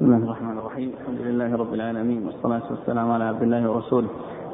بسم 0.00 0.12
الله 0.14 0.24
الرحمن 0.24 0.58
الرحيم. 0.58 0.90
الحمد 1.00 1.20
لله 1.20 1.56
رب 1.56 1.74
العالمين 1.74 2.26
والصلاة 2.26 2.62
والسلام 2.70 3.10
على 3.10 3.24
عبد 3.24 3.42
الله 3.42 3.70
ورسوله 3.70 4.08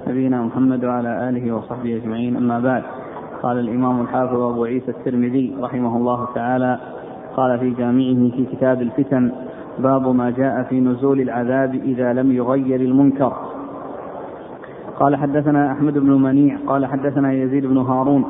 نبينا 0.08 0.42
محمد 0.42 0.84
وعلى 0.84 1.28
آله 1.28 1.54
وصحبه 1.54 1.96
أجمعين. 1.96 2.36
أما 2.36 2.60
بعد 2.60 2.82
قال 3.42 3.58
الإمام 3.58 4.00
الحافظ 4.00 4.40
أبو 4.40 4.64
عيسى 4.64 4.90
الترمذي 4.90 5.56
رحمه 5.60 5.96
الله 5.96 6.28
تعالى 6.34 6.78
قال 7.36 7.58
في 7.58 7.70
جامعه 7.70 8.36
في 8.36 8.46
كتاب 8.52 8.82
الفتن 8.82 9.32
باب 9.78 10.08
ما 10.14 10.30
جاء 10.30 10.62
في 10.62 10.80
نزول 10.80 11.20
العذاب 11.20 11.74
إذا 11.74 12.12
لم 12.12 12.32
يغير 12.32 12.80
المنكر. 12.80 13.32
قال 15.00 15.16
حدثنا 15.16 15.72
أحمد 15.72 15.98
بن 15.98 16.22
منيع 16.22 16.58
قال 16.66 16.86
حدثنا 16.86 17.32
يزيد 17.32 17.66
بن 17.66 17.78
هارون 17.78 18.24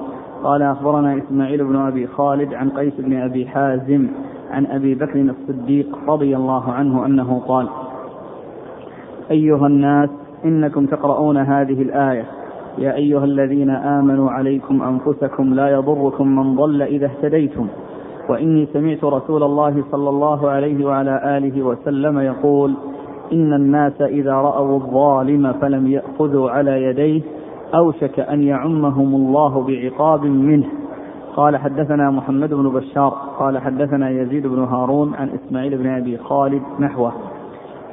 قال 0.45 0.62
أخبرنا 0.62 1.19
إسماعيل 1.19 1.64
بن 1.64 1.77
أبي 1.77 2.07
خالد 2.07 2.55
عن 2.55 2.71
قيس 2.71 2.95
بن 2.98 3.17
أبي 3.17 3.46
حازم 3.46 4.09
عن 4.51 4.67
أبي 4.67 4.95
بكر 4.95 5.21
الصديق 5.21 5.99
رضي 6.09 6.37
الله 6.37 6.73
عنه 6.73 7.07
أنه 7.07 7.43
قال 7.49 7.69
أيها 9.31 9.67
الناس 9.67 10.11
إنكم 10.45 10.87
تقرؤون 10.87 11.37
هذه 11.37 11.82
الآية 11.82 12.25
يا 12.79 12.95
أيها 12.95 13.25
الذين 13.25 13.71
آمنوا 13.71 14.31
عليكم 14.31 14.82
أنفسكم 14.82 15.54
لا 15.54 15.68
يضركم 15.68 16.37
من 16.37 16.57
ضل 16.57 16.82
إذا 16.82 17.07
اهتديتم 17.07 17.67
وإني 18.29 18.67
سمعت 18.73 19.04
رسول 19.04 19.43
الله 19.43 19.85
صلى 19.93 20.09
الله 20.09 20.51
عليه 20.51 20.87
وعلى 20.87 21.39
آله 21.39 21.63
وسلم 21.63 22.18
يقول 22.18 22.75
إن 23.32 23.53
الناس 23.53 24.01
إذا 24.01 24.32
رأوا 24.32 24.76
الظالم 24.76 25.53
فلم 25.53 25.87
يأخذوا 25.87 26.51
على 26.51 26.82
يديه 26.82 27.21
أوشك 27.75 28.21
أن 28.21 28.43
يعمهم 28.43 29.15
الله 29.15 29.63
بعقاب 29.67 30.25
منه. 30.25 30.67
قال 31.36 31.57
حدثنا 31.57 32.11
محمد 32.11 32.55
بن 32.55 32.69
بشار 32.69 33.14
قال 33.39 33.58
حدثنا 33.58 34.11
يزيد 34.11 34.47
بن 34.47 34.64
هارون 34.64 35.14
عن 35.14 35.28
إسماعيل 35.28 35.78
بن 35.78 35.86
أبي 35.86 36.19
خالد 36.19 36.62
نحوه. 36.81 37.12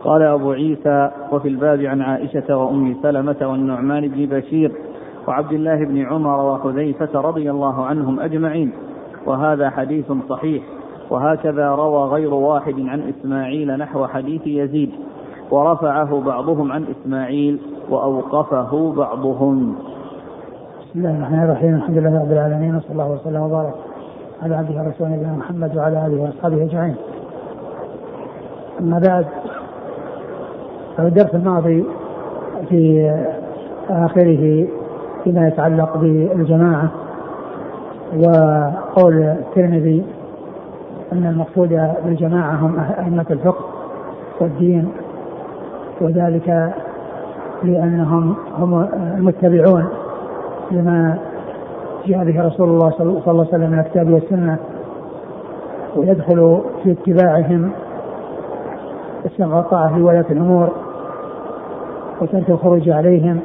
قال 0.04 0.22
أبو 0.22 0.52
عيسى 0.52 1.12
وفي 1.32 1.48
الباب 1.48 1.82
عن 1.82 2.02
عائشة 2.02 2.58
وأم 2.58 2.96
سلمة 3.02 3.36
والنعمان 3.42 4.08
بن 4.08 4.26
بشير 4.26 4.72
وعبد 5.28 5.54
الله 5.54 5.86
بن 5.86 6.06
عمر 6.06 6.54
وحذيفة 6.54 7.22
رضي 7.22 7.52
الله 7.52 7.86
عنهم 7.86 8.20
أجمعين. 8.20 8.72
وهذا 9.26 9.70
حديث 9.70 10.12
صحيح. 10.30 10.64
وهكذا 11.10 11.70
روى 11.70 12.10
غير 12.10 12.34
واحد 12.34 12.76
عن 12.80 13.02
إسماعيل 13.10 13.78
نحو 13.78 14.08
حديث 14.08 14.48
يزيد. 14.48 14.92
ورفعه 15.52 16.22
بعضهم 16.26 16.72
عن 16.72 16.86
إسماعيل 16.86 17.60
وأوقفه 17.90 18.94
بعضهم. 18.98 19.76
بسم 20.94 21.06
الله 21.06 21.18
الرحمن 21.18 21.44
الرحيم 21.44 21.76
الحمد 21.76 21.98
لله 21.98 22.22
رب 22.22 22.32
العالمين 22.32 22.76
وصلى 22.76 22.92
الله 22.92 23.12
وسلم 23.12 23.42
وبارك 23.42 23.74
على 24.44 24.56
عبده 24.56 24.82
ورسوله 24.82 25.10
نبينا 25.10 25.34
محمد 25.34 25.78
وعلى 25.78 26.06
آله 26.06 26.22
وأصحابه 26.22 26.64
أجمعين. 26.64 26.96
أما 28.80 29.00
بعد 29.00 29.26
فالدرس 30.98 31.36
الماضي 31.36 31.86
في 32.70 33.12
آخره 33.90 34.68
فيما 35.24 35.48
يتعلق 35.48 35.98
بالجماعة 35.98 36.90
وقول 38.18 39.14
الترمذي 39.24 40.04
أن 41.14 41.26
المقصود 41.26 41.90
بالجماعة 42.06 42.56
هم 42.56 42.80
أئمة 43.00 43.26
الفقه 43.32 43.66
والدين 44.42 44.92
وذلك 46.02 46.74
لأنهم 47.64 48.36
هم 48.58 48.88
المتبعون 49.18 49.88
لما 50.74 51.18
جاء 52.06 52.24
به 52.24 52.42
رسول 52.42 52.70
الله 52.70 52.90
صلى 52.92 53.10
الله 53.10 53.24
عليه 53.28 53.40
وسلم 53.40 53.72
من 53.72 53.80
الكتاب 53.80 54.10
والسنة 54.10 54.58
ويدخل 55.96 56.62
في 56.84 56.92
اتباعهم 56.92 57.72
السمع 59.26 59.56
والطاعه 59.56 59.96
في 59.96 60.02
ولاة 60.02 60.26
الأمور 60.32 60.70
وترك 62.22 62.50
الخروج 62.50 62.90
عليهم 62.90 63.40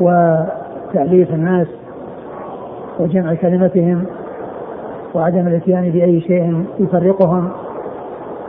وتأليف 0.00 1.30
الناس 1.34 1.66
وجمع 2.98 3.34
كلمتهم 3.34 4.04
وعدم 5.14 5.46
الاتيان 5.46 5.90
بأي 5.90 6.20
شيء 6.20 6.64
يفرقهم 6.78 7.50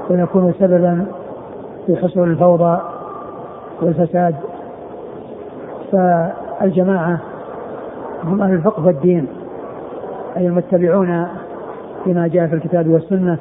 ويكون 0.09 0.53
سببا 0.59 1.05
في 1.85 1.95
حصول 1.95 2.31
الفوضى 2.31 2.81
والفساد. 3.81 4.35
فالجماعة 6.63 7.19
هم 8.23 8.41
أهل 8.41 8.53
الفقه 8.53 8.85
والدين 8.85 9.27
أي 10.37 10.47
المتبعون 10.47 11.27
لما 12.05 12.27
جاء 12.27 12.47
في 12.47 12.55
الكتاب 12.55 12.87
والسنة. 12.87 13.37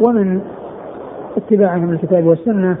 ومن 0.00 0.40
اتباعهم 1.36 1.90
الكتاب 1.90 2.26
والسنة 2.26 2.76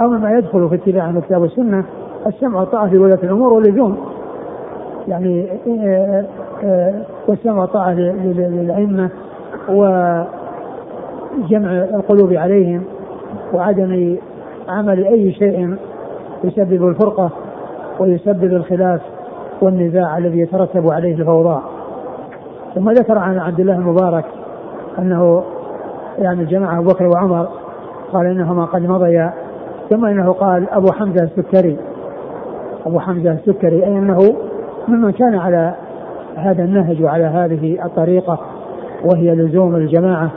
أو 0.00 0.08
مما 0.08 0.38
يدخل 0.38 0.68
في 0.68 0.74
اتباعهم 0.74 1.16
الكتاب 1.16 1.42
والسنة 1.42 1.84
السمع 2.26 2.60
والطاعة 2.60 2.88
في 2.88 2.98
ولاة 2.98 3.18
الأمور 3.22 3.52
واللزوم. 3.52 3.96
يعني 5.08 5.48
آه، 5.68 6.24
آه، 6.64 6.94
والسمع 7.28 7.60
والطاعة 7.60 7.92
للأئمة 7.92 9.10
وجمع 9.68 10.26
القلوب 11.94 12.32
عليهم 12.32 12.82
وعدم 13.52 14.16
عمل 14.68 15.04
أي 15.04 15.32
شيء 15.32 15.76
يسبب 16.44 16.88
الفرقة. 16.88 17.30
ويسبب 18.00 18.52
الخلاف 18.52 19.00
والنزاع 19.62 20.18
الذي 20.18 20.38
يترتب 20.38 20.92
عليه 20.92 21.14
الفوضى. 21.14 21.60
ثم 22.74 22.90
ذكر 22.90 23.18
عن 23.18 23.38
عبد 23.38 23.60
الله 23.60 23.74
المبارك 23.74 24.24
أنه 24.98 25.42
يعني 26.18 26.42
الجماعه 26.42 26.78
أبو 26.78 26.88
بكر 26.88 27.06
وعمر 27.06 27.48
قال 28.12 28.26
إنهما 28.26 28.64
قد 28.64 28.82
مضيا 28.82 29.32
ثم 29.90 30.04
إنه 30.04 30.32
قال 30.32 30.70
أبو 30.70 30.92
حمزة 30.92 31.24
السكري. 31.24 31.76
أبو 32.86 32.98
حمزة 32.98 33.32
السكري 33.32 33.84
أي 33.84 33.98
أنه 33.98 34.18
ممن 34.88 35.12
كان 35.12 35.34
على 35.34 35.74
هذا 36.36 36.64
النهج 36.64 37.02
وعلى 37.02 37.24
هذه 37.24 37.84
الطريقة 37.84 38.38
وهي 39.04 39.34
لزوم 39.34 39.76
الجماعة 39.76 40.30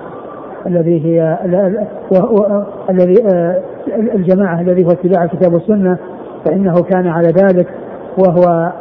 الذي 0.68 1.06
هي 1.06 1.40
الذي 2.90 3.24
آه، 3.34 3.62
الجماعة 3.88 4.62
الذي 4.62 4.86
هو 4.86 4.92
اتباع 4.92 5.24
الكتاب 5.24 5.54
والسنة 5.54 5.98
فإنه 6.46 6.74
كان 6.74 7.08
على 7.08 7.28
ذلك 7.28 7.68
وهو 8.18 8.74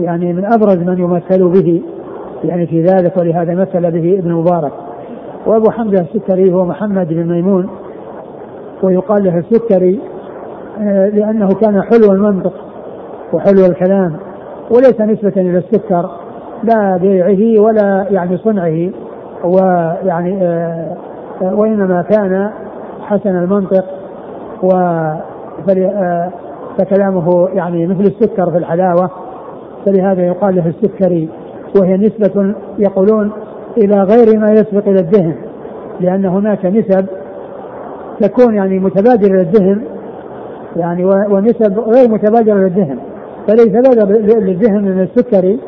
يعني 0.00 0.32
من 0.32 0.44
أبرز 0.44 0.76
من 0.76 0.98
يمثل 0.98 1.48
به 1.48 1.82
يعني 2.44 2.66
في 2.66 2.82
ذلك 2.82 3.16
ولهذا 3.16 3.54
مثل 3.54 3.90
به 3.90 4.18
ابن 4.18 4.32
مبارك. 4.32 4.72
وأبو 5.46 5.70
حمزة 5.70 6.00
السكري 6.00 6.52
هو 6.52 6.64
محمد 6.64 7.08
بن 7.08 7.32
ميمون 7.32 7.68
ويقال 8.82 9.24
له 9.24 9.38
السكري 9.38 10.00
آه، 10.80 11.08
لأنه 11.08 11.48
كان 11.48 11.82
حلو 11.82 12.12
المنطق 12.12 12.52
وحلو 13.32 13.66
الكلام 13.66 14.16
وليس 14.70 15.00
نسبة 15.00 15.32
إلى 15.36 15.58
السكر 15.58 16.10
لا 16.62 16.96
بيعه 16.96 17.62
ولا 17.62 18.06
يعني 18.10 18.36
صنعه 18.36 18.90
ويعني 19.44 20.42
آه، 20.42 20.96
آه، 21.42 21.54
وإنما 21.54 22.02
كان 22.02 22.50
حسن 23.00 23.36
المنطق 23.36 23.84
و 24.62 24.68
فكلامه 26.78 27.48
يعني 27.48 27.86
مثل 27.86 28.00
السكر 28.00 28.50
في 28.50 28.58
الحلاوة 28.58 29.10
فلهذا 29.86 30.26
يقال 30.26 30.56
له 30.56 30.66
السكري 30.66 31.28
وهي 31.80 31.96
نسبة 31.96 32.54
يقولون 32.78 33.30
إلى 33.78 34.02
غير 34.02 34.38
ما 34.38 34.52
يسبق 34.52 34.88
إلى 34.88 35.00
الذهن 35.00 35.34
لأن 36.00 36.24
هناك 36.24 36.66
نسب 36.66 37.06
تكون 38.20 38.54
يعني 38.54 38.78
متبادرة 38.78 39.32
للذهن 39.32 39.82
يعني 40.76 41.04
ونسب 41.04 41.78
غير 41.78 42.08
متبادرة 42.08 42.54
للذهن 42.54 42.98
فليس 43.48 43.68
بادر 43.68 44.06
للذهن 44.40 44.82
من 44.82 45.00
السكري 45.00 45.60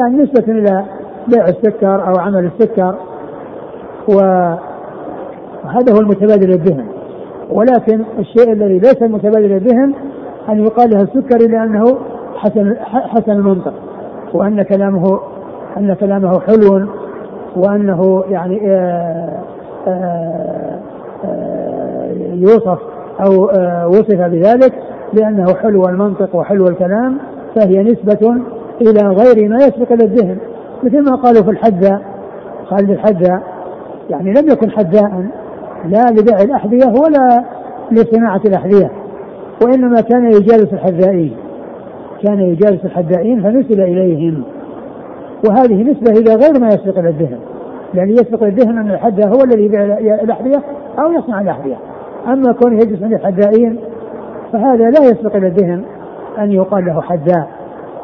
يعني 0.00 0.16
نسبة 0.16 0.52
إلى 0.52 0.84
بيع 1.28 1.44
السكر 1.48 2.06
أو 2.06 2.18
عمل 2.18 2.44
السكر 2.44 2.94
وهذا 4.08 5.92
هو 5.92 6.00
المتبادر 6.00 6.46
للذهن 6.46 6.86
ولكن 7.50 8.04
الشيء 8.18 8.52
الذي 8.52 8.78
ليس 8.78 9.02
متبادر 9.02 9.46
للذهن 9.46 9.94
أن 10.48 10.64
يقال 10.64 10.90
له 10.90 11.02
السكري 11.02 11.46
لأنه 11.46 11.98
حسن 12.36 12.76
حسن 12.82 13.32
المنطق 13.32 13.74
وأن 14.34 14.62
كلامه 14.62 15.20
أن 15.76 15.94
كلامه 15.94 16.40
حلو 16.40 16.88
وأنه 17.56 18.24
يعني 18.28 18.72
آه، 18.72 19.42
آه، 19.88 20.80
آه، 21.24 22.12
يوصف 22.34 22.78
أو 23.20 23.42
وصف 23.88 24.20
بذلك 24.20 24.74
لأنه 25.12 25.54
حلو 25.54 25.88
المنطق 25.88 26.36
وحلو 26.36 26.68
الكلام 26.68 27.18
فهي 27.56 27.82
نسبة 27.82 28.42
إلى 28.80 29.08
غير 29.08 29.48
ما 29.48 29.56
يسبق 29.56 29.92
إلى 29.92 30.04
الذهن 30.04 30.38
مثل 30.82 31.10
ما 31.10 31.16
قالوا 31.16 31.42
في 31.42 31.50
الحذاء 31.50 32.02
خالد 32.66 32.90
الحذاء 32.90 33.42
يعني 34.10 34.32
لم 34.32 34.48
يكن 34.50 34.70
حذاء 34.70 35.26
لا 35.84 36.10
لبيع 36.10 36.40
الأحذية 36.42 36.86
ولا 36.86 37.44
لصناعة 37.90 38.40
الأحذية. 38.44 38.90
وإنما 39.64 40.00
كان 40.00 40.24
يجالس 40.24 40.72
الحذائين. 40.72 41.36
كان 42.22 42.40
يجالس 42.40 42.84
الحذائين 42.84 43.42
فنسب 43.42 43.80
إليهم. 43.80 44.42
وهذه 45.48 45.82
نسبة 45.82 46.20
إلى 46.20 46.34
غير 46.34 46.60
ما 46.60 46.66
يسبق 46.66 46.98
إلى 46.98 47.08
الذهن 47.08 47.38
لأن 47.94 48.10
يسبق 48.10 48.42
الذهن 48.42 48.78
أن 48.78 48.90
الحداء 48.90 49.28
هو 49.28 49.44
الذي 49.44 49.64
يبيع 49.64 49.82
الأحذية 50.22 50.62
أو 50.98 51.12
يصنع 51.12 51.40
الأحذية. 51.40 51.76
أما 52.26 52.52
كونه 52.52 52.76
يجلس 52.76 53.02
عند 53.02 53.12
الحدائين 53.12 53.78
فهذا 54.52 54.90
لا 54.90 55.04
يسبق 55.04 55.36
إلى 55.36 55.46
الذهن 55.46 55.82
أن 56.38 56.52
يقال 56.52 56.86
له 56.86 57.00
حداء 57.00 57.48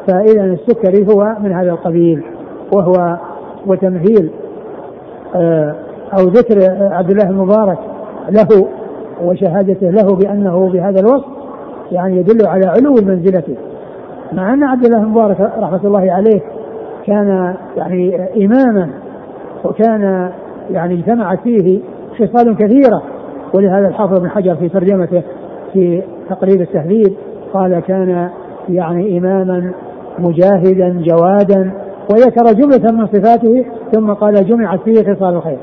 فإذا 0.07 0.43
السكري 0.43 1.13
هو 1.13 1.35
من 1.39 1.53
هذا 1.53 1.69
القبيل 1.71 2.23
وهو 2.73 3.17
وتمثيل 3.67 4.31
آه، 5.35 5.75
أو 6.19 6.23
ذكر 6.25 6.59
عبد 6.91 7.11
الله 7.11 7.29
المبارك 7.29 7.77
له 8.29 8.67
وشهادته 9.23 9.89
له 9.89 10.15
بأنه 10.15 10.69
بهذا 10.69 10.99
الوصف 10.99 11.34
يعني 11.91 12.17
يدل 12.17 12.47
على 12.47 12.65
علو 12.65 12.93
منزلته. 12.93 13.55
مع 14.33 14.53
أن 14.53 14.63
عبد 14.63 14.85
الله 14.85 15.03
المبارك 15.03 15.39
رحمة 15.39 15.81
الله 15.83 16.11
عليه 16.11 16.41
كان 17.05 17.55
يعني 17.77 18.29
إماما 18.45 18.89
وكان 19.65 20.31
يعني 20.71 20.93
اجتمعت 20.93 21.39
فيه 21.43 21.79
خصال 22.19 22.57
كثيرة. 22.57 23.01
ولهذا 23.53 23.87
الحافظ 23.87 24.19
بن 24.19 24.29
حجر 24.29 24.55
في 24.55 24.69
ترجمته 24.69 25.23
في 25.73 26.03
تقريب 26.29 26.61
التهذيب 26.61 27.13
قال 27.53 27.79
كان 27.79 28.29
يعني 28.69 29.17
إماما 29.17 29.73
مجاهدا 30.19 31.03
جوادا 31.03 31.71
وذكر 32.11 32.43
جملة 32.53 32.91
من 32.91 33.07
صفاته 33.07 33.65
ثم 33.91 34.13
قال 34.13 34.47
جمعت 34.47 34.79
فيه 34.81 35.13
خصال 35.13 35.35
الخير. 35.35 35.57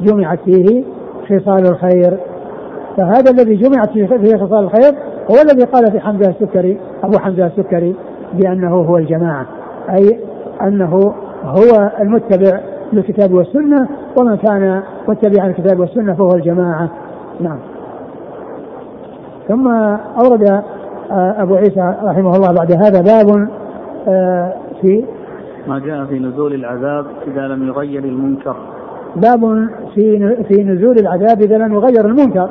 جمعت 0.00 0.38
فيه 0.44 0.84
خصال 1.28 1.66
الخير. 1.66 2.18
فهذا 2.96 3.30
الذي 3.30 3.54
جمعت 3.54 3.90
فيه 3.90 4.36
خصال 4.36 4.64
الخير 4.64 4.94
هو 5.30 5.42
الذي 5.42 5.64
قال 5.64 5.92
في 5.92 6.00
حمزة 6.00 6.30
السكري 6.30 6.78
أبو 7.04 7.18
حمزة 7.18 7.46
السكري 7.46 7.94
بأنه 8.32 8.74
هو 8.74 8.96
الجماعة 8.96 9.46
أي 9.90 10.20
أنه 10.62 11.14
هو 11.44 11.90
المتبع 12.00 12.60
للكتاب 12.92 13.32
والسنة 13.32 13.88
ومن 14.20 14.36
كان 14.36 14.82
متبعا 15.08 15.48
للكتاب 15.48 15.80
والسنة 15.80 16.14
فهو 16.14 16.30
الجماعة. 16.34 16.90
نعم. 17.40 17.58
ثم 19.48 19.68
أورد 20.24 20.62
آه، 21.10 21.42
أبو 21.42 21.54
عيسى 21.54 21.94
رحمه 22.02 22.36
الله 22.36 22.52
بعد 22.52 22.72
هذا 22.72 23.00
باب 23.00 23.48
آه، 24.08 24.54
في 24.80 25.04
ما 25.66 25.78
جاء 25.78 26.04
في 26.04 26.18
نزول 26.18 26.54
العذاب 26.54 27.06
إذا 27.26 27.48
لم 27.48 27.68
يغير 27.68 28.04
المنكر. 28.04 28.56
باب 29.16 29.68
في 29.94 30.36
في 30.48 30.64
نزول 30.64 30.98
العذاب 30.98 31.42
إذا 31.42 31.58
لم 31.58 31.74
يغير 31.74 32.06
المنكر. 32.06 32.48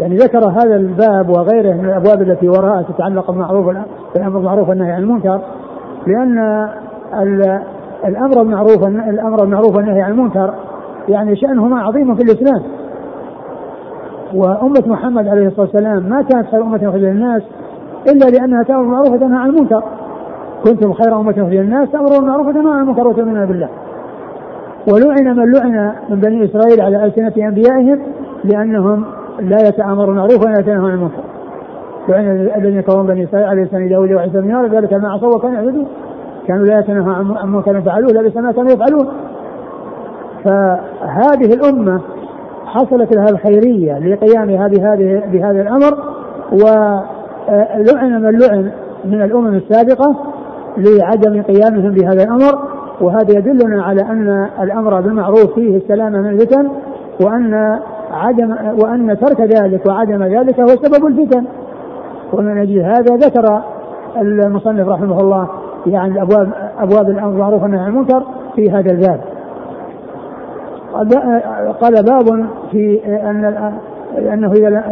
يعني 0.00 0.16
ذكر 0.16 0.48
هذا 0.48 0.76
الباب 0.76 1.28
وغيره 1.28 1.72
من 1.72 1.84
الأبواب 1.84 2.22
التي 2.22 2.48
وراءها 2.48 2.82
تتعلق 2.82 3.30
بالمعروف 3.30 3.76
الامر 4.16 4.38
بالمعروف 4.38 4.68
والنهي 4.68 4.92
عن 4.92 5.02
المنكر 5.02 5.40
لأن 6.06 6.68
الأمر 8.04 8.42
بالمعروف 8.42 8.86
الأمر 8.86 9.40
بالمعروف 9.40 9.76
والنهي 9.76 10.02
عن 10.02 10.10
المنكر 10.10 10.54
يعني 11.08 11.36
شأنهما 11.36 11.82
عظيم 11.82 12.14
في 12.14 12.22
الإسلام. 12.22 12.62
وأمة 14.34 14.82
محمد 14.86 15.28
عليه 15.28 15.46
الصلاة 15.46 15.66
والسلام 15.66 16.02
ما 16.02 16.22
كانت 16.22 16.46
خير 16.50 16.62
أمة 16.62 16.76
أخرجت 16.76 17.04
للناس 17.04 17.42
إلا 18.08 18.24
لأنها 18.24 18.62
تأمر 18.62 18.82
بالمعروف 18.82 19.10
وتنهى 19.10 19.38
عن 19.38 19.48
المنكر. 19.48 19.82
كنتم 20.64 20.92
خير 20.92 21.20
أمة 21.20 21.30
أخرجت 21.30 21.54
للناس 21.54 21.90
تأمرون 21.90 22.18
بالمعروف 22.18 22.46
وتنهى 22.46 22.72
عن 22.72 22.82
المنكر 22.82 23.08
وتؤمنون 23.08 23.46
بالله. 23.46 23.68
ولعن 24.92 25.36
من 25.36 25.52
لعن 25.52 25.92
من 26.10 26.20
بني 26.20 26.44
إسرائيل 26.44 26.80
على 26.80 27.04
ألسنة 27.04 27.48
أنبيائهم 27.48 27.98
لأنهم 28.44 29.04
لا 29.40 29.56
يتآمرون 29.68 30.06
بالمعروف 30.06 30.44
ولا 30.44 30.60
يتناهون 30.60 30.90
عن 30.90 30.94
المنكر. 30.94 31.22
لعن 32.08 32.50
الذين 32.56 32.80
كفروا 32.80 33.02
بني 33.02 33.24
إسرائيل 33.24 33.48
على 33.48 33.62
لسان 33.62 33.88
داوود 33.88 34.12
وعيسى 34.12 34.40
بن 34.40 34.54
مريم 34.54 34.74
ذلك 34.74 34.92
ما 34.92 35.08
عصوا 35.08 35.34
وكانوا 35.36 35.56
يعبدون. 35.56 35.86
كانوا 36.46 36.66
لا 36.66 36.78
يتناهون 36.78 37.36
عن 37.36 37.52
منكر 37.52 37.80
فعلوه 37.80 38.12
لبئس 38.12 38.36
ما 38.36 38.52
كانوا 38.52 38.70
يفعلون. 38.70 39.08
فهذه 40.44 41.54
الأمة 41.54 42.00
حصلت 42.66 43.16
لها 43.16 43.26
الخيرية 43.30 43.98
لقيامها 43.98 44.68
بهذه 44.68 45.22
بهذا 45.32 45.62
الأمر 45.62 45.98
ولعن 46.52 48.22
من 48.22 48.38
لعن 48.38 48.70
من 49.04 49.22
الأمم 49.22 49.54
السابقة 49.54 50.16
لعدم 50.76 51.42
قيامهم 51.42 51.90
بهذا 51.90 52.24
الأمر. 52.24 52.74
وهذا 53.00 53.38
يدلنا 53.38 53.82
على 53.82 54.02
أن 54.02 54.48
الأمر 54.62 55.00
بالمعروف 55.00 55.54
فيه 55.54 55.76
السلامة 55.76 56.18
من 56.18 56.28
الفتن 56.28 56.68
وأن 57.24 57.78
عدم 58.10 58.56
وأن 58.82 59.18
ترك 59.18 59.40
ذلك 59.40 59.86
وعدم 59.86 60.22
ذلك 60.22 60.60
هو 60.60 60.66
سبب 60.66 61.06
الفتن. 61.06 61.44
ومن 62.32 62.58
أجل 62.58 62.80
هذا 62.80 63.16
ذكر 63.16 63.62
المصنف 64.20 64.88
رحمه 64.88 65.20
الله 65.20 65.48
يعني 65.86 66.22
أبواب 66.22 66.52
أبواب 66.78 67.10
الأمر 67.10 67.30
بالمعروف 67.30 67.62
والنهي 67.62 67.80
عن 67.80 67.88
المنكر 67.88 68.22
في 68.56 68.70
هذا 68.70 68.90
الباب. 68.90 69.20
قال 71.80 72.02
باب 72.02 72.46
في 72.70 73.00
أن 73.06 73.44
أنه 74.18 74.52
إذا 74.52 74.84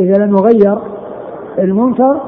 إذا 0.00 0.24
لم 0.24 0.36
يغير 0.36 0.78
المنكر 1.58 2.20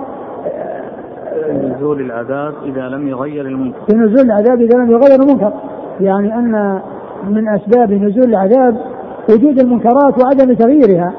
نزول 1.50 2.00
العذاب 2.00 2.54
إذا 2.64 2.88
لم 2.88 3.08
يغير 3.08 3.46
المنكر. 3.46 3.78
في 3.86 3.96
نزول 3.96 4.26
العذاب 4.26 4.60
إذا 4.60 4.78
لم 4.78 4.90
يغير 4.90 5.20
المنكر. 5.22 5.52
يعني 6.00 6.34
أن 6.34 6.80
من 7.28 7.48
أسباب 7.48 7.92
نزول 7.92 8.24
العذاب 8.24 8.76
وجود 9.28 9.60
المنكرات 9.60 10.22
وعدم 10.22 10.54
تغييرها. 10.54 11.12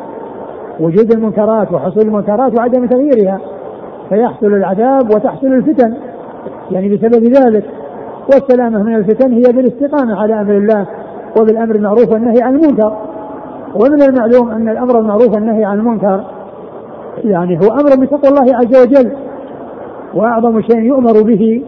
وجود 0.80 1.14
المنكرات 1.14 1.72
وحصول 1.72 2.04
المنكرات 2.04 2.60
وعدم 2.60 2.86
تغييرها. 2.86 3.40
فيحصل 4.10 4.48
العذاب 4.48 5.10
وتحصل 5.10 5.48
الفتن. 5.48 5.94
يعني 6.72 6.90
بسبب 6.90 7.24
ذلك 7.24 7.66
والسلامة 8.34 8.84
من 8.84 8.96
الفتن 8.96 9.32
هي 9.34 9.44
بالاستقامة 9.54 10.22
على 10.22 10.42
أمر 10.42 10.58
الله 10.58 10.88
وبالأمر 11.42 11.76
المعروف 11.76 12.14
والنهي 12.14 12.42
عن 12.42 12.56
المنكر. 12.56 12.98
ومن 13.76 14.02
المعلوم 14.02 14.52
أن 14.52 14.70
الأمر 14.70 15.00
المعروف 15.00 15.34
والنهي 15.34 15.66
عن 15.66 15.80
المنكر 15.80 16.24
يعني 17.24 17.58
هو 17.58 17.68
أمر 17.68 18.06
بتقوى 18.06 18.32
الله 18.32 18.58
عز 18.58 18.82
وجل. 18.82 19.12
وأعظم 20.14 20.62
شيء 20.62 20.80
يؤمر 20.80 21.24
به 21.24 21.64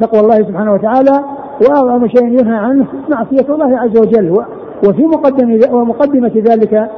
تقوى 0.00 0.20
الله 0.20 0.36
سبحانه 0.36 0.72
وتعالى 0.72 1.24
وأعظم 1.68 2.06
شيء 2.06 2.26
ينهى 2.26 2.56
عنه 2.56 2.86
معصية 3.10 3.54
الله 3.54 3.78
عز 3.78 3.98
وجل. 3.98 4.44
وفي 4.88 5.02
مقدم 5.02 5.60
ومقدمة 5.72 6.32
ذلك 6.36 6.90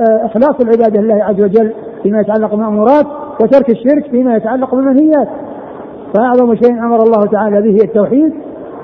إخلاص 0.00 0.60
العبادة 0.60 1.00
لله 1.00 1.24
عز 1.24 1.40
وجل 1.42 1.72
فيما 2.02 2.20
يتعلق 2.20 2.50
بالمأمورات 2.50 3.06
وترك 3.42 3.70
الشرك 3.70 4.10
فيما 4.10 4.36
يتعلق 4.36 4.74
بالمنهيات. 4.74 5.28
فأعظم 6.14 6.54
شيء 6.54 6.72
أمر 6.72 6.96
الله 6.96 7.26
تعالى 7.26 7.62
به 7.62 7.84
التوحيد 7.84 8.34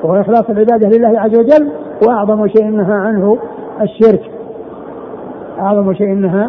وهو 0.04 0.20
إخلاص 0.20 0.50
العبادة 0.50 0.88
لله 0.88 1.20
عز 1.20 1.38
وجل 1.38 1.68
وأعظم 2.06 2.46
شيء 2.46 2.70
نهى 2.70 2.94
عنه 2.94 3.38
الشرك. 3.80 4.30
أعظم 5.58 5.94
شيء 5.94 6.14
نهى 6.14 6.48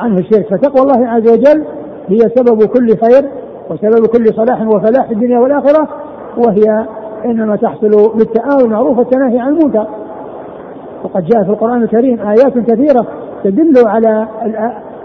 عنه 0.00 0.18
الشرك. 0.18 0.46
فتقوى 0.50 0.82
الله 0.82 1.08
عز 1.08 1.32
وجل 1.32 1.64
هي 2.08 2.18
سبب 2.18 2.64
كل 2.64 2.88
خير 2.88 3.30
وسبب 3.70 4.06
كل 4.06 4.34
صلاح 4.34 4.66
وفلاح 4.66 5.06
في 5.06 5.14
الدنيا 5.14 5.38
والآخرة 5.38 5.88
وهي 6.36 6.86
إنما 7.24 7.56
تحصل 7.56 7.90
بالتآمر 8.18 8.64
المعروف 8.64 8.98
والتناهي 8.98 9.38
عن 9.38 9.48
المنكر. 9.48 9.86
وقد 11.04 11.24
جاء 11.24 11.44
في 11.44 11.50
القرآن 11.50 11.82
الكريم 11.82 12.20
آيات 12.20 12.58
كثيرة 12.58 13.06
تدل 13.44 13.72
على 13.86 14.26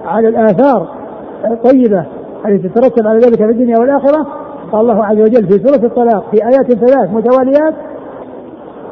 على 0.06 0.28
الآثار 0.28 0.88
الطيبة 1.46 2.06
التي 2.46 2.70
تترتب 2.70 3.08
على 3.08 3.20
ذلك 3.20 3.38
في 3.38 3.52
الدنيا 3.52 3.80
والآخرة. 3.80 4.28
قال 4.72 4.82
الله 4.82 5.06
عز 5.06 5.22
وجل 5.22 5.48
في 5.48 5.68
سورة 5.68 5.86
الطلاق 5.86 6.24
في 6.32 6.44
آيات 6.44 6.74
ثلاث 6.74 7.14
متواليات 7.14 7.74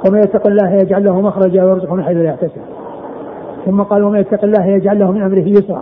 ومن 0.08 0.20
يتق 0.20 0.48
الله 0.48 0.74
يجعل 0.74 1.04
له 1.04 1.22
مخرجا 1.22 1.64
ويرزقه 1.64 1.96
من 1.96 2.04
حيث 2.04 2.18
لا 2.18 2.24
يحتسب. 2.24 2.62
ثم 3.66 3.82
قال 3.82 4.04
ومن 4.04 4.20
يتق 4.20 4.44
الله 4.44 4.66
يجعل 4.66 5.00
له 5.00 5.12
من 5.12 5.22
أمره 5.22 5.50
يسرا. 5.50 5.82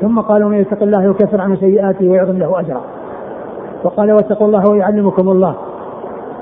ثم 0.00 0.20
قال 0.20 0.44
ومن 0.44 0.56
يتق 0.56 0.82
الله 0.82 1.04
يكفر 1.04 1.40
عنه 1.40 1.56
سيئاته 1.56 2.08
ويعظم 2.08 2.38
له 2.38 2.60
أجرا. 2.60 2.80
وقال 3.84 4.12
واتقوا 4.12 4.46
الله 4.46 4.70
ويعلمكم 4.70 5.28
الله. 5.28 5.54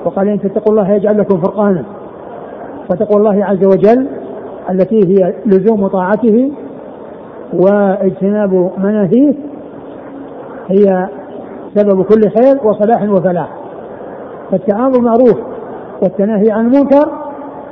وقال 0.05 0.27
إن 0.27 0.39
تتقوا 0.39 0.73
الله 0.73 0.91
يجعل 0.91 1.17
لكم 1.17 1.37
فرقانا. 1.37 1.83
فتقوى 2.91 3.17
الله 3.17 3.45
عز 3.45 3.65
وجل 3.65 4.07
التي 4.69 4.99
هي 5.07 5.33
لزوم 5.45 5.87
طاعته 5.87 6.51
واجتناب 7.53 8.71
مناهيه 8.77 9.33
هي 10.67 11.09
سبب 11.75 12.03
كل 12.03 12.21
خير 12.29 12.57
وصلاح 12.63 13.09
وفلاح. 13.09 13.49
فالتعامل 14.51 15.01
معروف 15.01 15.39
والتناهي 16.01 16.51
عن 16.51 16.65
المنكر 16.65 17.09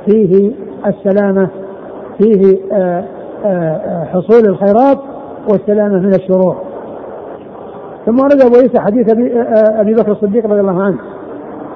فيه 0.06 0.52
السلامة 0.86 1.48
فيه 2.18 2.58
آه، 2.72 3.04
آه، 3.44 3.46
آه، 3.46 4.04
حصول 4.04 4.48
الخيرات 4.48 4.98
والسلامة 5.52 5.98
من 5.98 6.14
الشرور. 6.14 6.56
ثم 8.06 8.20
ورد 8.20 8.40
أبو 8.42 8.56
عيسى 8.56 8.80
حديث 8.80 9.10
أبي 9.80 9.94
بكر 9.94 10.12
الصديق 10.12 10.46
رضي 10.46 10.60
الله 10.60 10.82
عنه 10.82 10.98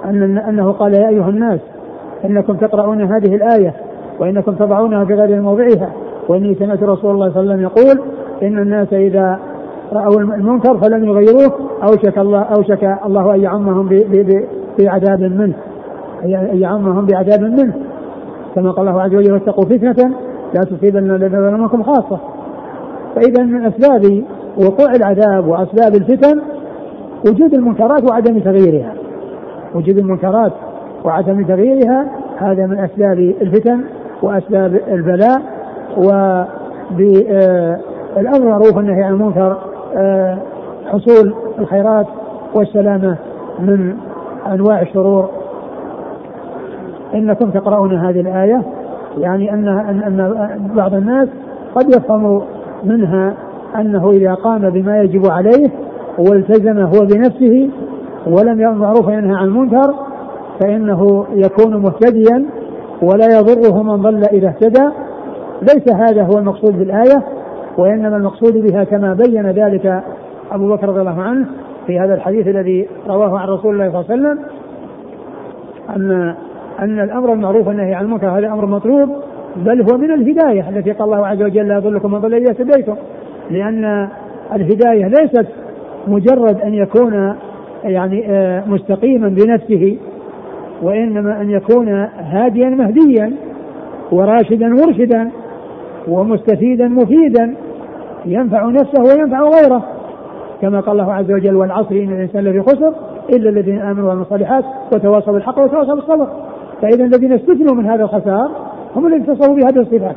أن 0.04 0.38
أنه 0.38 0.72
قال 0.72 0.94
يا 0.94 1.08
أيها 1.08 1.28
الناس 1.28 1.60
إنكم 2.24 2.56
تقرؤون 2.56 3.02
هذه 3.02 3.34
الآية 3.34 3.74
وإنكم 4.20 4.52
تضعونها 4.52 5.04
في 5.04 5.14
غير 5.14 5.40
موضعها. 5.40 5.92
وإني 6.28 6.54
سمعت 6.54 6.82
رسول 6.82 7.10
الله 7.10 7.30
صلى 7.30 7.40
الله 7.40 7.52
عليه 7.52 7.66
وسلم 7.66 7.70
يقول 7.72 8.06
إن 8.42 8.58
الناس 8.58 8.92
إذا 8.92 9.38
رأوا 9.92 10.20
المنكر 10.20 10.78
فلم 10.78 11.04
يغيروه. 11.04 11.52
أوشك 11.82 12.18
الله 12.18 12.42
أوشك 12.42 12.98
الله 13.06 13.34
أن 13.34 13.40
يعمهم 13.40 13.88
بعذاب 14.78 15.20
منه. 15.20 15.54
أن 16.24 16.58
يعمهم 16.60 17.06
بعذاب 17.06 17.40
منه. 17.40 17.74
كما 18.54 18.70
قال 18.70 18.88
الله 18.88 19.02
عز 19.02 19.14
وجل 19.14 19.32
واتقوا 19.32 19.64
فتنة 19.64 20.14
لا 20.54 20.60
تصيبن 20.60 21.10
الذين 21.10 21.50
ظلموا 21.50 21.68
خاصة. 21.68 22.18
فإذا 23.14 23.42
من 23.42 23.66
أسباب 23.66 24.24
وقوع 24.56 24.92
العذاب 24.94 25.46
وأسباب 25.46 25.94
الفتن 25.94 26.40
وجود 27.28 27.54
المنكرات 27.54 28.10
وعدم 28.10 28.38
تغييرها. 28.38 28.92
وجود 29.74 29.98
المنكرات 29.98 30.52
وعدم 31.04 31.44
تغييرها 31.44 32.06
هذا 32.38 32.66
من 32.66 32.78
أسباب 32.78 33.18
الفتن 33.18 33.84
وأسباب 34.22 34.80
البلاء 34.88 35.42
وبالأمر 35.96 36.56
المعروف 38.36 38.76
والنهي 38.76 39.02
عن 39.02 39.12
المنكر 39.12 39.56
آه، 39.96 40.38
حصول 40.86 41.34
الخيرات 41.58 42.06
والسلامة 42.54 43.16
من 43.58 43.96
أنواع 44.52 44.82
الشرور. 44.82 45.30
إنكم 47.14 47.50
تقرؤون 47.50 47.94
هذه 47.94 48.20
الآية 48.20 48.62
يعني 49.18 49.52
أن 49.52 49.68
أن 49.68 50.32
بعض 50.76 50.94
الناس 50.94 51.28
قد 51.74 51.88
يفهم 51.88 52.42
منها 52.84 53.34
أنه 53.76 54.10
إذا 54.10 54.34
قام 54.34 54.70
بما 54.70 55.00
يجب 55.00 55.30
عليه 55.30 55.70
والتزم 56.18 56.78
هو 56.78 57.06
بنفسه 57.06 57.70
ولم 58.26 58.60
يأمر 58.60 58.78
معروف 58.78 59.08
ينهى 59.08 59.36
عن 59.36 59.44
المنكر 59.44 59.94
فإنه 60.60 61.26
يكون 61.34 61.76
مهتديا 61.76 62.46
ولا 63.02 63.38
يضره 63.38 63.82
من 63.82 64.02
ضل 64.02 64.24
إذا 64.32 64.48
اهتدى. 64.48 64.88
ليس 65.62 65.94
هذا 65.94 66.22
هو 66.22 66.38
المقصود 66.38 66.78
بالآية 66.78 67.22
وإنما 67.78 68.16
المقصود 68.16 68.56
بها 68.56 68.84
كما 68.84 69.14
بين 69.14 69.50
ذلك 69.50 70.02
أبو 70.52 70.68
بكر 70.68 70.88
رضي 70.88 71.00
الله 71.00 71.22
عنه 71.22 71.46
في 71.86 71.98
هذا 71.98 72.14
الحديث 72.14 72.48
الذي 72.48 72.88
رواه 73.08 73.38
عن 73.38 73.48
رسول 73.48 73.74
الله 73.74 74.02
صلى 74.02 74.14
الله 74.14 74.28
عليه 74.28 74.38
وسلم 74.38 74.44
أن 75.96 76.34
أن 76.80 77.00
الأمر 77.00 77.32
المعروف 77.32 77.66
والنهي 77.68 77.94
عن 77.94 78.04
المنكر 78.04 78.28
هذا 78.28 78.46
أمر 78.46 78.66
مطلوب 78.66 79.08
بل 79.56 79.82
هو 79.82 79.98
من 79.98 80.10
الهداية 80.10 80.68
التي 80.68 80.92
قال 80.92 81.12
الله 81.12 81.26
عز 81.26 81.42
وجل 81.42 81.68
لا 81.68 81.74
يضلكم 81.74 82.10
من 82.10 82.18
ضل 82.18 82.34
إذا 82.34 82.50
اهتديتم. 82.50 82.94
لأن 83.50 84.08
الهداية 84.54 85.08
ليست 85.08 85.46
مجرد 86.06 86.60
أن 86.60 86.74
يكون 86.74 87.34
يعني 87.84 88.24
آه، 88.30 88.62
مستقيما 88.66 89.28
بنفسه 89.28 89.96
وإنما 90.82 91.40
أن 91.40 91.50
يكون 91.50 91.88
هاديا 92.18 92.68
مهديا 92.68 93.32
وراشدا 94.12 94.68
مرشدا 94.68 95.30
ومستفيدا 96.08 96.88
مفيدا 96.88 97.54
ينفع 98.26 98.66
نفسه 98.66 99.02
وينفع 99.02 99.40
غيره. 99.40 99.84
كما 100.60 100.80
قال 100.80 101.00
الله 101.00 101.12
عز 101.12 101.32
وجل 101.32 101.56
والعصر 101.56 101.94
إن 101.94 102.12
الإنسان 102.12 102.44
لفي 102.44 102.60
خسر 102.60 102.94
إلا 103.36 103.50
الذين 103.50 103.80
آمنوا 103.80 104.06
وعملوا 104.08 104.24
الصالحات 104.24 104.64
وتواصوا 104.94 105.32
بالحق 105.32 105.58
وتواصوا 105.58 105.94
بالصبر. 105.94 106.28
فإذا 106.82 107.04
الذين 107.04 107.32
استثنوا 107.32 107.74
من 107.74 107.86
هذا 107.86 108.02
الخسار 108.02 108.50
هم 108.96 109.06
الذين 109.06 109.30
اتصفوا 109.30 109.54
بهذه 109.54 109.80
الصفات. 109.80 110.16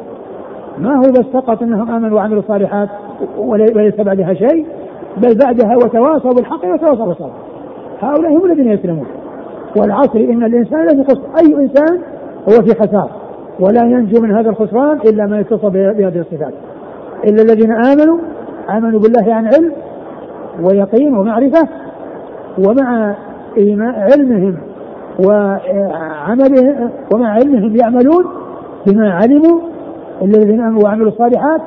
ما 0.79 0.95
هو 0.95 1.11
بس 1.11 1.25
فقط 1.33 1.61
أنهم 1.63 1.91
آمنوا 1.91 2.17
وعملوا 2.17 2.39
الصالحات 2.39 2.89
وليس 3.37 4.01
بعدها 4.01 4.33
شيء 4.33 4.65
بل 5.17 5.37
بعدها 5.45 5.75
وتواصوا 5.75 6.33
بالحق 6.33 6.65
وتواصوا 6.65 7.05
بالصبر. 7.05 7.31
هؤلاء 8.01 8.31
هم 8.31 8.51
الذين 8.51 8.71
يسلمون. 8.71 9.05
والعصر 9.79 10.19
إن 10.19 10.43
الإنسان 10.43 10.88
لم 10.88 11.01
يخسر 11.01 11.22
أي 11.39 11.55
إنسان 11.55 12.00
هو 12.50 12.62
في 12.62 12.75
خسار. 12.81 13.10
ولا 13.60 13.84
ينجو 13.84 14.22
من 14.22 14.31
هذا 14.31 14.50
الخسران 14.50 15.00
إلا 15.00 15.25
من 15.25 15.34
اتصف 15.34 15.65
بهذه 15.65 16.19
الصفات. 16.19 16.53
إلا 17.24 17.41
الذين 17.41 17.72
آمنوا 17.72 18.17
آمنوا 18.69 19.00
بالله 19.00 19.34
عن 19.34 19.46
علم 19.48 19.72
ويقين 20.63 21.17
ومعرفة 21.17 21.67
ومع 22.67 23.15
علمهم 23.98 24.57
وعملهم 25.27 26.89
ومع 27.13 27.29
علمهم 27.29 27.75
يعملون 27.75 28.25
بما 28.88 29.13
علموا. 29.13 29.60
الذين 30.22 30.62
آمنوا 30.62 30.84
وعملوا 30.84 31.07
الصالحات. 31.07 31.62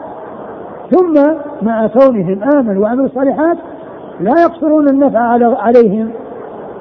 ثم 0.90 1.14
مع 1.62 1.86
كونهم 1.86 2.42
آمنوا 2.42 2.82
وعملوا 2.82 3.06
الصالحات 3.06 3.56
لا 4.20 4.42
يقصرون 4.42 4.88
النفع 4.88 5.20
عليهم. 5.58 6.10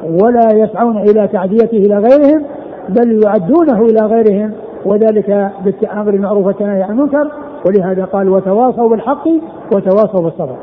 ولا 0.04 0.52
يسعون 0.52 0.98
إلى 0.98 1.28
تعديته 1.28 1.78
إلى 1.78 1.98
غيرهم 1.98 2.46
بل 2.90 3.22
يعدونه 3.26 3.82
إلى 3.82 4.06
غيرهم 4.06 4.52
وذلك 4.86 5.52
بالامر 5.66 6.14
المعروف 6.14 6.46
والنهي 6.46 6.84
عن 6.84 6.92
المنكر. 6.92 7.32
ولهذا 7.66 8.06
قال 8.06 8.30
وتواصوا 8.30 8.90
بالحق 8.90 9.28
وتواصوا 9.76 10.22
بالصبر. 10.22 10.56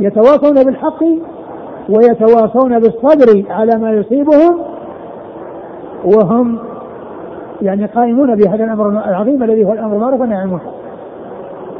يتواصون 0.00 0.64
بالحق 0.64 1.04
ويتواصون 1.88 2.78
بالصبر 2.78 3.44
على 3.50 3.78
ما 3.78 3.90
يصيبهم 3.90 4.58
وهم 6.04 6.58
يعني 7.62 7.86
قائمون 7.86 8.34
بهذا 8.34 8.64
الأمر 8.64 8.88
العظيم 8.88 9.42
الذي 9.42 9.64
هو 9.64 9.72
الأمر 9.72 9.96
المعروف 9.96 10.20
والنهي 10.20 10.38
عن 10.38 10.46
المنكر. 10.46 10.70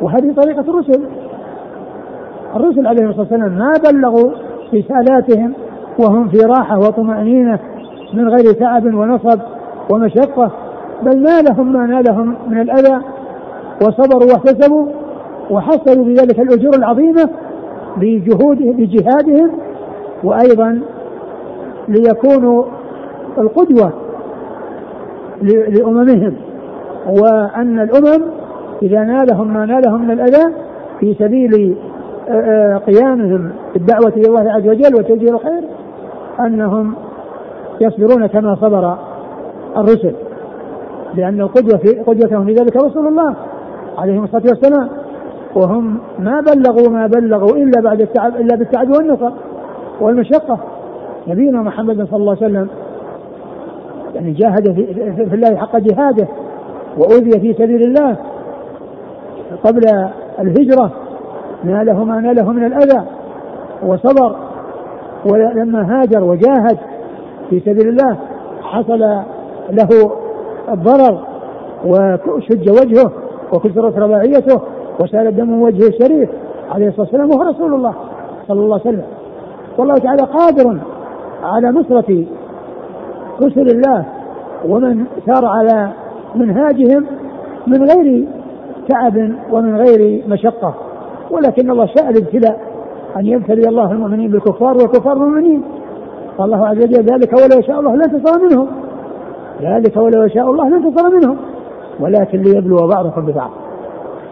وهذه 0.00 0.34
طريقة 0.36 0.60
الرسل. 0.60 1.02
الرسل 2.56 2.86
عليهم 2.86 3.08
الصلاة 3.08 3.26
والسلام 3.30 3.58
ما 3.58 3.72
بلغوا 3.90 4.30
رسالاتهم 4.74 5.54
وهم 5.98 6.28
في 6.28 6.38
راحة 6.38 6.78
وطمأنينة 6.78 7.58
من 8.14 8.28
غير 8.28 8.52
تعب 8.52 8.94
ونصب 8.94 9.40
ومشقة 9.90 10.50
بل 11.02 11.22
نالهم 11.22 11.72
ما 11.72 11.86
نالهم 11.86 12.34
من 12.48 12.60
الأذى 12.60 13.00
وصبروا 13.82 14.32
واحتسبوا 14.32 14.86
وحصلوا 15.50 16.04
بذلك 16.04 16.40
الأجور 16.40 16.74
العظيمة 16.74 17.28
بجهودهم 17.96 18.72
بجهادهم 18.76 19.50
وأيضا 20.24 20.80
ليكونوا 21.88 22.64
القدوة 23.38 23.92
لأممهم 25.42 26.34
وأن 27.06 27.80
الأمم 27.80 28.24
إذا 28.82 29.04
نالهم 29.04 29.54
ما 29.54 29.66
نالهم 29.66 30.04
من 30.04 30.10
الأذى 30.10 30.54
في 31.00 31.14
سبيل 31.18 31.76
قيامهم 32.86 33.52
بالدعوة 33.74 34.12
إلى 34.16 34.28
الله 34.28 34.52
عز 34.52 34.68
وجل 34.68 34.94
وتوجيه 34.94 35.30
الخير 35.30 35.62
أنهم 36.40 36.94
يصبرون 37.80 38.26
كما 38.26 38.54
صبر 38.54 38.98
الرسل 39.76 40.14
لأن 41.14 41.40
القدوة 41.40 41.78
في 41.78 41.88
قدوتهم 41.88 42.46
في 42.46 42.52
ذلك 42.52 42.76
رسول 42.76 43.06
الله 43.06 43.34
عليهم 43.98 44.24
الصلاة 44.24 44.42
والسلام. 44.42 44.88
وهم 45.54 45.98
ما 46.18 46.40
بلغوا 46.40 46.88
ما 46.88 47.06
بلغوا 47.06 47.56
إلا 47.56 47.80
بعد 47.80 48.00
التعب 48.00 48.36
إلا 48.36 48.56
بالتعب 48.56 48.90
والنصر 48.90 49.30
والمشقة. 50.00 50.58
نبينا 51.28 51.62
محمد 51.62 52.08
صلى 52.10 52.16
الله 52.16 52.36
عليه 52.42 52.46
وسلم 52.46 52.68
يعني 54.14 54.32
جاهد 54.32 54.72
في, 54.72 54.94
في 55.28 55.34
الله 55.34 55.56
حق 55.56 55.76
جهاده 55.76 56.28
وأوذي 56.98 57.40
في 57.40 57.54
سبيل 57.54 57.82
الله 57.82 58.16
قبل 59.64 59.82
الهجرة 60.38 60.90
ناله 61.64 62.04
ما 62.04 62.20
ناله 62.20 62.52
من 62.52 62.64
الأذى 62.64 63.02
وصبر 63.86 64.36
ولما 65.24 66.00
هاجر 66.00 66.24
وجاهد 66.24 66.78
في 67.50 67.60
سبيل 67.60 67.88
الله 67.88 68.16
حصل 68.62 68.98
له 69.70 70.12
الضرر 70.68 71.18
وشج 71.86 72.70
وجهه 72.70 73.12
وكسرت 73.52 73.98
رباعيته 73.98 74.60
وسال 75.00 75.36
دم 75.36 75.48
من 75.48 75.62
وجهه 75.62 75.88
الشريف 75.88 76.30
عليه 76.70 76.88
الصلاة 76.88 77.06
والسلام 77.06 77.30
وهو 77.30 77.50
رسول 77.50 77.74
الله 77.74 77.94
صلى 78.48 78.60
الله 78.60 78.80
عليه 78.84 78.90
وسلم. 78.90 79.04
والله 79.78 79.94
تعالى 79.94 80.22
قادر 80.22 80.80
على 81.42 81.68
نصرة 81.68 82.24
رسل 83.42 83.76
الله 83.76 84.04
ومن 84.68 85.04
سار 85.26 85.46
على 85.46 85.88
منهاجهم 86.34 87.06
من 87.66 87.90
غير 87.90 88.26
تعب 88.88 89.32
ومن 89.52 89.76
غير 89.76 90.24
مشقة. 90.28 90.74
ولكن 91.30 91.70
الله 91.70 91.86
شاء 91.86 92.10
الابتلاء. 92.10 92.71
أن 93.16 93.26
يبتلي 93.26 93.68
الله 93.68 93.92
المؤمنين 93.92 94.30
بالكفار 94.30 94.76
والكفار 94.76 95.12
المؤمنين 95.12 95.62
الله 96.40 96.66
عز 96.66 96.76
وجل 96.76 97.04
ذلك 97.04 97.32
ولو 97.32 97.58
يشاء 97.60 97.80
الله 97.80 97.96
لانتصر 97.96 98.38
منهم. 98.42 98.66
ذلك 99.62 99.96
ولو 99.96 100.22
يشاء 100.22 100.50
الله 100.50 100.68
لانتصر 100.68 101.10
منهم. 101.10 101.36
ولكن 102.00 102.42
ليبلو 102.42 102.76
بعضكم 102.76 103.26
ببعض. 103.26 103.50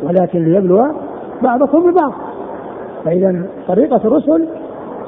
ولكن 0.02 0.44
ليبلو 0.44 0.86
بعضكم 1.42 1.90
ببعض. 1.90 2.12
فإذا 3.04 3.42
طريقة 3.68 4.00
الرسل 4.04 4.48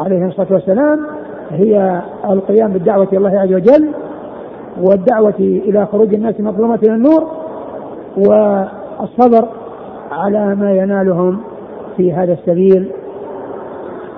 عليهم 0.00 0.28
الصلاة 0.28 0.52
والسلام 0.52 1.06
هي 1.50 2.02
القيام 2.30 2.72
بالدعوة 2.72 3.08
إلى 3.12 3.18
الله 3.18 3.40
عز 3.40 3.52
وجل 3.52 3.88
والدعوة 4.82 5.34
إلى 5.38 5.86
خروج 5.86 6.14
الناس 6.14 6.40
من 6.40 6.78
إلى 6.82 6.94
النور 6.94 7.26
والصبر 8.16 9.48
على 10.10 10.54
ما 10.54 10.72
ينالهم 10.72 11.40
في 11.96 12.12
هذا 12.12 12.32
السبيل. 12.32 12.92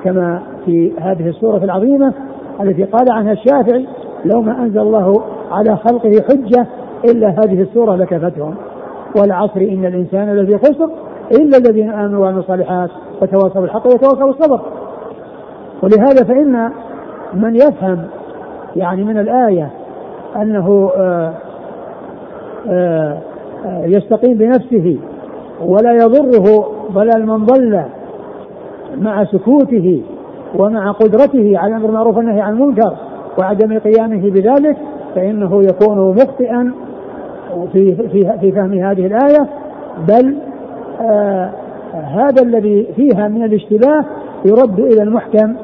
كما 0.04 0.42
في 0.64 0.92
هذه 0.98 1.28
السورة 1.28 1.64
العظيمة 1.64 2.12
التي 2.60 2.84
قال 2.84 3.12
عنها 3.12 3.32
الشافعي 3.32 3.86
لو 4.24 4.42
ما 4.42 4.62
أنزل 4.62 4.78
الله 4.78 5.22
على 5.50 5.76
خلقه 5.76 6.10
حجة 6.28 6.66
إلا 7.04 7.28
هذه 7.28 7.62
السورة 7.62 7.96
لكفتهم. 7.96 8.54
والعصر 9.20 9.60
إن 9.60 9.84
الإنسان 9.86 10.36
لفي 10.36 10.58
خسر 10.58 10.90
إلا 11.32 11.58
الذين 11.58 11.90
آمنوا 11.90 12.20
وعملوا 12.20 12.40
الصالحات 12.40 12.90
وتواصوا 13.22 13.60
بالحق 13.60 13.86
وتواصوا 13.86 14.26
بالصبر. 14.26 14.60
ولهذا 15.82 16.24
فإن 16.24 16.70
من 17.34 17.56
يفهم 17.56 18.06
يعني 18.76 19.04
من 19.04 19.18
الآية 19.18 19.70
أنه 20.36 20.90
آه، 20.96 21.34
آآ 22.68 23.18
آه، 23.66 23.84
يستقيم 23.84 24.38
بنفسه 24.38 24.98
ولا 25.66 25.92
يضره 25.92 26.66
ضلال 26.92 27.26
من 27.26 27.44
ضل 27.44 27.84
مع 28.96 29.24
سكوته 29.24 30.02
ومع 30.58 30.92
قدرته 30.92 31.58
على 31.58 31.70
الأمر 31.70 31.86
بالمعروف 31.86 32.16
والنهي 32.16 32.40
عن 32.40 32.52
المنكر 32.52 32.96
وعدم 33.38 33.78
قيامه 33.78 34.30
بذلك 34.30 34.76
فإنه 35.14 35.62
يكون 35.62 36.14
مخطئا 36.14 36.72
في 37.72 37.94
في 37.94 38.38
في 38.40 38.52
فهم 38.52 38.72
هذه 38.72 39.06
الآية. 39.06 39.48
بل 40.08 40.36
آه 41.00 41.50
هذا 41.92 42.42
الذي 42.42 42.86
فيها 42.96 43.28
من 43.28 43.44
الاشتباه 43.44 44.04
يرد 44.44 44.80
إلى 44.80 45.02
المحكم 45.02 45.54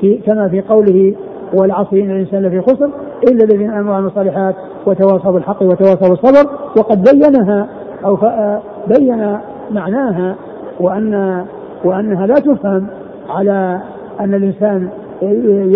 في 0.00 0.18
كما 0.26 0.48
في 0.48 0.60
قوله 0.60 1.14
والعصر 1.54 1.96
إن 1.96 2.10
الإنسان 2.10 2.42
لفي 2.42 2.60
خسر 2.60 2.90
إلا 3.28 3.44
الذين 3.44 3.70
آمنوا 3.70 3.90
وعملوا 3.92 4.10
الصالحات 4.10 4.54
وتواصوا 4.86 5.32
بالحق 5.32 5.62
وتواصوا 5.62 6.08
بالصبر 6.08 6.50
وقد 6.76 7.08
بينها 7.12 7.68
أو 8.04 8.14
آه، 8.14 8.60
بين 8.86 9.38
معناها 9.70 10.34
وأن 10.80 11.44
وأنها 11.84 12.26
لا 12.26 12.34
تفهم 12.34 12.86
على 13.28 13.80
أن 14.20 14.34
الإنسان 14.34 14.88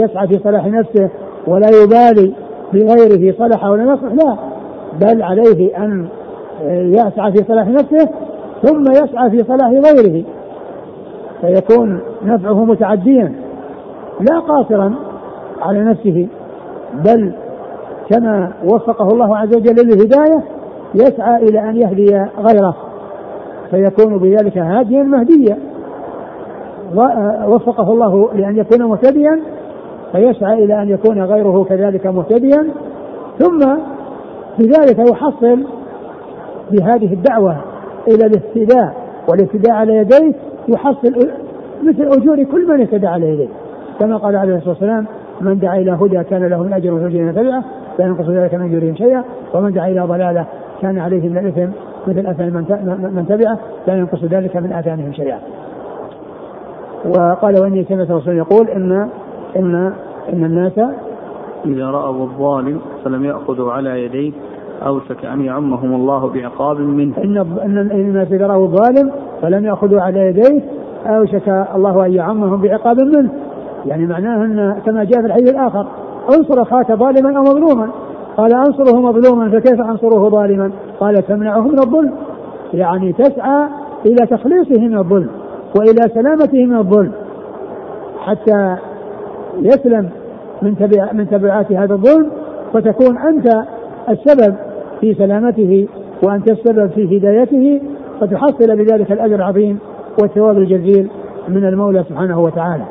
يسعى 0.02 0.28
في 0.28 0.38
صلاح 0.44 0.66
نفسه 0.66 1.11
ولا 1.47 1.68
يبالي 1.68 2.35
بغيره 2.73 3.35
صلح 3.38 3.64
ولا 3.64 3.82
يصلح 3.82 4.12
لا. 4.12 4.37
بل 5.00 5.23
عليه 5.23 5.76
أن 5.76 6.06
يسعى 6.68 7.32
في 7.32 7.44
صلاح 7.49 7.68
نفسه 7.68 8.09
ثم 8.62 8.90
يسعى 8.90 9.30
في 9.30 9.38
صلاح 9.38 9.71
غيره. 9.71 10.25
فيكون 11.40 12.00
نفعه 12.25 12.64
متعديا 12.64 13.32
لا 14.21 14.38
قاصرا 14.38 14.94
على 15.62 15.85
نفسه 15.85 16.26
بل 17.04 17.32
كما 18.11 18.52
وفقه 18.64 19.09
الله 19.12 19.37
عز 19.37 19.56
وجل 19.56 19.75
للهداية 19.75 20.42
يسعى 20.94 21.42
إلى 21.42 21.71
أن 21.71 21.76
يهدي 21.76 22.26
غيره. 22.38 22.76
فيكون 23.71 24.18
بذلك 24.18 24.59
هاديا 24.59 25.02
مهديا. 25.02 25.59
وفقه 27.49 27.93
الله 27.93 28.35
لأن 28.35 28.57
يكون 28.57 28.83
مهتديا 28.83 29.41
فيسعى 30.13 30.65
إلى 30.65 30.83
أن 30.83 30.89
يكون 30.89 31.23
غيره 31.23 31.65
كذلك 31.65 32.07
مهتديا. 32.07 32.67
ثم 33.39 33.59
بذلك 34.59 35.11
يحصل 35.11 35.65
بهذه 36.71 37.13
الدعوة 37.13 37.57
إلى 38.09 38.27
الاهتداء 38.27 38.95
والاهتداء 39.29 39.73
على 39.73 39.97
يديه 39.97 40.33
يحصل 40.69 41.29
مثل 41.83 42.03
أجور 42.03 42.43
كل 42.45 42.69
من 42.69 42.81
اهتدى 42.81 43.07
على 43.07 43.29
يديه. 43.29 43.49
كما 44.01 44.17
قال 44.17 44.37
عليه 44.37 44.57
الصلاة 44.57 44.71
والسلام 44.71 45.07
من 45.41 45.59
دعا 45.59 45.77
إلى 45.77 45.91
هدى 45.91 46.25
كان 46.25 46.45
له 46.45 46.63
من 46.63 46.73
وحجر 46.73 46.91
من 46.91 47.35
تبعه 47.35 47.65
لا 47.99 48.07
ينقص 48.07 48.29
ذلك 48.29 48.55
من 48.55 48.67
أجورهم 48.67 48.95
شيئا. 48.95 49.25
ومن 49.55 49.73
دعا 49.73 49.89
إلى 49.89 50.01
ضلالة 50.01 50.47
كان 50.83 50.99
عليه 50.99 51.29
من 51.29 51.39
الإثم 51.39 51.71
مثل 52.07 52.27
أثم 52.27 52.45
من 53.15 53.27
تبعه 53.29 53.59
لا 53.87 53.95
ينقص 53.95 54.25
ذلك 54.25 54.57
من 54.57 54.73
آثامهم 54.73 55.13
شيئا. 55.13 55.39
وقال 57.04 57.61
واني 57.61 57.85
سمعت 57.85 58.11
الرسول 58.11 58.37
يقول 58.37 58.68
ان 58.68 59.09
ان 59.56 59.92
إن 60.32 60.44
الناس 60.44 60.78
إذا 61.66 61.90
رأوا 61.90 62.25
الظالم 62.25 62.80
فلم 63.04 63.25
يأخذوا 63.25 63.73
على 63.73 64.04
يديه 64.04 64.32
اوشك 64.87 65.25
أن 65.25 65.40
يعمهم 65.40 65.94
الله 65.94 66.28
بعقاب 66.28 66.80
منه. 66.80 67.18
ان 67.18 67.37
ان 67.59 67.90
الناس 67.90 68.32
إذا 68.32 68.47
رأوا 68.47 68.66
الظالم 68.66 69.12
فلم 69.42 69.64
يأخذوا 69.64 70.00
على 70.00 70.21
يديه 70.21 70.62
اوشك 71.06 71.49
الله 71.75 72.06
أن 72.06 72.12
يعمهم 72.12 72.62
بعقاب 72.62 72.97
منه. 73.00 73.30
يعني 73.87 74.06
معناه 74.06 74.44
ان 74.44 74.80
كما 74.87 75.04
جاء 75.04 75.21
في 75.21 75.26
الحديث 75.26 75.50
الآخر 75.50 75.87
انصر 76.28 76.62
أخاك 76.62 76.92
ظالما 76.92 77.38
أو 77.38 77.42
مظلوما 77.42 77.88
قال 78.37 78.54
أنصره 78.54 79.00
مظلوما 79.00 79.50
فكيف 79.50 79.80
أنصره 79.80 80.28
ظالما؟ 80.28 80.71
قال 81.00 81.26
تمنعه 81.26 81.61
من 81.61 81.78
الظلم 81.78 82.12
يعني 82.75 83.12
تسعى 83.12 83.68
إلى 84.06 84.26
تخليصه 84.26 84.80
من 84.80 84.99
الظلم 84.99 85.28
وإلى 85.76 86.00
سلامته 86.14 86.67
من 86.67 86.76
الظلم 86.76 87.12
حتى 88.19 88.76
يسلم 89.58 90.11
من 90.63 90.76
تبع 90.76 91.13
من 91.13 91.30
تبعات 91.30 91.73
هذا 91.73 91.95
الظلم 91.95 92.30
فتكون 92.73 93.19
أنت 93.19 93.47
السبب 94.08 94.54
في 95.00 95.15
سلامته 95.15 95.89
وأنت 96.23 96.50
السبب 96.50 96.91
في 96.91 97.19
هدايته 97.19 97.80
فتحصل 98.21 98.76
بذلك 98.76 99.13
الأجر 99.13 99.35
العظيم 99.35 99.78
والثواب 100.23 100.58
الجزيل 100.58 101.11
من 101.49 101.65
المولى 101.65 102.04
سبحانه 102.08 102.41
وتعالى. 102.41 102.85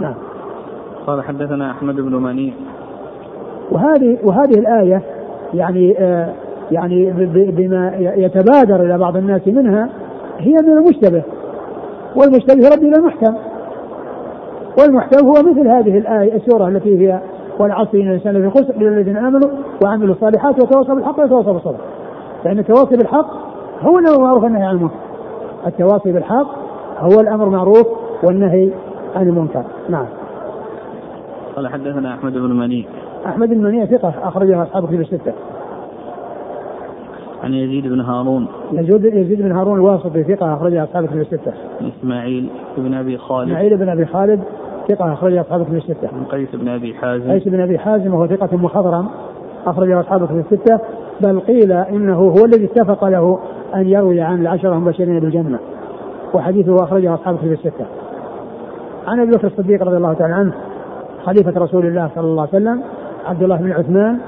نعم. 0.00 0.14
قال 1.06 1.22
حدثنا 1.22 1.70
أحمد 1.70 1.94
بن 1.94 2.14
منيع 2.14 2.52
وهذه 3.70 4.18
وهذه 4.24 4.58
الآية 4.58 5.02
يعني 5.54 5.98
آه 5.98 6.32
يعني 6.70 7.12
بما 7.32 7.92
يتبادر 7.98 8.82
إلى 8.82 8.98
بعض 8.98 9.16
الناس 9.16 9.48
منها 9.48 9.88
هي 10.38 10.52
من 10.52 10.78
المشتبه 10.78 11.22
والمشتبه 12.16 12.66
يرد 12.66 12.84
إلى 12.84 12.96
المحكم. 12.96 13.34
والمحكم 14.80 15.26
هو 15.26 15.32
مثل 15.32 15.68
هذه 15.68 15.98
الآية 15.98 16.36
السورة 16.36 16.68
التي 16.68 16.98
هي 16.98 17.20
والعصر 17.58 17.94
إن 17.94 18.08
الإنسان 18.08 18.50
في 18.50 18.58
خسر 18.58 18.74
إلا 18.74 18.88
الذين 18.88 19.16
آمنوا 19.16 19.50
وعملوا 19.84 20.14
الصالحات 20.14 20.62
وتواصوا 20.62 20.94
بالحق 20.94 21.20
وتواصوا 21.20 21.52
بالصبر. 21.52 21.80
لأن 22.44 22.58
التواصي 22.58 22.96
بالحق 22.96 23.26
هو 23.80 23.98
الأمر 23.98 24.16
بالمعروف 24.18 24.42
والنهي 24.42 24.64
عن 24.64 24.74
المنكر. 24.74 24.94
التواصي 25.66 26.12
بالحق 26.12 26.46
هو 26.98 27.20
الأمر 27.20 27.44
بالمعروف 27.44 27.86
والنهي 28.22 28.70
عن 29.16 29.28
المنكر. 29.28 29.64
نعم. 29.88 30.06
قال 31.56 31.68
حدثنا 31.68 32.14
أحمد 32.14 32.32
بن 32.32 32.58
منيع. 32.58 32.84
أحمد 33.26 33.48
بن 33.48 33.62
منيع 33.62 33.86
ثقة 33.86 34.14
أخرجه 34.22 34.62
أصحاب 34.62 34.86
كتب 34.86 35.00
الستة. 35.00 35.32
عن 37.46 37.54
يزيد 37.54 37.86
بن 37.86 38.00
هارون 38.00 38.46
يزيد 38.72 39.04
يزيد 39.04 39.42
بن 39.42 39.52
هارون 39.52 39.78
الواسطي 39.78 40.24
ثقة 40.24 40.54
أخرجها 40.54 40.84
أصحاب 40.84 41.06
كتب 41.06 41.20
الستة. 41.20 41.52
إسماعيل 41.80 42.48
بن 42.78 42.94
أبي 42.94 43.18
خالد 43.18 43.48
إسماعيل 43.48 43.76
بن 43.76 43.88
أبي 43.88 44.06
خالد 44.06 44.40
ثقة 44.88 45.12
أخرجها 45.12 45.40
أصحاب 45.40 45.64
كتب 45.64 45.74
الستة. 45.74 46.08
عن 46.12 46.24
قيس 46.24 46.56
بن 46.56 46.68
أبي 46.68 46.94
حازم 46.94 47.32
قيس 47.32 47.48
بن 47.48 47.60
أبي 47.60 47.78
حازم 47.78 48.14
وهو 48.14 48.26
ثقة 48.26 48.56
مخضرم 48.56 49.08
أخرجه 49.66 50.00
أصحاب 50.00 50.26
كتب 50.26 50.38
الستة 50.38 50.80
بل 51.20 51.40
قيل 51.40 51.72
إنه 51.72 52.18
هو 52.18 52.44
الذي 52.44 52.64
اتفق 52.64 53.08
له 53.08 53.38
أن 53.74 53.88
يروي 53.88 54.20
عن 54.20 54.40
العشرة 54.40 54.72
المبشرين 54.72 55.20
بالجنة 55.20 55.58
وحديثه 56.34 56.84
أخرجه 56.84 57.14
أصحاب 57.14 57.38
كتب 57.38 57.52
الستة. 57.52 57.86
عن 59.06 59.20
أبي 59.20 59.30
بكر 59.30 59.46
الصديق 59.46 59.82
رضي 59.82 59.96
الله 59.96 60.12
تعالى 60.12 60.34
عنه 60.34 60.52
خليفة 61.24 61.60
رسول 61.60 61.86
الله 61.86 62.10
صلى 62.14 62.24
الله 62.24 62.48
عليه 62.52 62.62
وسلم 62.62 62.82
عبد 63.26 63.42
الله 63.42 63.56
بن 63.56 63.72
عثمان 63.72 64.18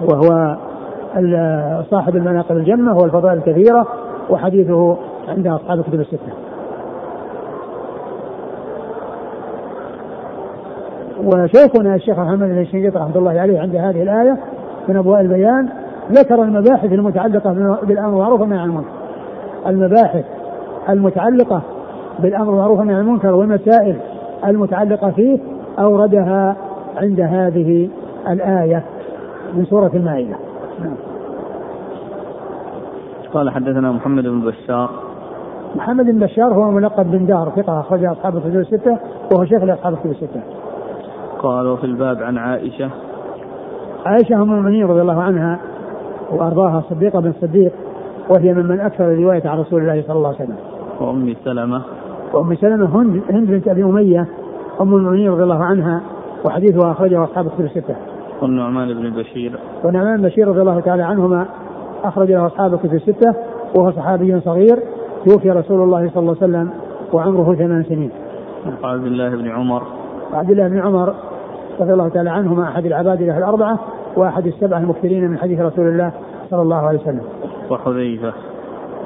وهو 0.00 0.56
صاحب 1.90 2.16
المناقب 2.16 2.56
الجنة 2.56 2.96
والفضائل 2.96 3.38
الكثيرة 3.38 3.86
وحديثه 4.30 4.96
عند 5.28 5.46
أصحاب 5.46 5.78
الكتب 5.78 6.00
الستة 6.00 6.32
وشيخنا 11.24 11.94
الشيخ 11.94 12.18
محمد 12.18 12.48
بن 12.48 12.60
الشنقيط 12.60 12.96
رحمة 12.96 13.16
الله 13.16 13.40
عليه 13.40 13.60
عند 13.60 13.76
هذه 13.76 14.02
الآية 14.02 14.38
من 14.88 14.96
أبواء 14.96 15.20
البيان 15.20 15.68
ذكر 16.12 16.42
المباحث 16.42 16.92
المتعلقة 16.92 17.52
بالأمر 17.52 18.10
بالمعروف 18.10 18.40
والنهي 18.40 18.58
عن 18.58 18.68
المنكر 18.68 18.90
المباحث 19.66 20.24
المتعلقة 20.88 21.62
بالأمر 22.18 22.50
بالمعروف 22.50 22.78
والنهي 22.78 22.96
عن 22.96 23.02
المنكر 23.02 23.34
والمسائل 23.34 23.96
المتعلقة 24.46 25.10
فيه 25.10 25.38
أوردها 25.78 26.56
عند 26.96 27.20
هذه 27.20 27.88
الآية 28.28 28.84
من 29.54 29.64
سورة 29.64 29.90
المائدة. 29.94 30.36
قال 33.34 33.50
حدثنا 33.50 33.92
محمد 33.92 34.24
بن 34.24 34.40
بشار 34.40 34.90
محمد 35.76 36.04
بن 36.04 36.18
بشار 36.18 36.54
هو 36.54 36.70
ملقب 36.70 37.10
بن 37.10 37.26
دار 37.26 37.52
ثقة 37.56 37.80
أخرج 37.80 38.04
أصحاب 38.04 38.36
الكتب 38.36 38.56
الستة 38.56 38.98
وهو 39.32 39.44
شيخ 39.44 39.62
لأصحاب 39.62 39.92
الكتب 39.92 40.10
الستة. 40.10 40.40
قال 41.38 41.66
وفي 41.66 41.84
الباب 41.84 42.22
عن 42.22 42.38
عائشة 42.38 42.90
عائشة 44.06 44.34
أم 44.34 44.42
المؤمنين 44.42 44.86
رضي 44.86 45.00
الله 45.00 45.22
عنها 45.22 45.58
وأرضاها 46.30 46.82
صديقة 46.90 47.20
بن 47.20 47.32
صديق 47.40 47.72
وهي 48.28 48.54
ممن 48.54 48.80
أكثر 48.80 49.04
الرواية 49.04 49.48
عن 49.48 49.58
رسول 49.58 49.80
الله 49.82 50.02
صلى 50.02 50.16
الله 50.16 50.28
عليه 50.28 50.44
وسلم. 50.44 50.56
وأم 51.00 51.34
سلمة 51.44 51.82
وأم 52.32 52.54
سلمة 52.54 52.96
هند, 52.96 53.22
هند 53.30 53.48
بنت 53.48 53.68
أبي 53.68 53.84
أمية 53.84 54.26
أم 54.80 54.94
المؤمنين 54.94 55.30
رضي 55.30 55.42
الله 55.42 55.64
عنها 55.64 56.00
وحديثها 56.44 56.92
أخرجه 56.92 57.24
أصحاب 57.24 57.46
الكتب 57.46 57.64
الستة. 57.64 57.96
والنعمان 58.42 58.94
بن 58.94 59.10
بشير 59.10 59.58
ونعمان 59.84 60.16
بن 60.16 60.22
بشير 60.22 60.48
رضي 60.48 60.60
الله 60.60 60.80
تعالى 60.80 61.02
عنهما 61.02 61.46
أخرج 62.04 62.32
له 62.32 62.46
أصحاب 62.46 62.74
الكتب 62.74 62.94
الستة 62.94 63.34
وهو 63.74 63.90
صحابي 63.90 64.40
صغير 64.40 64.78
توفي 65.24 65.50
رسول 65.50 65.82
الله 65.82 66.10
صلى 66.10 66.20
الله 66.20 66.36
عليه 66.42 66.52
وسلم 66.52 66.70
وعمره 67.12 67.54
ثمان 67.54 67.84
سنين. 67.84 68.10
عبد 68.84 69.06
الله 69.06 69.28
بن 69.28 69.48
عمر 69.48 69.82
عبد 70.32 70.50
الله 70.50 70.68
بن 70.68 70.78
عمر 70.78 71.14
رضي 71.80 71.92
الله 71.92 72.08
تعالى 72.08 72.30
عنهما 72.30 72.68
أحد 72.68 72.86
العباد 72.86 73.22
له 73.22 73.38
الأربعة 73.38 73.78
وأحد 74.16 74.46
السبعة 74.46 74.78
المكثرين 74.78 75.30
من 75.30 75.38
حديث 75.38 75.60
رسول 75.60 75.88
الله 75.88 76.12
صلى 76.50 76.62
الله 76.62 76.76
عليه 76.76 76.98
وسلم. 76.98 77.22
وحذيفة 77.70 78.32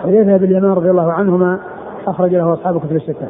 حذيفة 0.02 0.36
بن 0.36 0.44
اليمان 0.44 0.72
رضي 0.72 0.90
الله 0.90 1.12
عنهما 1.12 1.58
أخرج 2.06 2.34
له 2.34 2.52
أصحاب 2.52 2.76
الكتب 2.76 2.96
الستة. 2.96 3.28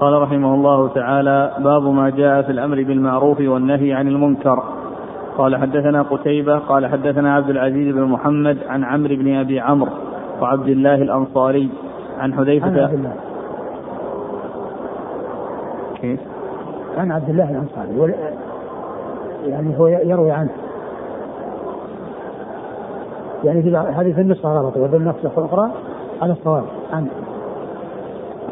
قال 0.00 0.22
رحمه 0.22 0.54
الله 0.54 0.88
تعالى 0.88 1.52
باب 1.58 1.82
ما 1.82 2.10
جاء 2.10 2.42
في 2.42 2.52
الأمر 2.52 2.76
بالمعروف 2.76 3.40
والنهي 3.40 3.92
عن 3.92 4.08
المنكر. 4.08 4.62
قال 5.38 5.56
حدثنا 5.56 6.02
قتيبة 6.02 6.58
قال 6.58 6.86
حدثنا 6.86 7.34
عبد 7.34 7.50
العزيز 7.50 7.94
بن 7.94 8.02
محمد 8.02 8.58
عن 8.68 8.84
عمرو 8.84 9.16
بن 9.16 9.36
أبي 9.36 9.60
عمرو 9.60 9.90
وعبد 10.40 10.68
الله 10.68 10.94
الأنصاري 10.94 11.70
عن 12.18 12.34
حذيفة. 12.34 12.66
عن 12.66 12.78
عبد 12.78 12.94
الله. 12.94 13.14
كيف؟ 16.00 16.20
عن 16.98 17.12
عبد 17.12 17.28
الله 17.28 17.50
الأنصاري. 17.50 18.14
يعني 19.46 19.78
هو 19.78 19.86
يروي 19.86 20.30
عنه. 20.30 20.50
يعني 23.44 23.62
في 23.62 23.76
هذه 23.76 24.12
في 24.12 24.20
النسخة 24.20 24.48
غلط 24.48 24.76
وفي 24.76 24.96
النسخة 24.96 25.38
الأخرى 25.38 25.70
على 26.22 26.32
الصواب. 26.32 26.64
عنه 26.92 27.08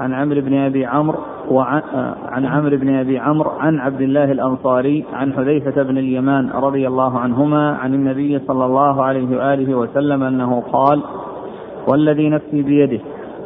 عن 0.00 0.14
عمرو 0.14 0.40
بن 0.40 0.54
أبي 0.58 0.86
عمرو 0.86 1.18
وعن 1.50 1.82
عن 2.28 2.46
عمرو 2.46 2.76
بن 2.76 2.94
أبي 2.94 3.18
عمرو 3.18 3.50
عن 3.50 3.80
عبد 3.80 4.00
الله 4.00 4.32
الأنصاري 4.32 5.04
عن 5.12 5.32
حذيفة 5.32 5.82
بن 5.82 5.98
اليمان 5.98 6.50
رضي 6.50 6.88
الله 6.88 7.18
عنهما 7.18 7.76
عن 7.76 7.94
النبي 7.94 8.38
صلى 8.38 8.64
الله 8.64 9.04
عليه 9.04 9.36
وآله 9.36 9.74
وسلم 9.74 10.22
أنه 10.22 10.62
قال: 10.72 11.02
والذي 11.88 12.28
نفسي 12.28 12.62
بيده 12.62 13.00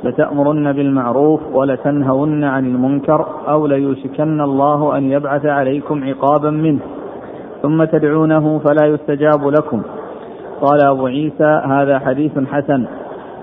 لتأمرن 0.05 0.73
بالمعروف 0.73 1.41
ولتنهون 1.53 2.45
عن 2.45 2.67
المنكر 2.67 3.27
أو 3.49 3.67
ليوشكن 3.67 4.41
الله 4.41 4.99
أن 4.99 5.11
يبعث 5.11 5.47
عليكم 5.47 6.05
عقابا 6.05 6.51
منه 6.51 6.81
ثم 7.63 7.85
تدعونه 7.85 8.59
فلا 8.59 8.87
يستجاب 8.87 9.49
لكم. 9.49 9.83
قال 10.61 10.81
أبو 10.81 11.07
عيسى 11.07 11.63
هذا 11.67 11.99
حديث 11.99 12.39
حسن. 12.39 12.87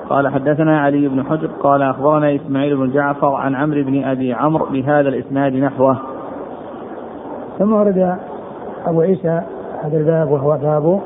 قال 0.10 0.28
حدثنا 0.28 0.82
علي 0.82 1.08
بن 1.08 1.24
حجر 1.24 1.48
قال 1.64 1.82
أخبرنا 1.82 2.36
إسماعيل 2.36 2.78
بن 2.78 2.92
جعفر 2.92 3.36
عن 3.36 3.56
عمرو 3.56 3.84
بن 3.84 4.04
أبي 4.04 4.34
عمرو 4.34 4.66
بهذا 4.66 5.10
الإسناد 5.10 5.54
نحوه. 5.54 5.98
ثم 7.60 7.74
ورد 7.74 8.16
أبو 8.86 9.02
عيسى 9.02 9.42
هذا 9.84 9.98
الباب 9.98 10.32
وهو 10.32 10.58
باب 10.58 11.00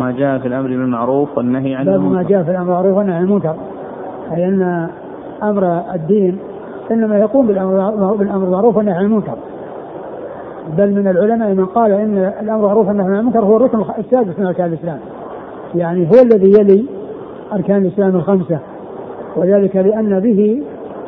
ما 0.00 0.12
جاء 0.12 0.38
في 0.38 0.48
الأمر 0.48 0.68
بالمعروف 0.68 1.38
والنهي 1.38 1.74
عن 1.74 1.84
باب 1.84 2.00
ما 2.00 2.22
جاء 2.22 2.42
في 2.42 2.50
الأمر 2.50 2.64
بالمعروف 2.64 2.96
والنهي 2.96 3.16
عن 3.16 3.24
المنكر. 3.24 3.54
أي 4.32 4.48
أن 4.48 4.88
أمر 5.42 5.82
الدين 5.94 6.38
إنما 6.90 7.18
يقوم 7.18 7.46
بالأمر 7.46 8.14
بالمعروف 8.14 8.76
والنهي 8.76 8.94
عن 8.94 9.04
المنكر. 9.04 9.36
بل 10.78 10.94
من 10.94 11.08
العلماء 11.08 11.54
من 11.54 11.66
قال 11.66 11.92
إن 11.92 12.18
الأمر 12.42 12.60
بالمعروف 12.60 12.88
والنهي 12.88 13.06
عن 13.06 13.18
المنكر 13.18 13.40
هو 13.40 13.56
الركن 13.56 13.78
السادس 13.98 14.38
من 14.38 14.46
أركان 14.46 14.66
الإسلام. 14.66 14.98
يعني 15.74 16.08
هو 16.08 16.22
الذي 16.22 16.52
يلي 16.60 16.84
أركان 17.54 17.76
الإسلام 17.76 18.16
الخمسة 18.16 18.58
وذلك 19.36 19.76
لأن 19.76 20.20
به 20.20 20.62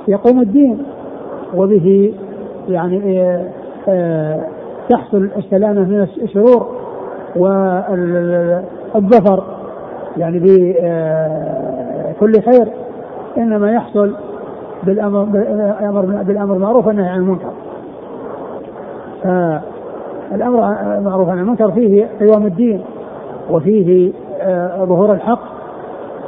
يقوم 0.09 0.41
الدين 0.41 0.79
وبه 1.55 2.15
يعني 2.69 3.23
آه، 3.23 3.47
آه، 3.89 4.41
تحصل 4.89 5.31
السلامة 5.37 5.81
من 5.81 6.09
الشرور 6.23 6.67
والظفر 7.37 9.45
يعني 10.17 10.39
بكل 10.39 12.37
آه، 12.37 12.41
خير 12.41 12.69
إنما 13.39 13.73
يحصل 13.73 14.15
بالأمر 14.83 15.25
بالأمر 16.23 16.53
بالمعروف 16.53 16.87
والنهي 16.87 17.09
عن 17.09 17.19
المنكر. 17.19 17.53
الأمر 20.35 20.61
معروف 21.01 21.29
عن 21.29 21.39
المنكر 21.39 21.71
فيه 21.71 22.09
قوام 22.21 22.47
الدين 22.47 22.85
وفيه 23.51 24.13
ظهور 24.85 25.13
الحق 25.13 25.56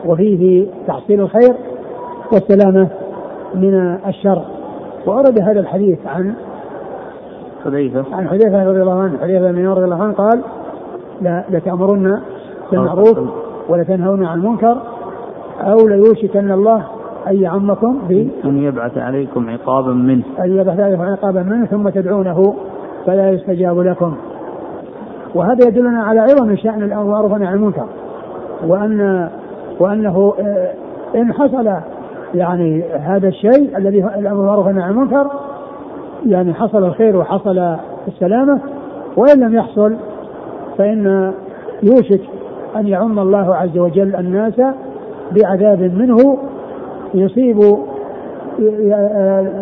وفيه 0.06 0.66
تحصيل 0.86 1.20
الخير 1.20 1.54
والسلامة 2.32 2.88
من 3.54 3.74
الشر. 4.06 4.42
وأورد 5.06 5.40
هذا 5.40 5.60
الحديث 5.60 5.98
عن 6.06 6.34
حذيفة. 7.64 8.04
عن 8.12 8.28
حذيفة 8.28 8.64
رضي 8.64 8.82
الله 8.82 9.02
عنه. 9.02 9.18
حذيفة 9.18 9.52
بن 9.52 9.68
رضي 9.68 9.84
الله 9.84 10.02
عنه 10.02 10.12
قال 10.12 10.42
لا 11.20 11.44
لتأمرن 11.50 12.20
بالمعروف 12.72 13.18
ولتنهون 13.68 14.24
عن 14.24 14.38
المنكر 14.38 14.76
أو 15.60 15.88
ليوشكن 15.88 16.50
الله 16.50 16.84
أن 17.28 17.42
يعمكم 17.42 17.98
ب 18.08 18.28
أن 18.44 18.62
يبعث 18.62 18.98
عليكم 18.98 19.50
عقابا 19.50 19.92
منه. 19.92 20.22
أن 20.40 20.56
يبعث 20.56 20.80
عليكم 20.80 21.02
عقابا 21.02 21.42
منه 21.42 21.66
ثم 21.66 21.88
تدعونه 21.88 22.54
فلا 23.06 23.30
يستجاب 23.30 23.78
لكم. 23.78 24.16
وهذا 25.34 25.68
يدلنا 25.68 26.02
على 26.02 26.20
عظم 26.20 26.56
شأن 26.56 26.82
الأمر 26.82 27.32
عن 27.32 27.54
المنكر. 27.54 27.86
وأن 28.66 29.28
وأنه 29.80 30.34
آه، 30.40 30.72
إن 31.14 31.32
حصل 31.32 31.70
يعني 32.34 32.84
هذا 32.84 33.28
الشيء 33.28 33.78
الذي 33.78 33.98
الأمر 33.98 34.36
بالمعروف 34.36 34.66
عن 34.66 34.90
المنكر 34.90 35.26
يعني 36.26 36.54
حصل 36.54 36.84
الخير 36.84 37.16
وحصل 37.16 37.76
السلامة 38.08 38.60
وإن 39.16 39.40
لم 39.40 39.54
يحصل 39.54 39.96
فإن 40.78 41.32
يوشك 41.82 42.20
أن 42.76 42.86
يعم 42.86 43.18
الله 43.18 43.54
عز 43.54 43.78
وجل 43.78 44.16
الناس 44.16 44.60
بعذاب 45.32 45.80
منه 45.80 46.38
يصيب 47.14 47.58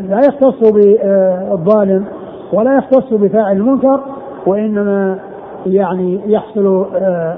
لا 0.09 0.21
يختص 0.29 0.73
بالظالم 0.73 2.05
ولا 2.53 2.77
يختص 2.77 3.13
بفاعل 3.13 3.57
المنكر 3.57 4.01
وإنما 4.47 5.19
يعني 5.67 6.21
يحصل 6.27 6.87
آه، 6.97 7.37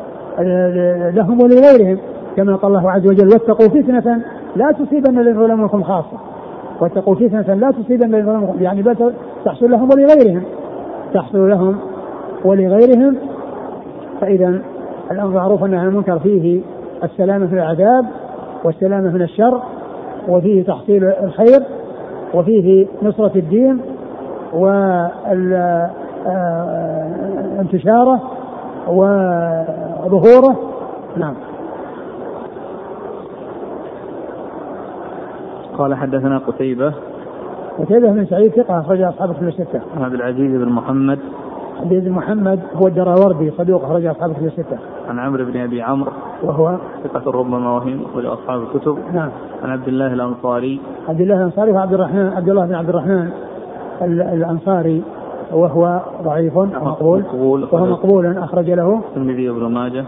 لهم 1.15 1.41
ولغيرهم. 1.43 1.99
كما 2.39 2.57
قال 2.57 2.77
الله 2.77 2.91
عز 2.91 3.07
وجل 3.07 3.27
واتقوا 3.27 3.69
فتنة 3.69 4.23
لا 4.57 4.73
تصيبن 4.73 5.19
الذين 5.19 5.41
ظلموا 5.41 5.69
خاصة. 5.69 6.19
واتقوا 6.81 7.15
فتنة 7.15 7.55
لا 7.55 7.71
تصيبن 7.71 8.15
الذين 8.15 8.27
ظلموا 8.27 8.55
يعني 8.61 8.83
بل 8.83 9.13
تحصل 9.45 9.71
لهم 9.71 9.91
ولغيرهم. 9.91 10.43
تحصل 11.15 11.49
لهم 11.49 11.79
ولغيرهم. 12.45 13.17
فإذا 14.21 14.61
الأمر 15.11 15.35
معروف 15.35 15.63
عن 15.63 15.75
المنكر 15.75 16.19
فيه 16.19 16.61
السلامة 17.05 17.47
من 17.47 17.59
العذاب 17.59 18.05
والسلامة 18.65 19.11
من 19.11 19.23
الشر 19.23 19.63
وفيه 20.29 20.65
تحصيل 20.65 21.05
الخير 21.05 21.63
وفيه 22.35 22.87
نصرة 23.03 23.33
الدين 23.37 23.81
وانتشاره 27.59 28.21
وظهوره. 28.89 30.57
نعم. 31.17 31.35
قال 35.79 35.95
حدثنا 35.95 36.39
قتيبة. 36.39 36.93
قتيبة 37.79 38.11
بن 38.13 38.25
سعيد 38.25 38.53
ثقة 38.53 38.81
أخرج 38.81 39.01
أصحاب 39.01 39.35
كتب 39.35 39.49
الستة. 39.49 39.81
عبد 40.01 40.15
العزيز 40.15 40.63
بن 40.63 40.69
محمد. 40.69 41.19
عبد 41.81 41.93
العزيز 41.93 42.09
بن 42.09 42.15
محمد 42.15 42.61
هو 42.75 42.87
الدراوردي 42.87 43.51
صدوق 43.51 43.85
أخرج 43.85 44.07
أصحاب 44.07 44.33
كتب 44.33 44.47
الستة. 44.47 44.79
عن 45.09 45.19
عمرو 45.19 45.45
بن 45.45 45.61
أبي 45.61 45.83
عمرو. 45.83 46.13
وهو؟ 46.43 46.77
ثقة 47.05 47.31
ربما 47.31 47.73
وهم 47.73 48.03
أخرج 48.05 48.25
أصحاب 48.25 48.61
الكتب. 48.63 48.99
نعم. 49.13 49.31
عن 49.65 49.71
عبد 49.71 49.89
الله 49.89 50.13
الأنصاري. 50.13 50.81
عبد 51.09 51.21
الله 51.21 51.37
الأنصاري 51.37 51.73
وعبد 51.73 51.93
الرحمن 51.93 52.27
عبد 52.37 52.49
الله 52.49 52.67
بن 52.67 52.75
عبد 52.75 52.89
الرحمن 52.89 53.31
الأنصاري. 54.03 55.03
وهو 55.53 56.01
ضعيف 56.23 56.57
مقبول. 56.57 57.21
مقبول 57.21 57.65
وهو 57.73 57.87
مقبول 57.87 58.39
أخرج 58.39 58.71
له. 58.71 59.01
الترمذي 59.09 59.51
وابن 59.51 59.75
ماجه. 59.75 60.05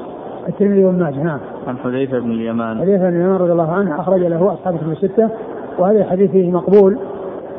الترمذي 0.49 0.85
وابن 0.85 0.99
ماجه 0.99 1.23
نعم. 1.23 1.39
عن 1.69 1.79
حذيفة 1.79 2.19
بن 2.19 2.31
اليمان. 2.31 2.79
حذيفة 2.79 3.11
بن 3.11 3.17
اليمان 3.17 3.37
رضي 3.37 3.53
الله 3.53 3.73
عنه 3.73 4.01
أخرج 4.01 4.21
له 4.21 4.53
أصحاب 4.53 4.77
كتب 4.77 4.91
الستة. 4.91 5.31
وهذا 5.81 5.99
الحديث 5.99 6.31
فيه 6.31 6.51
مقبول 6.51 6.99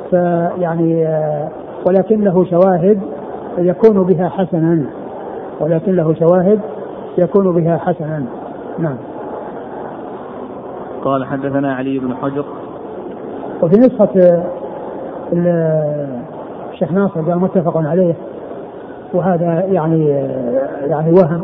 فيعني 0.10 1.08
آه، 1.08 1.50
ولكن 1.88 2.22
له 2.22 2.46
شواهد 2.46 3.00
يكون 3.58 4.04
بها 4.04 4.30
حسنا 4.30 4.84
ولكن 5.60 5.96
له 5.96 6.14
شواهد 6.14 6.60
يكون 7.18 7.52
بها 7.52 7.78
حسنا. 7.78 8.24
نعم. 8.80 8.98
قال 11.04 11.26
حدثنا 11.26 11.76
علي 11.76 12.00
بن 12.00 12.16
حجر. 12.16 12.46
وفي 13.62 13.80
نسخة 13.80 14.44
الشيخ 16.74 16.92
ناصر 16.92 17.22
قال 17.22 17.40
متفق 17.40 17.78
عليه 17.78 18.14
وهذا 19.14 19.66
يعني 19.66 20.06
يعني 20.82 21.12
وهم 21.12 21.42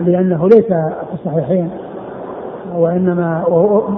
لأنه 0.00 0.48
ليس 0.48 0.66
في 0.66 1.14
الصحيحين 1.14 1.70
وإنما 2.76 3.44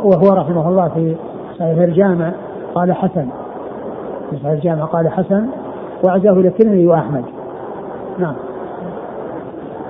وهو 0.04 0.32
رحمه 0.32 0.68
الله 0.68 0.88
في 0.88 1.16
صحيح 1.62 1.78
الجامع 1.78 2.32
قال 2.74 2.92
حسن. 2.92 3.26
في 4.30 4.36
صحيح 4.36 4.52
الجامع 4.52 4.84
قال 4.84 5.08
حسن 5.08 5.46
وعزاه 6.04 6.32
إلى 6.32 6.48
الترمذي 6.48 6.86
وأحمد. 6.86 7.24
نعم. 8.18 8.34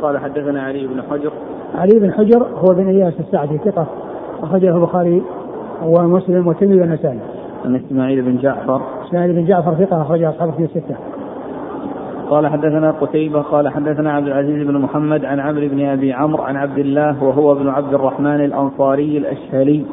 قال 0.03 0.19
حدثنا 0.19 0.63
علي 0.63 0.87
بن 0.87 1.03
حجر. 1.11 1.33
علي 1.75 1.99
بن 2.01 2.13
حجر 2.13 2.43
هو 2.43 2.75
بن 2.75 2.89
إياس 2.89 3.21
السعدي 3.21 3.59
ثقة. 3.59 3.87
أخرجه 4.43 4.77
البخاري 4.77 5.23
ومسلم 5.85 6.47
والترمذي 6.47 6.81
والنسائي. 6.81 7.19
عن 7.65 7.77
إسماعيل 7.77 8.23
بن 8.23 8.37
جعفر. 8.37 8.81
إسماعيل 9.09 9.33
بن 9.33 9.45
جعفر 9.45 9.75
ثقة 9.75 10.03
أخرجه 10.03 10.29
أصحاب 10.29 10.51
في 10.51 10.63
الستة. 10.63 10.97
قال 12.31 12.47
حدثنا 12.47 12.91
قتيبة 12.91 13.43
قال 13.43 13.69
حدثنا 13.69 14.13
عبد 14.13 14.27
العزيز 14.27 14.67
بن 14.67 14.79
محمد 14.79 15.25
عن 15.25 15.41
عمرو 15.41 15.69
بن 15.69 15.85
أبي 15.85 16.13
عمرو 16.13 16.43
عن 16.43 16.57
عبد 16.57 16.79
الله 16.79 17.25
وهو 17.25 17.53
ابن 17.53 17.69
عبد 17.69 17.95
الرحمن 17.95 18.45
الأنصاري 18.45 19.19
الأشهلي. 19.19 19.85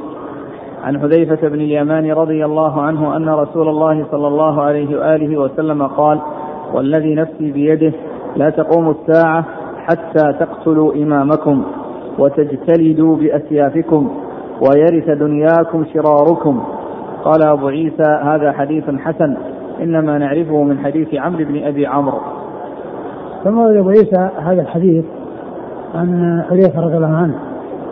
عن 0.84 1.00
حذيفة 1.00 1.48
بن 1.48 1.62
اليمان 1.62 2.12
رضي 2.12 2.46
الله 2.46 2.82
عنه 2.82 3.18
أن 3.18 3.30
رسول 3.30 3.70
الله 3.70 4.06
صلى 4.12 4.28
الله 4.28 4.62
عليه 4.62 4.98
وآله 4.98 5.38
وسلم 5.38 5.88
قال 5.88 6.20
والذي 6.74 7.16
نفسي 7.16 7.52
بيده 7.52 7.94
لا 8.36 8.50
تقوم 8.50 8.90
الساعة 8.90 9.46
حتى 9.78 10.34
تقتلوا 10.40 10.94
إمامكم 10.94 11.64
وتجتلدوا 12.20 13.16
بأسيافكم 13.16 14.10
ويرث 14.62 15.10
دنياكم 15.10 15.86
شراركم. 15.94 16.64
قال 17.24 17.44
أبو 17.44 17.68
عيسى 17.68 18.20
هذا 18.24 18.52
حديث 18.52 18.84
حسن 18.90 19.38
إنما 19.82 20.18
نعرفه 20.18 20.64
من 20.64 20.80
حديث 20.80 21.16
عمرو 21.16 21.46
بن 21.46 21.64
أبي 21.64 21.88
عمرو. 21.88 22.20
ثم 23.44 23.60
أبو 23.60 23.90
عيسى 23.90 24.30
هذا 24.38 24.62
الحديث 24.62 25.06
عن 25.96 26.42
حذيفة 26.50 26.82
رضي 26.82 26.98
الله 26.98 27.16
عنه 27.16 27.36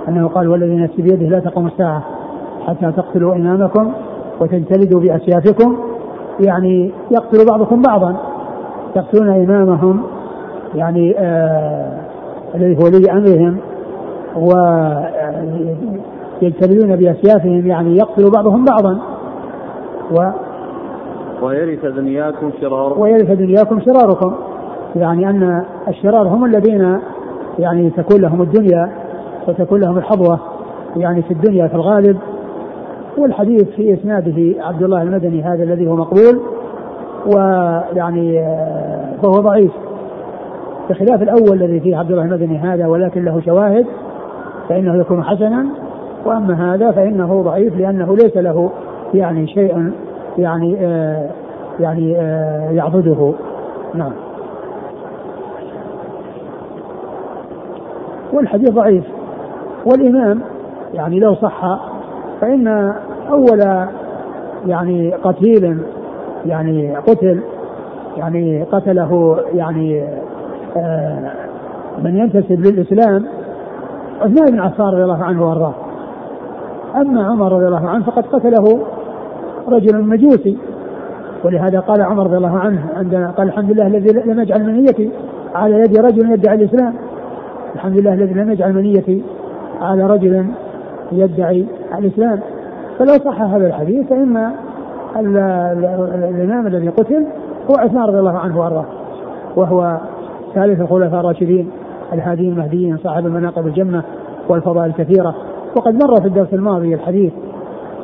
أنه 0.08 0.28
قال 0.28 0.47
والذي 0.47 0.76
نفسي 0.76 1.02
بيده 1.02 1.30
لا 1.30 1.39
تقوم 1.39 1.67
الساعة 1.67 2.16
حتى 2.67 2.91
تقتلوا 2.91 3.36
إمامكم 3.36 3.91
وتجتلدوا 4.41 4.99
بأسيافكم. 5.01 5.77
يعني 6.39 6.91
يقتل 7.12 7.45
بعضكم 7.45 7.82
بعضا. 7.82 8.15
يقتلون 8.95 9.30
إمامهم 9.30 10.03
يعني 10.75 11.15
آه 11.17 11.99
الذي 12.56 12.77
هو 12.77 12.86
ولي 12.86 13.12
أمرهم 13.12 13.58
ويجتلدون 16.41 16.95
بأسيافهم 16.95 17.67
يعني 17.67 17.97
يقتل 17.97 18.32
بعضهم 18.32 18.65
بعضا. 18.65 18.99
و 20.12 20.15
ويرث 21.41 21.86
دنياكم 21.86 22.51
شرار 22.62 22.99
ويرث 22.99 23.32
دنياكم 23.32 23.80
شراركم. 23.80 24.36
يعني 24.95 25.30
أن 25.30 25.63
الشرار 25.88 26.27
هم 26.27 26.45
الذين 26.45 26.99
يعني 27.60 27.89
تكون 27.89 28.21
لهم 28.21 28.41
الدنيا 28.41 28.89
وتكون 29.47 29.82
لهم 29.82 29.97
الحظوة 29.97 30.39
يعني 30.95 31.21
في 31.21 31.32
الدنيا 31.32 31.67
في 31.67 31.75
الغالب. 31.75 32.17
والحديث 33.17 33.63
في 33.63 33.93
إسناده 33.93 34.63
عبد 34.63 34.84
الله 34.84 35.01
المدني 35.01 35.43
هذا 35.43 35.63
الذي 35.63 35.88
هو 35.88 35.95
مقبول 35.95 36.41
ويعني 37.25 38.39
آه، 38.39 39.13
فهو 39.23 39.34
ضعيف. 39.34 39.71
بخلاف 40.89 41.21
الأول 41.21 41.63
الذي 41.63 41.80
فيه 41.80 41.97
عبد 41.97 42.12
الله 42.12 42.23
المدني 42.23 42.58
هذا 42.58 42.88
ولكن 42.88 43.25
له 43.25 43.41
شواهد 43.45 43.86
فإنه 44.69 44.99
يكون 44.99 45.23
حسنا 45.23 45.65
وأما 46.25 46.73
هذا 46.73 46.91
فإنه 46.91 47.41
ضعيف 47.41 47.77
لأنه 47.77 48.15
ليس 48.15 48.38
له 48.38 48.71
يعني 49.13 49.47
شيء 49.47 49.91
يعني 50.38 50.77
آه 50.82 51.30
يعني 51.80 52.15
آه 52.17 52.71
يعضده. 52.71 53.34
نعم. 53.95 54.12
والحديث 58.34 58.69
ضعيف. 58.69 59.03
والإمام 59.86 60.41
يعني 60.93 61.19
لو 61.19 61.36
صح 61.36 61.80
فإن 62.41 62.93
أول 63.29 63.87
يعني 64.67 65.13
قتيل 65.13 65.77
يعني 66.45 66.95
قتل 66.95 67.39
يعني 68.17 68.63
قتله 68.63 69.39
يعني 69.53 70.03
آه 70.77 71.31
من 72.03 72.17
ينتسب 72.17 72.65
للإسلام 72.65 73.25
عثمان 74.21 74.51
بن 74.51 74.59
عفان 74.59 74.87
رضي 74.87 75.03
الله 75.03 75.23
عنه 75.23 75.47
وأرضاه. 75.47 75.73
أما 76.95 77.27
عمر 77.27 77.51
رضي 77.51 77.67
الله 77.67 77.89
عنه 77.89 78.05
فقد 78.05 78.25
قتله 78.25 78.79
رجل 79.67 80.01
مجوسي 80.01 80.57
ولهذا 81.43 81.79
قال 81.79 82.01
عمر 82.01 82.23
رضي 82.23 82.37
الله 82.37 82.59
عنه 82.59 82.79
عندما 82.95 83.31
قال 83.31 83.47
الحمد 83.47 83.71
لله 83.71 83.87
الذي 83.87 84.31
لم 84.31 84.41
يجعل 84.41 84.63
منيتي 84.63 85.11
على 85.55 85.79
يد 85.79 85.97
رجل 85.97 86.31
يدعي 86.31 86.55
الإسلام. 86.55 86.93
الحمد 87.75 87.99
لله 87.99 88.13
الذي 88.13 88.33
لم 88.33 88.51
يجعل 88.51 88.73
منيتي 88.73 89.23
على 89.81 90.07
رجل 90.07 90.45
يدعي 91.11 91.65
الإسلام. 91.99 92.39
فلو 92.99 93.13
صح 93.25 93.41
هذا 93.41 93.67
الحديث 93.67 94.07
فإن 94.07 94.51
الإمام 96.15 96.67
الذي 96.67 96.89
قتل 96.89 97.25
هو 97.71 97.75
عثمان 97.77 98.03
رضي 98.03 98.19
الله 98.19 98.38
عنه 98.38 98.60
وأرضاه. 98.60 98.86
وهو 99.55 99.97
ثالث 100.55 100.81
الخلفاء 100.81 101.19
الراشدين 101.19 101.69
الهاديين 102.13 102.51
المهديين 102.53 102.97
صاحب 102.97 103.25
المناقب 103.25 103.67
الجمة 103.67 104.03
والفضائل 104.49 104.89
الكثيرة. 104.89 105.36
وقد 105.75 106.03
مر 106.03 106.21
في 106.21 106.27
الدرس 106.27 106.53
الماضي 106.53 106.93
الحديث 106.93 107.33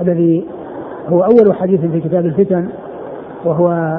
الذي 0.01 0.45
هو 1.07 1.23
أول 1.23 1.53
حديث 1.53 1.81
في 1.81 2.01
كتاب 2.01 2.25
الفتن 2.25 2.67
وهو 3.45 3.97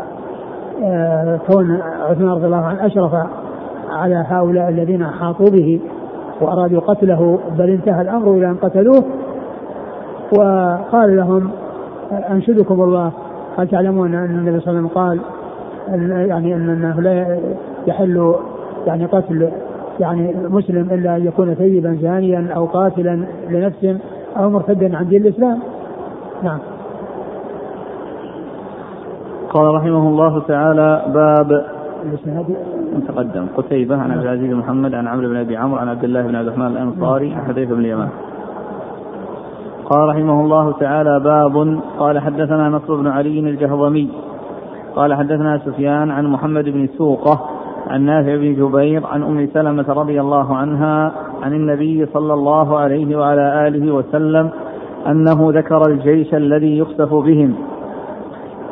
آه، 0.85 1.39
كون 1.53 1.81
عثمان 2.11 2.31
رضي 2.31 2.47
الله 2.47 2.65
عنه 2.65 2.87
أشرف 2.87 3.15
على 3.91 4.25
هؤلاء 4.29 4.69
الذين 4.69 5.03
أحاطوا 5.03 5.47
به 5.47 5.81
وأرادوا 6.41 6.81
قتله 6.81 7.39
بل 7.59 7.71
انتهى 7.71 8.03
الأمر 8.03 8.33
إلى 8.33 8.47
أن 8.47 8.55
قتلوه. 8.55 9.05
وقال 10.39 11.17
لهم 11.17 11.51
أنشدكم 12.31 12.83
الله 12.83 13.13
هل 13.59 13.69
تعلمون 13.69 14.15
أن 14.15 14.25
النبي 14.25 14.61
صلى 14.61 14.79
الله 14.79 14.79
عليه 14.79 14.79
وسلم 14.79 14.87
قال 14.87 15.21
يعني 16.29 16.55
أنه 16.55 17.01
لا 17.01 17.39
يحل 17.87 18.35
يعني 18.87 19.05
قتل 19.05 19.51
يعني 20.01 20.35
مسلم 20.49 20.91
إلا 20.91 21.17
أن 21.17 21.27
يكون 21.27 21.55
ثيبا 21.55 21.99
زانيا 22.03 22.49
أو 22.57 22.65
قاتلا 22.65 23.25
لنفسه 23.51 23.99
أو 24.37 24.51
مرتدا 24.51 24.97
عن 24.97 25.09
دين 25.09 25.23
الإسلام؟ 25.23 25.59
نعم. 26.43 26.59
قال 29.51 29.75
رحمه 29.75 30.09
الله 30.09 30.43
تعالى 30.49 31.05
باب 31.15 31.65
تقدم. 33.09 33.47
قتيبة 33.57 33.97
عن 33.97 34.11
عبد 34.11 34.23
العزيز 34.23 34.55
محمد 34.55 34.95
عن 34.95 35.07
عمرو 35.09 35.29
بن 35.29 35.37
أبي 35.37 35.57
عمرو 35.57 35.79
عن 35.79 35.89
عبد 35.89 36.05
الله 36.05 36.23
بن 36.23 36.35
عبد 36.35 36.47
الرحمن 36.47 36.67
الأنصاري 36.67 37.35
عن 37.35 37.41
حذيفة 37.41 37.75
بن 37.75 37.81
اليمان. 37.81 38.09
قال 39.85 40.09
رحمه 40.09 40.41
الله 40.41 40.73
تعالى 40.73 41.21
باب 41.21 41.81
قال 41.99 42.19
حدثنا 42.19 42.69
نصر 42.69 42.95
بن 42.95 43.07
علي 43.07 43.39
الجهضمي 43.39 44.11
قال 44.97 45.15
حدثنا 45.15 45.59
سفيان 45.59 46.11
عن 46.11 46.27
محمد 46.27 46.65
بن 46.65 46.89
سوقة 46.99 47.41
عن 47.87 48.03
نافع 48.03 48.37
بن 48.37 48.55
جبير 48.55 49.07
عن 49.07 49.23
أم 49.23 49.49
سلمة 49.55 49.85
رضي 49.89 50.21
الله 50.21 50.57
عنها 50.57 51.13
عن 51.43 51.53
النبي 51.53 52.07
صلى 52.07 52.35
الله 52.35 52.79
عليه 52.79 53.17
وعلى 53.17 53.69
آله 53.69 53.95
وسلم 53.95 54.51
أنه 55.07 55.51
ذكر 55.51 55.83
الجيش 55.89 56.35
الذي 56.35 56.79
يخسف 56.79 57.15
بهم. 57.15 57.55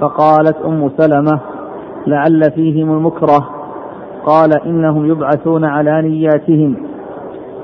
فقالت 0.00 0.56
أم 0.66 0.90
سلمة 0.98 1.40
لعل 2.06 2.50
فيهم 2.54 2.92
المكره. 2.92 3.48
قال 4.26 4.62
إنهم 4.66 5.06
يبعثون 5.06 5.64
على 5.64 6.02
نياتهم. 6.02 6.91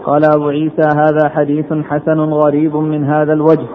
قال 0.05 0.25
أبو 0.25 0.49
عيسى 0.49 0.89
هذا 0.97 1.29
حديث 1.29 1.73
حسن 1.73 2.21
غريب 2.21 2.77
من 2.77 3.05
هذا 3.05 3.33
الوجه. 3.33 3.67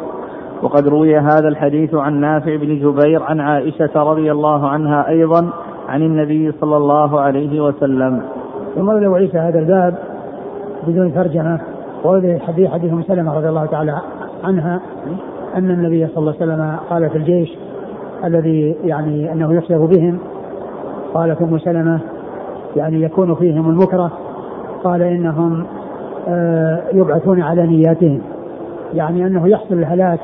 وقد 0.64 0.88
روي 0.88 1.18
هذا 1.18 1.48
الحديث 1.48 1.96
عن 1.96 2.14
نافع 2.14 2.56
بن 2.56 2.80
جبير 2.80 3.24
عن 3.24 3.40
عائشة 3.40 3.92
رضي 3.96 4.32
الله 4.32 4.68
عنها 4.68 5.10
أيضا 5.10 5.50
عن 5.90 6.02
النبي 6.02 6.52
صلى 6.52 6.78
الله 6.78 7.22
عليه 7.22 7.62
وسلم. 7.62 8.22
ثم 8.76 8.92
له 8.92 9.16
عيسى 9.16 9.38
هذا 9.38 9.60
الباب 9.60 9.96
بدون 10.88 11.14
ترجمة 11.14 11.60
وهذا 12.04 12.40
حديث 12.40 12.70
حديث 12.70 12.94
أم 12.94 13.04
سلمة 13.04 13.38
رضي 13.38 13.50
الله 13.50 13.66
تعالى 13.66 14.02
عنها 14.44 14.82
أن 15.56 15.72
النبي 15.72 16.08
صلى 16.08 16.18
الله 16.18 16.36
عليه 16.42 16.54
وسلم 16.54 16.76
قال 16.90 17.10
في 17.10 17.18
الجيش 17.18 17.58
الذي 18.24 18.76
يعني 18.84 19.32
أنه 19.32 19.54
يخسف 19.54 19.82
بهم 19.82 20.20
قالت 21.14 21.42
أم 21.42 21.60
سلمة 21.60 22.00
يعني 22.76 23.02
يكون 23.02 23.36
فيهم 23.36 23.70
المكره 23.70 24.12
قال 24.84 25.02
إنهم 25.02 25.66
يبعثون 26.94 27.42
على 27.42 27.68
نياتهم. 27.68 28.22
يعني 28.94 29.28
أنه 29.28 29.48
يحصل 29.48 29.76
الهلاك 29.76 30.20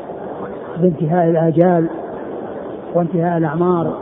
بانتهاء 0.81 1.29
الآجال 1.29 1.89
وانتهاء 2.95 3.37
الأعمار. 3.37 3.93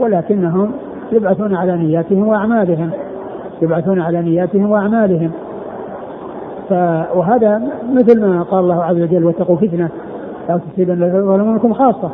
ولكنهم 0.00 0.72
يبعثون 1.12 1.54
على 1.54 1.76
نياتهم 1.76 2.28
وأعمالهم. 2.28 2.90
يبعثون 3.62 4.00
على 4.00 4.22
نياتهم 4.22 4.70
وأعمالهم. 4.70 5.30
ف 6.68 6.72
وهذا 7.14 7.62
مثل 7.92 8.20
ما 8.20 8.42
قال 8.42 8.60
الله 8.60 8.84
عز 8.84 9.02
وجل 9.02 9.24
واتقوا 9.24 9.56
فتنة 9.56 9.88
لا 10.48 10.60
تصيبن 10.72 10.98
منكم 11.52 11.72
خاصة. 11.72 12.10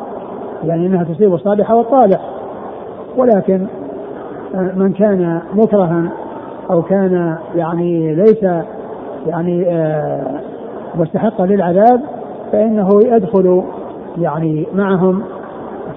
يعني 0.63 0.87
إنها 0.87 1.03
تصيب 1.03 1.33
الصالح 1.33 1.71
والطالح. 1.71 2.21
ولكن 3.17 3.65
من 4.75 4.93
كان 4.93 5.41
مكرها 5.53 6.03
أو 6.71 6.81
كان 6.81 7.37
يعني 7.55 8.15
ليس 8.15 8.45
يعني 9.27 9.65
آه، 9.67 10.39
مستحقا 10.95 11.45
للعذاب 11.45 12.01
فإنه 12.51 12.89
يدخل 13.05 13.63
يعني 14.17 14.67
معهم 14.73 15.23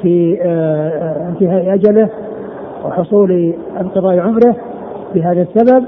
في 0.02 0.38
آه، 0.42 0.88
آه، 0.88 1.28
انتهاء 1.28 1.74
أجله 1.74 2.08
وحصول 2.84 3.54
انقضاء 3.80 4.18
عمره 4.18 4.56
بهذا 5.14 5.42
السبب 5.42 5.84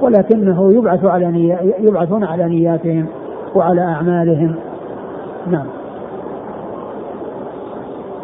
ولكنه 0.00 0.72
يبعث 0.72 1.04
على 1.04 1.58
يبعثون 1.78 2.24
على 2.24 2.44
نياتهم 2.44 3.06
وعلى 3.54 3.80
أعمالهم. 3.80 4.54
نعم. 5.50 5.66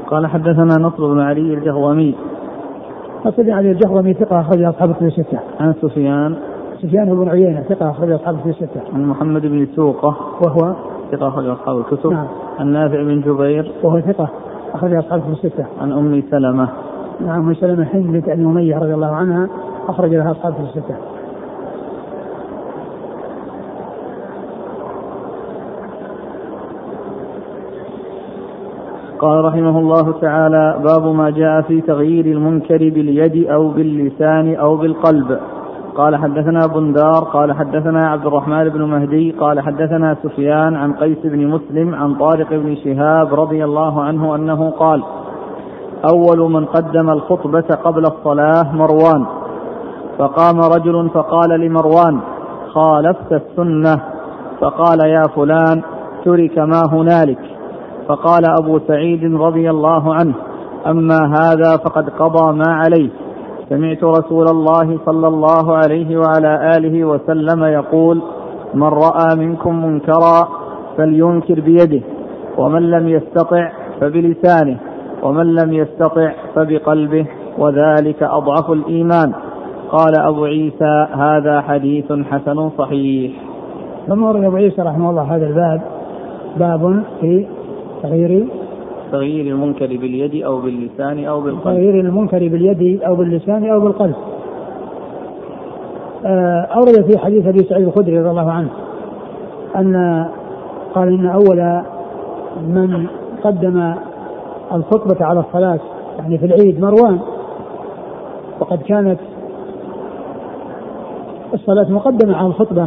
قال 0.06 0.26
حدثنا 0.26 0.78
نصر 0.78 1.12
بن 1.12 1.20
علي 1.20 1.54
الجهومي. 1.54 2.14
نصر 3.26 3.42
بن 3.42 3.50
علي 3.50 3.70
الجهومي 3.70 4.14
ثقة 4.14 4.40
أخرج 4.40 4.62
أصحاب 4.62 4.90
الكتب 4.90 5.06
الستة. 5.06 5.38
عن 5.60 5.74
سفيان 5.82 6.36
سفيان 6.84 7.14
بن 7.14 7.28
عيينة 7.28 7.62
ثقة 7.62 7.90
أخرج 7.90 8.10
أصحاب 8.10 8.36
في 8.36 8.50
الستة. 8.50 8.80
عن 8.94 9.04
محمد 9.04 9.42
بن 9.42 9.66
سوقة 9.76 10.16
وهو 10.42 10.74
ثقة 11.12 11.28
أخرج 11.28 11.46
أصحاب 11.46 11.78
الكتب. 11.78 12.12
نعم. 12.12 12.26
عن 12.58 12.72
نافع 12.72 13.02
بن 13.02 13.20
جبير 13.20 13.72
وهو 13.82 14.00
ثقة 14.00 14.28
أخرج 14.74 14.94
أصحاب 14.94 15.20
في 15.20 15.28
الستة. 15.28 15.66
عن 15.80 15.92
أم 15.92 16.22
سلمة. 16.30 16.68
نعم 17.26 17.48
أم 17.48 17.54
سلمة 17.54 17.84
حين 17.84 18.02
بنت 18.12 18.28
أبي 18.28 18.44
أمية 18.44 18.78
رضي 18.78 18.94
الله 18.94 19.06
عنها 19.06 19.48
أخرج 19.88 20.14
لها 20.14 20.30
أصحاب 20.30 20.54
في 20.54 20.60
الستة. 20.60 20.94
قال 29.18 29.44
رحمه 29.44 29.78
الله 29.78 30.12
تعالى 30.20 30.80
باب 30.84 31.14
ما 31.14 31.30
جاء 31.30 31.62
في 31.62 31.80
تغيير 31.80 32.26
المنكر 32.26 32.78
باليد 32.78 33.46
أو 33.46 33.68
باللسان 33.68 34.54
أو 34.54 34.76
بالقلب 34.76 35.38
قال 35.96 36.16
حدثنا 36.16 36.66
بندار 36.66 37.24
قال 37.32 37.52
حدثنا 37.52 38.08
عبد 38.08 38.26
الرحمن 38.26 38.68
بن 38.68 38.82
مهدي 38.82 39.30
قال 39.30 39.60
حدثنا 39.60 40.16
سفيان 40.22 40.76
عن 40.76 40.92
قيس 40.92 41.18
بن 41.24 41.46
مسلم 41.46 41.94
عن 41.94 42.14
طارق 42.14 42.50
بن 42.50 42.76
شهاب 42.76 43.34
رضي 43.34 43.64
الله 43.64 44.02
عنه 44.02 44.34
أنه 44.34 44.70
قال 44.70 45.02
أول 46.12 46.52
من 46.52 46.64
قدم 46.64 47.10
الخطبة 47.10 47.74
قبل 47.84 48.02
الصلاة 48.06 48.76
مروان. 48.76 49.26
فقام 50.18 50.60
رجل 50.60 51.10
فقال 51.14 51.60
لمروان 51.60 52.20
خالفت 52.74 53.32
السنة. 53.32 54.00
فقال 54.60 54.98
يا 55.06 55.22
فلان 55.36 55.82
ترك 56.24 56.58
ما 56.58 56.82
هنالك. 56.92 57.40
فقال 58.08 58.42
أبو 58.60 58.78
سعيد 58.88 59.34
رضي 59.34 59.70
الله 59.70 60.14
عنه 60.14 60.34
أما 60.86 61.18
هذا 61.26 61.76
فقد 61.76 62.10
قضى 62.10 62.52
ما 62.52 62.74
عليه. 62.74 63.23
سمعت 63.68 64.04
رسول 64.04 64.46
الله 64.48 64.98
صلى 65.06 65.28
الله 65.28 65.76
عليه 65.76 66.16
وعلى 66.16 66.76
آله 66.76 67.04
وسلم 67.04 67.64
يقول 67.64 68.22
من 68.74 68.86
رأى 68.86 69.36
منكم 69.36 69.86
منكرا 69.86 70.48
فلينكر 70.96 71.60
بيده 71.60 72.00
ومن 72.58 72.90
لم 72.90 73.08
يستطع 73.08 73.72
فبلسانه 74.00 74.78
ومن 75.22 75.54
لم 75.54 75.72
يستطع 75.72 76.32
فبقلبه 76.54 77.26
وذلك 77.58 78.22
أضعف 78.22 78.70
الإيمان. 78.70 79.32
قال 79.90 80.18
أبو 80.18 80.44
عيسى 80.44 81.06
هذا 81.12 81.60
حديث 81.60 82.12
حسن 82.12 82.70
صحيح. 82.78 83.32
ثم 84.08 84.24
أبو 84.24 84.56
عيسى 84.56 84.82
رحمه 84.82 85.10
الله 85.10 85.22
هذا 85.22 85.46
الباب 85.46 85.80
باب 86.56 87.02
في 87.20 87.46
تغيير 88.02 88.46
تغيير 89.14 89.46
المنكر 89.46 89.86
باليد 89.86 90.42
أو 90.42 90.60
باللسان 90.60 91.24
أو 91.24 91.40
بالقلب. 91.40 91.64
تغيير 91.64 92.00
المنكر 92.00 92.38
باليد 92.38 93.02
أو 93.02 93.14
باللسان 93.14 93.70
أو 93.70 93.80
بالقلب. 93.80 94.14
آه، 96.26 96.60
أورد 96.60 97.04
في 97.10 97.18
حديث 97.18 97.46
أبي 97.46 97.58
سعيد 97.58 97.86
الخدري 97.86 98.18
رضي 98.18 98.30
الله 98.30 98.50
عنه 98.50 98.68
أن 99.76 100.24
قال 100.94 101.08
إن 101.08 101.26
أول 101.26 101.82
من 102.68 103.06
قدم 103.44 103.94
الخطبة 104.72 105.24
على 105.24 105.40
الصلاة 105.40 105.78
يعني 106.18 106.38
في 106.38 106.46
العيد 106.46 106.80
مروان 106.80 107.18
وقد 108.60 108.82
كانت 108.82 109.18
الصلاة 111.54 111.90
مقدمة 111.90 112.36
على 112.36 112.46
الخطبة 112.46 112.86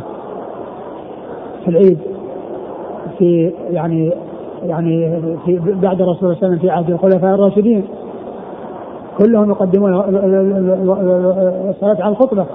في 1.64 1.68
العيد 1.68 1.98
في 3.18 3.52
يعني 3.70 4.12
يعني 4.68 5.22
في 5.46 5.60
بعد 5.82 6.02
الرسول 6.02 6.18
صلى 6.18 6.32
الله 6.32 6.38
عليه 6.38 6.48
وسلم 6.48 6.60
في 6.60 6.70
عهد 6.70 6.90
الخلفاء 6.90 7.36
الراشدين. 7.36 7.84
كلهم 9.18 9.50
يقدمون 9.50 9.94
الصلاة 11.70 11.98
على 12.02 12.12
الخطبة. 12.12 12.46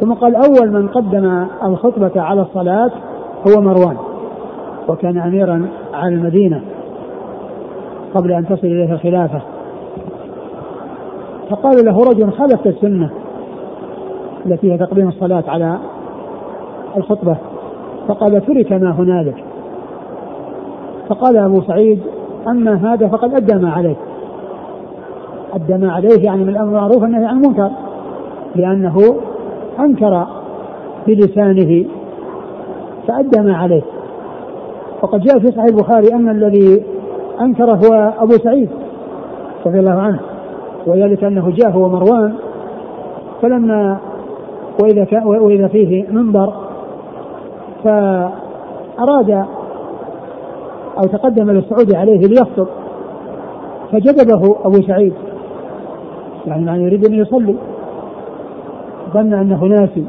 ثم 0.00 0.12
قال 0.12 0.36
أول 0.36 0.70
من 0.70 0.88
قدم 0.88 1.46
الخطبة 1.64 2.20
على 2.20 2.42
الصلاة 2.42 2.90
هو 3.48 3.60
مروان 3.60 3.96
وكان 4.88 5.18
أميرا 5.18 5.68
على 5.94 6.14
المدينة 6.14 6.62
قبل 8.14 8.32
أن 8.32 8.46
تصل 8.46 8.66
إليه 8.66 8.92
الخلافة. 8.92 9.42
فقال 11.50 11.84
له 11.84 11.98
رجل 11.98 12.32
خالفت 12.32 12.66
السنة 12.66 13.10
التي 14.46 14.72
هي 14.72 14.78
تقديم 14.78 15.08
الصلاة 15.08 15.44
على 15.48 15.78
الخطبة. 16.96 17.36
فقال 18.08 18.46
ترك 18.46 18.72
ما 18.72 18.90
هنالك. 18.90 19.44
فقال 21.08 21.36
أبو 21.36 21.60
سعيد 21.62 22.00
أما 22.48 22.74
هذا 22.74 23.08
فقد 23.08 23.34
أدى 23.34 23.54
ما 23.54 23.70
عليه 23.70 23.96
أدى 25.54 25.74
ما 25.74 25.92
عليه 25.92 26.24
يعني 26.24 26.42
من 26.42 26.48
الأمر 26.48 26.68
المعروف 26.68 27.04
النهي 27.04 27.24
عن 27.24 27.36
المنكر 27.36 27.70
لأنه 28.54 29.16
أنكر 29.80 30.26
بلسانه 31.06 31.84
فأدى 33.08 33.40
ما 33.40 33.56
عليه. 33.56 33.82
وقد 35.02 35.20
جاء 35.20 35.38
في 35.38 35.46
صحيح 35.46 35.64
البخاري 35.64 36.14
أن 36.14 36.28
الذي 36.28 36.82
أنكر 37.40 37.70
هو 37.70 38.12
أبو 38.18 38.32
سعيد 38.32 38.68
رضي 39.66 39.78
الله 39.78 40.00
عنه 40.00 40.20
وذلك 40.86 41.24
أنه 41.24 41.50
جاء 41.50 41.70
هو 41.70 41.88
مروان. 41.88 42.34
فلما 43.42 43.98
وإذا 44.82 45.06
وإذا 45.24 45.68
فيه 45.68 46.06
منبر 46.10 46.52
فأراد 47.84 49.44
أو 50.98 51.02
تقدم 51.02 51.50
للصعود 51.50 51.94
عليه 51.94 52.20
ليخطب 52.20 52.66
فجذبه 53.92 54.56
أبو 54.64 54.82
سعيد. 54.82 55.12
يعني 56.46 56.64
معنى 56.64 56.82
يريد 56.82 57.06
أن 57.06 57.14
يصلي. 57.14 57.54
ظن 59.14 59.34
أنه 59.34 59.64
ناسي. 59.64 60.04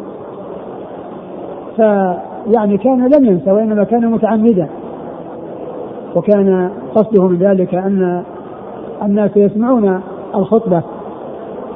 فيعني 1.75 2.77
كان 2.77 3.07
لم 3.07 3.25
ينسى 3.25 3.51
وإنما 3.51 3.83
كان 3.83 4.11
متعمدا. 4.11 4.69
وكان 6.15 6.71
قصده 6.95 7.27
من 7.27 7.37
ذلك 7.37 7.75
أن 7.75 8.23
الناس 9.03 9.37
يسمعون 9.37 10.01
الخطبة 10.35 10.83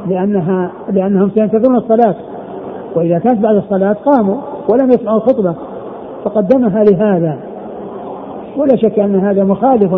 لأنها 0.07 0.71
لأنهم 0.89 1.29
سينتظرون 1.29 1.75
الصلاة. 1.75 2.15
وإذا 2.95 3.19
كانت 3.19 3.39
بعد 3.39 3.55
الصلاة 3.55 3.93
قاموا 3.93 4.37
ولم 4.71 4.91
يسمعوا 4.91 5.17
الخطبة 5.17 5.55
فقدمها 6.23 6.83
لهذا. 6.83 7.52
ولا 8.57 8.75
شك 8.75 8.99
أن 8.99 9.15
هذا 9.15 9.43
مخالف 9.43 9.93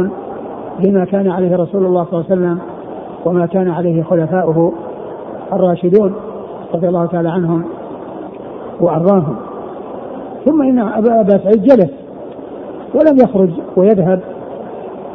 لما 0.80 1.06
كان 1.06 1.32
عليه 1.32 1.56
رسول 1.56 1.86
الله 1.86 2.04
صلى 2.04 2.14
الله 2.14 2.26
عليه 2.32 2.42
وسلم 2.42 2.60
وما 3.26 3.46
كان 3.46 3.70
عليه 3.70 4.04
خلفاؤه 4.04 4.74
الراشدون 5.54 6.14
رضي 6.74 6.88
الله 6.88 7.06
تعالى 7.06 7.30
عنهم 7.30 7.66
وأرضاهم. 8.82 9.36
ثم 10.46 10.62
إن 10.62 10.80
أبا 10.80 11.38
سعيد 11.38 11.64
جلس 11.64 11.92
ولم 12.96 13.18
يخرج 13.24 13.50
ويذهب 13.78 14.20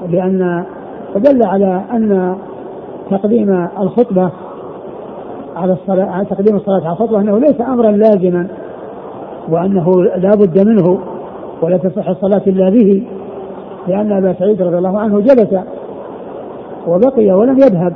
لأن 0.08 0.64
فدل 1.14 1.46
على 1.46 1.82
أن 1.92 2.36
تقديم 3.10 3.68
الخطبة 3.80 4.30
على 5.56 5.72
الصلاة 5.72 6.22
تقديم 6.22 6.56
الصلاة 6.56 6.80
على 6.80 6.92
الخطبة 6.92 7.20
أنه 7.20 7.38
ليس 7.38 7.60
أمرا 7.60 7.90
لازما 7.90 8.48
وأنه 9.48 10.04
لا 10.04 10.30
بد 10.30 10.68
منه 10.68 10.98
ولا 11.62 11.76
تصح 11.76 12.08
الصلاة 12.08 12.42
إلا 12.46 12.70
به. 12.70 13.02
لأن 13.88 14.12
أبا 14.12 14.32
سعيد 14.32 14.62
رضي 14.62 14.78
الله 14.78 15.00
عنه 15.00 15.20
جلس 15.20 15.54
وبقي 16.88 17.32
ولم 17.32 17.58
يذهب 17.58 17.92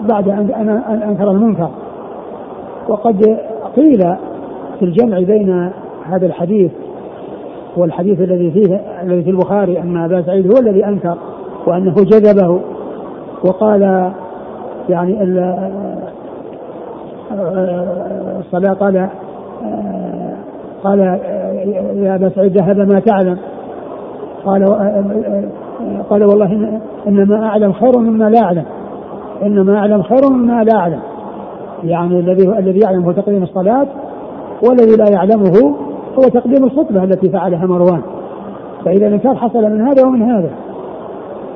بعد 0.00 0.28
أن 0.28 0.68
أنكر 1.08 1.30
المنكر. 1.30 1.70
وقد 2.88 3.38
قيل 3.76 4.16
في 4.78 4.84
الجمع 4.84 5.18
بين 5.18 5.70
هذا 6.04 6.26
الحديث 6.26 6.72
والحديث 7.76 8.20
الذي 8.20 8.50
فيه 8.50 8.80
الذي 9.02 9.22
في 9.22 9.30
البخاري 9.30 9.80
أن 9.80 9.96
أبا 9.96 10.22
سعيد 10.22 10.52
هو 10.52 10.58
الذي 10.58 10.86
أنكر 10.86 11.18
وأنه 11.66 11.94
جذبه. 11.94 12.60
وقال 13.44 14.12
يعني 14.88 15.22
الصلاة 18.38 18.72
قال 18.72 19.08
قال 20.84 20.98
يا 21.96 22.14
أبا 22.14 22.28
سعيد 22.28 22.62
هذا 22.62 22.84
ما 22.84 23.00
تعلم. 23.00 23.38
قال 24.48 24.64
قال 26.10 26.24
والله 26.24 26.80
إنما 27.08 27.46
أعلم 27.46 27.72
خير 27.72 27.98
مما 27.98 28.24
لا 28.24 28.40
أعلم. 28.40 28.64
إنما 29.42 29.78
أعلم 29.78 30.02
خير 30.02 30.30
مما 30.30 30.64
لا 30.64 30.78
أعلم. 30.78 31.00
يعني 31.84 32.20
الذي 32.20 32.58
الذي 32.58 32.78
يعلم 32.78 33.04
هو 33.04 33.12
تقديم 33.12 33.42
الصلاة 33.42 33.86
والذي 34.68 34.96
لا 34.96 35.04
يعلمه 35.12 35.76
هو 36.18 36.22
تقديم 36.22 36.64
الخطبة 36.64 37.04
التي 37.04 37.28
فعلها 37.28 37.66
مروان. 37.66 38.00
فإذا 38.84 39.06
الإنكار 39.06 39.34
حصل 39.34 39.62
من 39.62 39.80
هذا 39.80 40.06
ومن 40.06 40.22
هذا. 40.22 40.50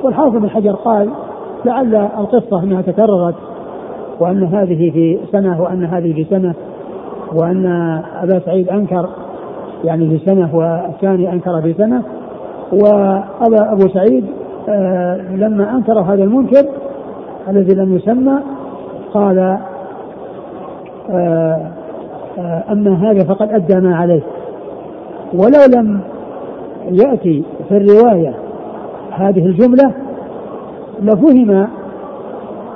والحافظ 0.03 0.37
بن 0.37 0.49
حجر 0.49 0.75
قال 0.75 1.09
لعل 1.65 1.95
القصة 1.95 2.63
أنها 2.63 2.81
تكررت 2.81 3.35
وأن 4.19 4.43
هذه 4.43 4.91
في 4.91 5.19
سنة 5.31 5.61
وأن 5.61 5.85
هذه 5.85 6.13
في 6.13 6.25
سنة 6.29 6.53
وأن 7.33 7.65
أبا 8.21 8.39
سعيد 8.39 8.69
أنكر 8.69 9.09
يعني 9.83 10.09
في 10.09 10.25
سنة 10.25 10.55
والثاني 10.55 11.33
أنكر 11.33 11.61
في 11.61 11.73
سنة. 11.73 12.03
وأبا 12.73 13.71
أبو 13.71 13.87
سعيد 13.93 14.25
آه 14.69 15.35
لما 15.35 15.71
أنكر 15.75 15.99
هذا 15.99 16.23
المنكر 16.23 16.65
الذي 17.49 17.75
لم 17.75 17.95
يسمى 17.95 18.39
قال 19.13 19.39
آه 21.09 21.71
آه 22.39 22.63
أما 22.71 23.11
هذا 23.11 23.23
فقد 23.23 23.49
أدى 23.51 23.75
ما 23.75 23.95
عليه. 23.95 24.21
ولو 25.33 25.59
لم 25.75 25.99
يأتي 26.91 27.43
في 27.69 27.77
الرواية 27.77 28.33
هذه 29.11 29.45
الجملة 29.45 29.91
لفهم 31.01 31.67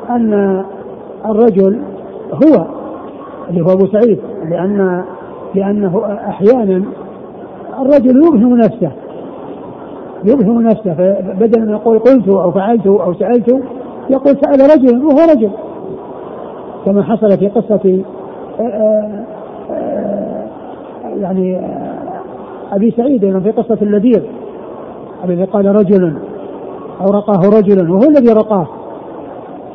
أن 0.10 0.64
الرجل 1.26 1.82
هو 2.34 2.66
اللي 3.50 3.62
هو 3.62 3.74
أبو 3.74 3.88
سعيد 3.88 4.20
لأن 4.50 5.04
لأنه 5.56 6.06
أحيانا 6.30 6.84
الرجل 7.82 8.16
يوهم 8.16 8.58
نفسه. 8.58 8.92
يبهم 10.24 10.62
نفسه 10.62 10.94
فبدل 10.94 11.62
من 11.62 11.70
يقول 11.70 12.00
قلت 12.00 12.28
أو 12.28 12.52
فعلت 12.52 12.88
أو 12.88 13.14
سألت 13.14 13.50
يقول 14.10 14.38
سأل 14.42 14.62
رجل 14.62 15.06
وهو 15.06 15.20
رجل. 15.32 15.50
كما 16.86 17.04
حصل 17.04 17.38
في 17.38 17.48
قصة 17.48 18.04
آه، 18.60 18.64
آه، 18.64 19.26
آه، 19.72 20.48
يعني 21.22 21.62
أبي 22.72 22.92
سعيد 22.92 23.40
في 23.40 23.52
قصة 23.52 23.78
اللذيذ 23.82 24.22
الذي 25.26 25.44
قال 25.44 25.66
رجل 25.66 26.18
أو 27.02 27.12
رقاه 27.12 27.50
رجل 27.60 27.92
وهو 27.92 28.04
الذي 28.04 28.34
رقاه. 28.34 28.68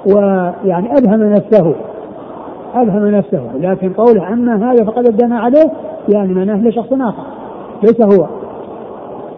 ويعني 0.06 0.98
أبهم 0.98 1.32
نفسه 1.32 1.74
أبهم 2.74 3.06
نفسه 3.06 3.42
لكن 3.60 3.92
قوله 3.92 4.32
أما 4.32 4.72
هذا 4.72 4.84
فقد 4.84 5.06
أدنا 5.06 5.40
عليه 5.40 5.70
يعني 6.08 6.34
معناه 6.34 6.68
لشخص 6.68 6.92
آخر 6.92 7.22
ليس 7.82 8.00
هو. 8.00 8.26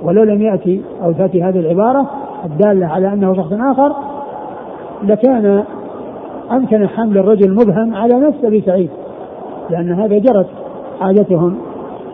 ولو 0.04 0.22
لم 0.22 0.42
يأتي 0.42 0.82
أو 1.02 1.12
تأتي 1.12 1.42
هذه 1.42 1.60
العبارة 1.60 2.10
الدالة 2.44 2.86
على 2.86 3.12
أنه 3.12 3.34
شخص 3.34 3.52
آخر 3.52 3.92
لكان 5.02 5.64
أمكن 6.52 6.88
حمل 6.88 7.18
الرجل 7.18 7.44
المبهم 7.44 7.94
على 7.94 8.14
نفس 8.14 8.44
أبي 8.44 8.60
سعيد 8.60 8.90
لأن 9.70 9.92
هذا 9.92 10.18
جرت 10.18 10.46
عادتهم 11.00 11.56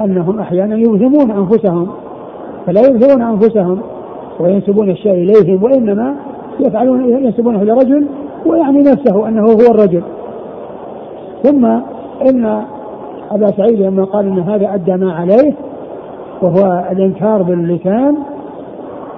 أنهم 0.00 0.40
أحيانا 0.40 0.76
يوهمون 0.76 1.30
أنفسهم 1.30 1.88
فلا 2.66 2.80
يظهرون 2.80 3.22
أنفسهم 3.22 3.80
وينسبون 4.40 4.90
الشيء 4.90 5.12
إليهم 5.12 5.62
وإنما 5.62 6.16
يفعلون 6.60 7.04
ينسبونه 7.04 7.64
لرجل 7.64 8.06
ويعني 8.46 8.78
نفسه 8.78 9.28
أنه 9.28 9.42
هو 9.42 9.74
الرجل. 9.74 10.02
ثم 11.42 11.64
إن 12.30 12.62
أبا 13.30 13.46
سعيد 13.46 13.80
لما 13.80 14.04
قال 14.04 14.26
أن 14.26 14.38
هذا 14.38 14.74
أدى 14.74 14.96
ما 14.96 15.12
عليه 15.12 15.54
وهو 16.42 16.84
الإنكار 16.92 17.42
باللسان 17.42 18.16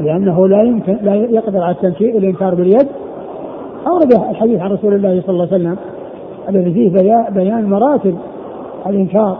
لأنه 0.00 0.48
لا 0.48 0.62
يمكن 0.62 0.98
لا 1.02 1.14
يقدر 1.14 1.62
على 1.62 1.74
التنكير 1.74 2.08
الإنكار 2.08 2.54
باليد. 2.54 2.88
أورد 3.86 4.12
الحديث 4.12 4.60
عن 4.60 4.72
رسول 4.72 4.94
الله 4.94 5.22
صلى 5.26 5.30
الله 5.30 5.48
عليه 5.52 5.56
وسلم 5.56 5.76
الذي 6.48 6.72
فيه 6.74 6.90
بيان 7.30 7.70
مراتب 7.70 8.16
الإنكار. 8.86 9.36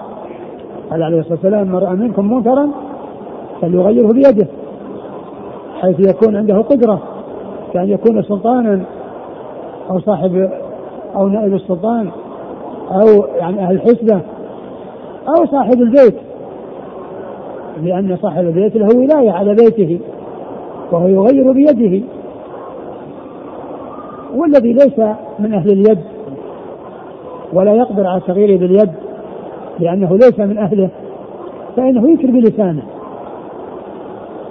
قال 0.90 1.02
عليه 1.02 1.20
الصلاة 1.20 1.34
والسلام 1.34 1.66
من 1.68 1.76
رأى 1.76 1.96
منكم 1.96 2.32
منكرا 2.34 2.68
فليغيره 3.60 4.12
بيده 4.12 4.46
حيث 5.80 6.08
يكون 6.08 6.36
عنده 6.36 6.58
قدرة 6.60 7.02
كأن 7.72 7.88
يكون 7.88 8.22
سلطانا 8.22 8.82
أو 9.90 10.00
صاحب 10.00 10.50
أو 11.16 11.28
نائب 11.28 11.54
السلطان 11.54 12.10
أو 12.90 13.24
يعني 13.36 13.60
أهل 13.60 13.74
الحسبة 13.74 14.20
أو 15.28 15.46
صاحب 15.46 15.82
البيت. 15.82 16.14
لأن 17.82 18.16
صاحب 18.22 18.44
البيت 18.44 18.76
له 18.76 18.88
ولاية 18.96 19.30
على 19.30 19.54
بيته 19.54 20.00
وهو 20.92 21.08
يغير 21.08 21.52
بيده. 21.52 22.04
والذي 24.34 24.72
ليس 24.72 24.98
من 25.38 25.54
أهل 25.54 25.72
اليد 25.72 25.98
ولا 27.52 27.74
يقدر 27.74 28.06
على 28.06 28.18
التغيير 28.18 28.58
باليد 28.58 28.90
لأنه 29.80 30.16
ليس 30.16 30.40
من 30.40 30.58
أهله 30.58 30.90
فإنه 31.76 32.10
ينكر 32.10 32.30
بلسانه. 32.30 32.82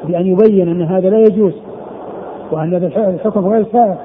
بأن 0.08 0.26
يبين 0.26 0.70
أن 0.70 0.82
هذا 0.82 1.10
لا 1.10 1.20
يجوز 1.20 1.54
وأن 2.52 2.74
هذا 2.74 2.88
الحكم 2.88 3.48
غير 3.48 3.66
صحيح. 3.66 3.98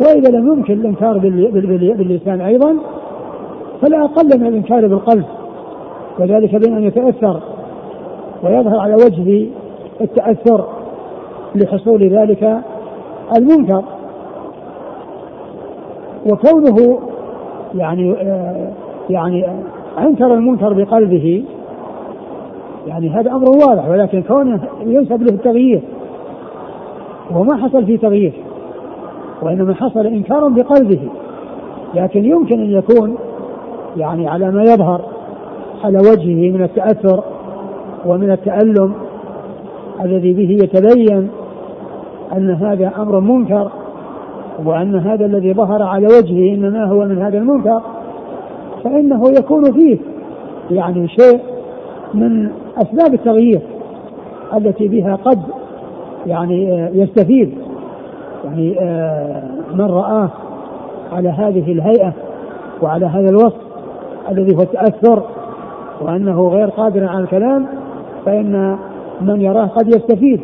وإذا 0.00 0.30
لم 0.38 0.52
يمكن 0.52 0.72
الإنكار 0.72 1.18
باللسان 1.18 2.40
أيضا 2.40 2.76
فلا 3.82 4.04
أقل 4.04 4.40
من 4.40 4.46
الإنكار 4.46 4.86
بالقلب. 4.86 5.24
وذلك 6.18 6.54
بين 6.54 6.76
أن 6.76 6.84
يتأثر 6.84 7.40
ويظهر 8.42 8.78
على 8.78 8.94
وجه 8.94 9.46
التأثر 10.00 10.64
لحصول 11.54 12.08
ذلك 12.08 12.60
المنكر. 13.36 13.84
وكونه 16.26 16.98
يعني 17.74 18.12
آه 18.12 18.72
يعني 19.10 19.46
أنكر 19.98 20.34
المنكر 20.34 20.72
بقلبه 20.72 21.44
يعني 22.86 23.08
هذا 23.08 23.30
أمر 23.30 23.50
واضح 23.50 23.88
ولكن 23.88 24.22
كونه 24.22 24.60
ينسب 24.86 25.22
له 25.22 25.34
التغيير 25.34 25.82
وما 27.34 27.56
حصل 27.56 27.86
فيه 27.86 27.98
تغيير 27.98 28.32
وإنما 29.42 29.74
حصل 29.74 30.06
إنكار 30.06 30.48
بقلبه. 30.48 31.08
لكن 31.94 32.24
يمكن 32.24 32.60
أن 32.60 32.70
يكون 32.70 33.18
يعني 33.96 34.28
على 34.28 34.50
ما 34.50 34.62
يظهر 34.62 35.00
على 35.84 35.98
وجهه 35.98 36.50
من 36.50 36.62
التأثر 36.62 37.24
ومن 38.06 38.30
التألم 38.30 38.92
الذي 40.04 40.32
به 40.32 40.64
يتبين 40.64 41.30
أن 42.36 42.50
هذا 42.50 42.92
أمر 42.96 43.20
منكر 43.20 43.70
وأن 44.64 44.96
هذا 44.96 45.26
الذي 45.26 45.54
ظهر 45.54 45.82
على 45.82 46.06
وجهه 46.06 46.54
إنما 46.54 46.84
هو 46.84 47.04
من 47.04 47.22
هذا 47.22 47.38
المنكر 47.38 47.80
فإنه 48.84 49.22
يكون 49.38 49.72
فيه 49.72 49.98
يعني 50.70 51.08
شيء 51.08 51.40
من 52.14 52.50
أسباب 52.76 53.14
التغيير 53.14 53.60
التي 54.56 54.88
بها 54.88 55.16
قد 55.16 55.40
يعني 56.26 56.72
آه، 56.72 56.90
يستفيد. 56.92 57.54
يعني 58.44 58.80
آه، 58.80 59.42
من 59.74 59.84
رآه 59.84 60.30
على 61.12 61.28
هذه 61.28 61.72
الهيئة 61.72 62.12
وعلى 62.82 63.06
هذا 63.06 63.28
الوصف 63.30 63.60
الذي 64.30 64.56
هو 64.56 64.60
التأثر 64.60 65.22
وأنه 66.00 66.48
غير 66.48 66.68
قادر 66.68 67.04
على 67.04 67.24
الكلام 67.24 67.66
فإن 68.26 68.76
من 69.20 69.40
يراه 69.40 69.66
قد 69.66 69.88
يستفيد 69.88 70.40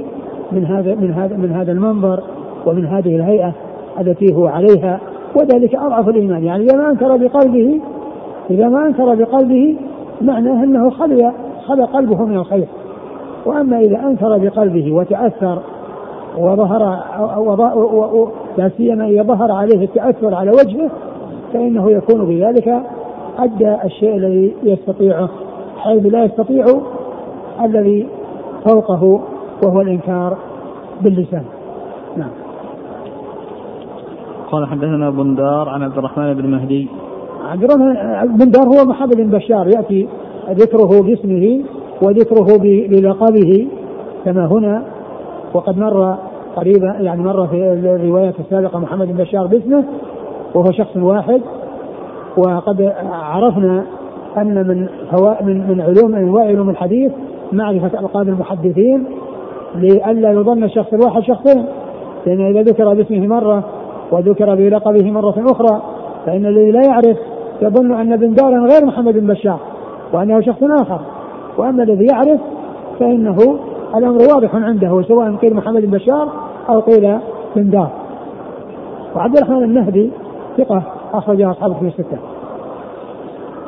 من 0.52 0.64
هذا 0.64 0.94
من 0.94 1.12
هذا 1.12 1.36
من 1.36 1.52
هذا 1.52 1.72
المنظر 1.72 2.22
ومن 2.66 2.86
هذه 2.86 3.16
الهيئة 3.16 3.52
التي 4.00 4.34
هو 4.34 4.46
عليها 4.46 5.00
وذلك 5.36 5.74
أضعف 5.74 6.08
الإيمان. 6.08 6.44
يعني 6.44 6.64
إذا 6.64 6.76
ما 6.76 6.90
أنكر 6.90 7.16
بقلبه 7.16 7.80
إذا 8.50 8.68
ما 8.68 8.86
أنكر 8.86 9.14
بقلبه 9.14 9.76
معناه 10.22 10.64
أنه 10.64 10.90
خلي 10.90 11.32
خلى 11.66 11.84
قلبه 11.84 12.24
من 12.24 12.36
الخير. 12.36 12.66
وأما 13.46 13.78
إذا 13.78 13.98
أنكر 13.98 14.38
بقلبه 14.38 14.92
وتأثر 14.92 15.58
وظهر 16.38 16.98
لا 18.58 18.68
سيما 18.76 19.06
إذا 19.06 19.22
ظهر 19.22 19.52
عليه 19.52 19.84
التأثر 19.84 20.34
على 20.34 20.50
وجهه 20.50 20.90
فإنه 21.52 21.90
يكون 21.90 22.26
بذلك 22.26 22.82
أدى 23.38 23.76
الشيء 23.84 24.16
الذي 24.16 24.54
يستطيعه 24.62 25.28
حيث 25.78 26.06
لا 26.06 26.24
يستطيع 26.24 26.64
الذي 27.64 28.08
فوقه 28.64 29.20
وهو 29.64 29.80
الإنكار 29.80 30.36
باللسان. 31.02 31.44
نعم. 32.16 32.30
قال 34.50 34.66
حدثنا 34.66 35.10
بندار 35.10 35.68
عن 35.68 35.82
عبد 35.82 35.98
الرحمن 35.98 36.34
بن 36.34 36.50
مهدي. 36.50 36.88
عبد 37.44 37.64
الرحمن 37.64 38.36
بندار 38.36 38.64
هو 38.66 38.84
محمد 38.84 39.16
بن 39.16 39.30
بشار 39.30 39.68
يأتي 39.68 40.08
ذكره 40.50 41.02
باسمه 41.02 41.64
وذكره 42.02 42.58
بلقبه 42.88 43.66
كما 44.24 44.46
هنا 44.46 44.82
وقد 45.54 45.78
مر 45.78 46.16
قريبا 46.56 46.96
يعني 47.00 47.22
مر 47.22 47.46
في 47.46 47.72
الروايات 47.72 48.34
السابقة 48.40 48.78
محمد 48.78 49.06
بن 49.06 49.16
بشار 49.24 49.46
باسمه 49.46 49.84
وهو 50.54 50.72
شخص 50.72 50.96
واحد 50.96 51.40
وقد 52.36 52.92
عرفنا 53.12 53.84
أن 54.36 54.68
من 54.68 54.88
من 55.42 55.68
من 55.68 55.80
علوم 55.80 56.14
أنواع 56.14 56.44
علوم 56.44 56.70
الحديث 56.70 57.12
معرفة 57.52 58.00
ألقاب 58.00 58.28
المحدثين 58.28 59.06
لئلا 59.74 60.30
يظن 60.30 60.64
الشخص 60.64 60.92
الواحد 60.92 61.22
شخصين 61.22 61.66
لأن 62.26 62.40
إذا 62.40 62.62
ذكر 62.62 62.94
باسمه 62.94 63.26
مرة 63.26 63.64
وذكر 64.12 64.54
بلقبه 64.54 65.10
مرة 65.10 65.44
أخرى 65.52 65.82
فإن 66.26 66.46
الذي 66.46 66.70
لا 66.70 66.80
يعرف 66.86 67.16
يظن 67.62 67.92
أن 67.92 68.16
بن 68.16 68.34
دار 68.34 68.66
غير 68.70 68.86
محمد 68.86 69.14
بن 69.14 69.26
بشار 69.26 69.60
وأنه 70.12 70.40
شخص 70.40 70.62
آخر. 70.62 71.00
وأما 71.58 71.82
الذي 71.82 72.04
يعرف 72.04 72.40
فإنه 73.00 73.36
الأمر 73.96 74.18
واضح 74.34 74.54
عنده 74.54 75.02
سواء 75.02 75.36
قيل 75.36 75.54
محمد 75.54 75.82
بن 75.82 75.90
بشار 75.90 76.28
أو 76.68 76.80
قيل 76.80 77.18
بن 77.56 77.70
دار. 77.70 77.90
وعبد 79.16 79.36
الرحمن 79.36 79.62
المهدي 79.62 80.10
ثقة 80.56 80.82
اخرجه 81.12 81.50
أصحاب 81.50 81.72
في 81.72 81.86
الستة. 81.86 82.18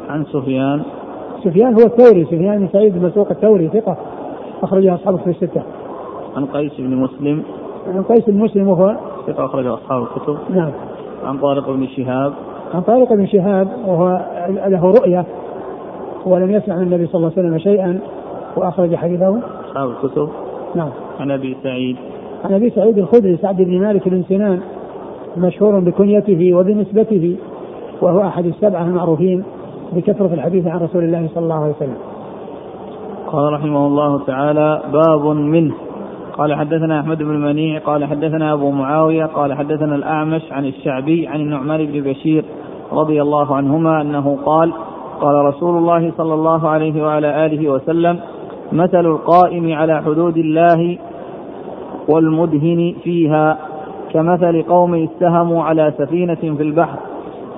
عن 0.09 0.25
سفيان 0.25 0.83
سفيان 1.45 1.75
هو 1.75 1.87
الثوري 1.87 2.25
سفيان 2.25 2.59
بن 2.59 2.69
سعيد 2.73 2.99
بن 2.99 3.07
مسروق 3.07 3.31
الثوري 3.31 3.69
ثقة. 3.69 3.97
أخرجه 4.63 4.95
أصحاب 4.95 5.17
في 5.17 5.31
الستة. 5.31 5.63
عن 6.37 6.47
قيس 6.47 6.73
بن 6.79 6.97
مسلم. 6.97 7.43
عن 7.95 8.03
قيس 8.03 8.25
بن 8.31 8.39
مسلم 8.39 8.69
وهو 8.69 8.97
ثقة 9.27 9.45
اخرجه 9.45 9.75
أصحاب 9.75 10.03
الكتب. 10.03 10.37
نعم. 10.51 10.71
عن 11.25 11.39
طارق 11.39 11.71
بن 11.71 11.87
شهاب. 11.87 12.33
عن 12.75 12.81
طارق 12.81 13.13
بن 13.13 13.27
شهاب 13.27 13.69
وهو 13.87 14.21
له 14.49 14.85
رؤية 14.85 15.25
ولم 16.27 16.51
يسمع 16.51 16.77
من 16.77 16.83
النبي 16.83 17.07
صلى 17.07 17.15
الله 17.15 17.33
عليه 17.37 17.49
وسلم 17.49 17.59
شيئا 17.59 18.01
وأخرج 18.57 18.95
حديثه. 18.95 19.39
أصحاب 19.69 19.91
الكتب. 19.91 20.29
نعم. 20.75 20.91
عن 21.21 21.31
أبي 21.31 21.57
سعيد. 21.63 21.97
عن 22.45 22.55
أبي 22.55 22.71
سعيد 22.71 22.99
الخدري 22.99 23.37
سعد 23.37 23.63
بن 23.63 23.81
مالك 23.81 24.09
بن 24.09 24.23
سنان 24.29 24.61
مشهور 25.37 25.81
بكنيته 25.81 26.55
وبنسبته 26.55 27.37
وهو 28.03 28.21
أحد 28.21 28.47
السبعة 28.47 28.85
المعروفين. 28.85 29.45
بكثرة 29.93 30.35
الحديث 30.35 30.67
عن 30.67 30.81
رسول 30.81 31.05
الله 31.05 31.29
صلى 31.35 31.45
الله 31.45 31.63
عليه 31.63 31.75
وسلم. 31.75 31.97
قال 33.27 33.53
رحمه 33.53 33.87
الله 33.87 34.25
تعالى 34.25 34.83
باب 34.93 35.27
منه 35.37 35.75
قال 36.39 36.55
حدثنا 36.55 37.01
أحمد 37.01 37.19
بن 37.19 37.41
منيع 37.41 37.79
قال 37.79 38.05
حدثنا 38.05 38.53
أبو 38.53 38.71
معاوية 38.71 39.25
قال 39.25 39.55
حدثنا 39.55 39.95
الأعمش 39.95 40.53
عن 40.53 40.65
الشعبي 40.65 41.27
عن 41.27 41.41
النعمان 41.41 41.87
بن 41.87 42.01
بشير 42.01 42.45
رضي 42.93 43.23
الله 43.23 43.57
عنهما 43.57 44.01
أنه 44.01 44.39
قال 44.45 44.73
قال 45.21 45.45
رسول 45.45 45.77
الله 45.77 46.13
صلى 46.17 46.35
الله 46.35 46.69
عليه 46.69 47.03
وعلى 47.03 47.47
آله 47.47 47.69
وسلم 47.69 48.21
مثل 48.73 49.07
القائم 49.07 49.73
على 49.73 50.03
حدود 50.03 50.37
الله 50.37 50.99
والمدهن 52.09 52.95
فيها 53.03 53.59
كمثل 54.13 54.63
قوم 54.63 54.95
استهموا 54.95 55.63
على 55.63 55.93
سفينة 55.99 56.35
في 56.57 56.63
البحر 56.63 56.99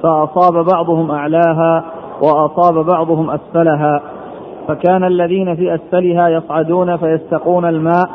فأصاب 0.03 0.67
بعضهم 0.75 1.11
أعلاها 1.11 1.85
وأصاب 2.23 2.87
بعضهم 2.87 3.31
أسفلها 3.31 4.03
فكان 4.69 5.05
الذين 5.05 5.57
في 5.57 5.75
أسفلها 5.75 6.29
يصعدون 6.29 6.97
فيستقون 6.97 7.65
الماء 7.65 8.11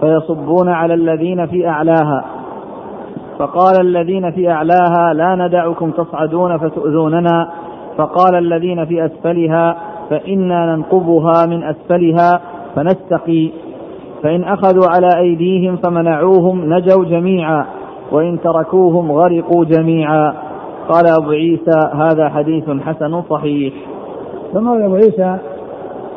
فيصبون 0.00 0.68
على 0.68 0.94
الذين 0.94 1.46
في 1.46 1.68
أعلاها. 1.68 2.24
فقال 3.38 3.80
الذين 3.80 4.30
في 4.30 4.50
أعلاها 4.50 5.14
لا 5.14 5.34
ندعكم 5.34 5.90
تصعدون 5.90 6.58
فتؤذوننا. 6.58 7.48
فقال 7.96 8.34
الذين 8.34 8.84
في 8.84 9.04
أسفلها 9.06 9.76
فإنا 10.10 10.76
ننقبها 10.76 11.46
من 11.46 11.62
أسفلها 11.62 12.40
فنستقي. 12.76 13.50
فإن 14.22 14.44
أخذوا 14.44 14.86
على 14.88 15.08
أيديهم 15.16 15.76
فمنعوهم 15.76 16.74
نجوا 16.74 17.04
جميعا 17.04 17.66
وإن 18.12 18.40
تركوهم 18.40 19.12
غرقوا 19.12 19.64
جميعا. 19.64 20.49
قال 20.90 21.06
أبو 21.20 21.30
عيسى 21.30 21.78
هذا 21.92 22.28
حديث 22.28 22.70
حسن 22.70 23.22
صحيح. 23.22 23.74
ثم 24.52 24.68
أبو 24.68 24.94
عيسى؟ 24.94 25.36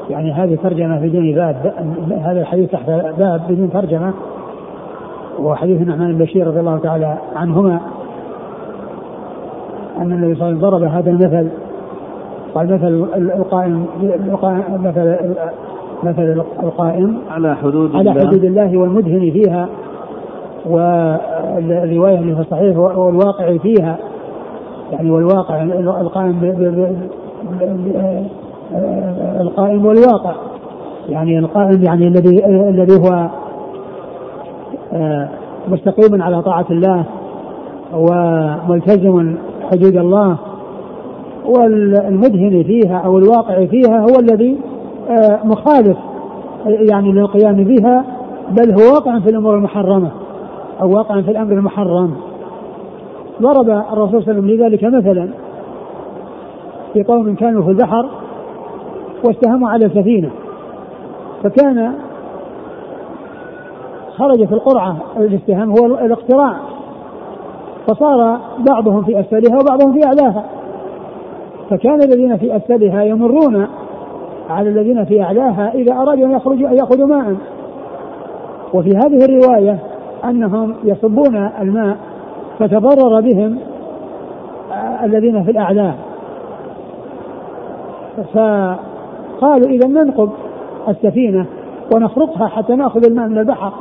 يعني 0.09 0.32
هذه 0.32 0.57
ترجمة 0.63 0.99
بدون 0.99 1.32
باب. 1.36 1.74
هذا 2.21 2.41
الحديث 2.41 2.71
تحت 2.71 2.89
باب 3.17 3.41
بدون 3.49 3.69
ترجمة. 3.69 4.13
وحديث 5.39 5.82
النعمان 5.82 6.13
بن 6.13 6.24
بشير 6.24 6.47
رضي 6.47 6.59
الله 6.59 6.78
تعالى 6.78 7.17
عنهما. 7.36 7.80
أن 9.97 10.11
النبي 10.11 10.36
صلى 10.36 10.49
الله 10.49 10.57
عليه 10.57 10.57
وسلم 10.57 10.69
ضرب 10.69 10.84
هذا 10.84 11.09
المثل. 11.09 11.49
قال 12.55 12.74
مثل 12.74 13.07
القائم 13.32 13.86
مثل 14.84 15.36
مثل 16.03 16.43
القائم 16.63 17.17
على 17.30 17.55
حدود 17.55 17.95
على 17.95 18.11
الله. 18.11 18.28
حدود 18.28 18.43
الله 18.43 18.78
والمدهن 18.78 19.32
فيها. 19.32 19.69
والرواية 20.65 22.19
اللي 22.19 22.36
في 22.36 22.41
الصحيح 22.41 22.78
والواقع 22.78 23.57
فيها. 23.57 23.97
يعني 24.94 25.12
والواقع 25.12 25.64
القائم 26.02 26.56
القائم 29.41 29.86
والواقع. 29.86 30.36
يعني 31.10 31.39
القائم 31.39 31.84
يعني 31.84 32.08
الذي 32.08 32.46
الذي 32.46 33.00
هو 33.00 33.30
آه، 34.94 35.30
مستقيم 35.68 36.22
على 36.22 36.41
طاعة 36.41 36.66
الله 36.72 37.06
وملتزم 37.94 39.36
حدود 39.72 39.98
الله. 39.98 40.38
والمدهن 41.46 42.64
فيها 42.64 42.98
أو 42.98 43.18
الواقع 43.18 43.66
فيها 43.66 44.00
هو 44.00 44.20
الذي 44.20 44.58
آه، 45.10 45.39
مخالف 45.44 45.98
يعني 46.66 47.12
للقيام 47.12 47.64
بها 47.64 48.06
بل 48.52 48.72
هو 48.72 48.94
واقع 48.94 49.20
في 49.20 49.30
الأمور 49.30 49.56
المحرمة 49.56 50.12
أو 50.82 50.98
واقع 50.98 51.22
في 51.22 51.32
الأمر 51.32 51.54
المحرم. 51.54 52.14
ضرب 53.41 53.69
الرسول 53.69 54.23
صلى 54.23 54.31
الله 54.31 54.43
عليه 54.43 54.43
وسلم 54.43 54.47
لذلك 54.47 54.84
مثلا 54.84 55.29
في 56.93 57.03
قوم 57.03 57.36
كانوا 57.36 57.63
في 57.63 57.69
البحر 57.69 58.09
واستهموا 59.25 59.69
على 59.69 59.89
سفينه 59.89 60.29
فكان 61.43 61.93
خرج 64.15 64.45
في 64.45 64.53
القرعة 64.53 64.97
الاستهام 65.17 65.69
هو 65.69 65.86
الاقتراع 65.86 66.55
فصار 67.88 68.39
بعضهم 68.69 69.03
في 69.03 69.19
أسفلها 69.19 69.59
وبعضهم 69.59 69.93
في 69.93 70.05
اعلاها 70.05 70.45
فكان 71.69 72.03
الذين 72.03 72.38
في 72.38 72.55
أسفلها 72.55 73.03
يمرون 73.03 73.67
على 74.49 74.69
الذين 74.69 75.05
في 75.05 75.21
اعلاها 75.21 75.73
إذا 75.73 75.93
أرادوا 75.93 76.25
أن 76.25 76.31
يخرجوا 76.31 76.69
أن 76.69 76.73
يأخذوا 76.73 77.07
ماء. 77.07 77.36
وفي 78.73 78.89
هذه 78.89 79.25
الرواية 79.25 79.79
أنهم 80.25 80.75
يصبون 80.84 81.36
الماء 81.61 81.97
فتضرر 82.60 83.22
بهم 83.22 83.60
الذين 85.04 85.43
في 85.43 85.51
الاعلى 85.51 85.93
فقالوا 88.34 89.68
إذا 89.68 89.88
ننقب 89.88 90.30
السفينة 90.88 91.45
ونخرقها 91.95 92.47
حتى 92.47 92.76
نأخذ 92.76 93.06
الماء 93.06 93.28
من 93.28 93.38
البحر. 93.38 93.74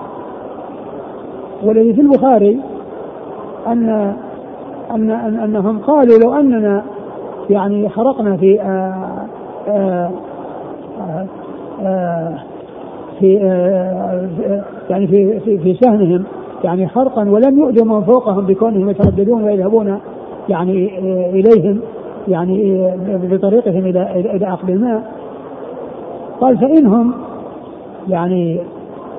والذي 1.65 1.95
في 1.95 2.01
البخاري 2.01 2.61
ان 3.67 4.15
ان, 4.91 5.11
أن 5.11 5.37
أنهم 5.37 5.79
قالوا 5.79 6.19
لو 6.19 6.35
أننا 6.35 6.83
يعني 7.51 7.89
خرقنا 7.89 8.37
في 8.37 8.61
آآ 8.61 9.27
آآ 9.69 10.11
آآ 11.83 12.39
في 13.21 13.35
يعني 14.91 15.07
في 15.07 15.41
في, 15.41 15.59
في 15.59 15.75
سهمهم 15.75 16.25
يعني 16.65 16.89
خرقا 16.89 17.31
ولم 17.31 17.59
يؤذوا 17.59 17.85
من 17.85 18.05
فوقهم 18.05 18.47
بكونهم 18.47 18.91
يترددون 18.91 19.45
ويذهبون 19.45 19.99
يعني 20.49 20.99
إليهم 21.31 21.81
يعني 22.29 22.89
بطريقهم 23.07 23.87
إلى 23.87 24.21
إلى 24.37 24.55
اخذ 24.55 24.71
الماء. 24.71 25.03
قال 26.41 26.59
فإنهم 26.59 27.15
يعني 28.09 28.61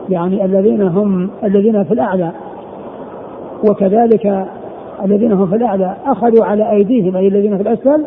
يعني 0.09 0.45
الذين 0.45 0.81
هم 0.81 1.29
الذين 1.43 1.83
في 1.83 1.93
الأعلى 1.93 2.31
وكذلك 3.69 4.47
الذين 5.05 5.31
هم 5.31 5.47
في 5.47 5.55
الأعلى 5.55 5.95
أخذوا 6.05 6.45
على 6.45 6.71
أيديهم 6.71 7.15
أي 7.15 7.27
الذين 7.27 7.57
في 7.57 7.63
الأسفل 7.63 8.05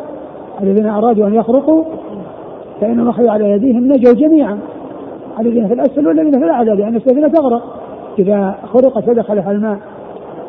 الذين 0.63 0.85
أرادوا 0.85 1.27
أن 1.27 1.33
يخرقوا 1.33 1.83
فإنهم 2.81 3.09
أخذوا 3.09 3.31
على 3.31 3.53
ايديهم 3.53 3.87
نجوا 3.87 4.13
جميعا 4.13 4.59
الذين 5.39 5.67
في 5.67 5.73
الأسفل 5.73 6.07
والذين 6.07 6.31
في 6.31 6.45
الأعلى 6.45 6.75
لأن 6.75 6.95
السفينة 6.95 7.27
تغرق. 7.27 7.77
إذا 8.19 8.55
خرقت 8.73 9.09
ودخلها 9.09 9.51
الماء 9.51 9.77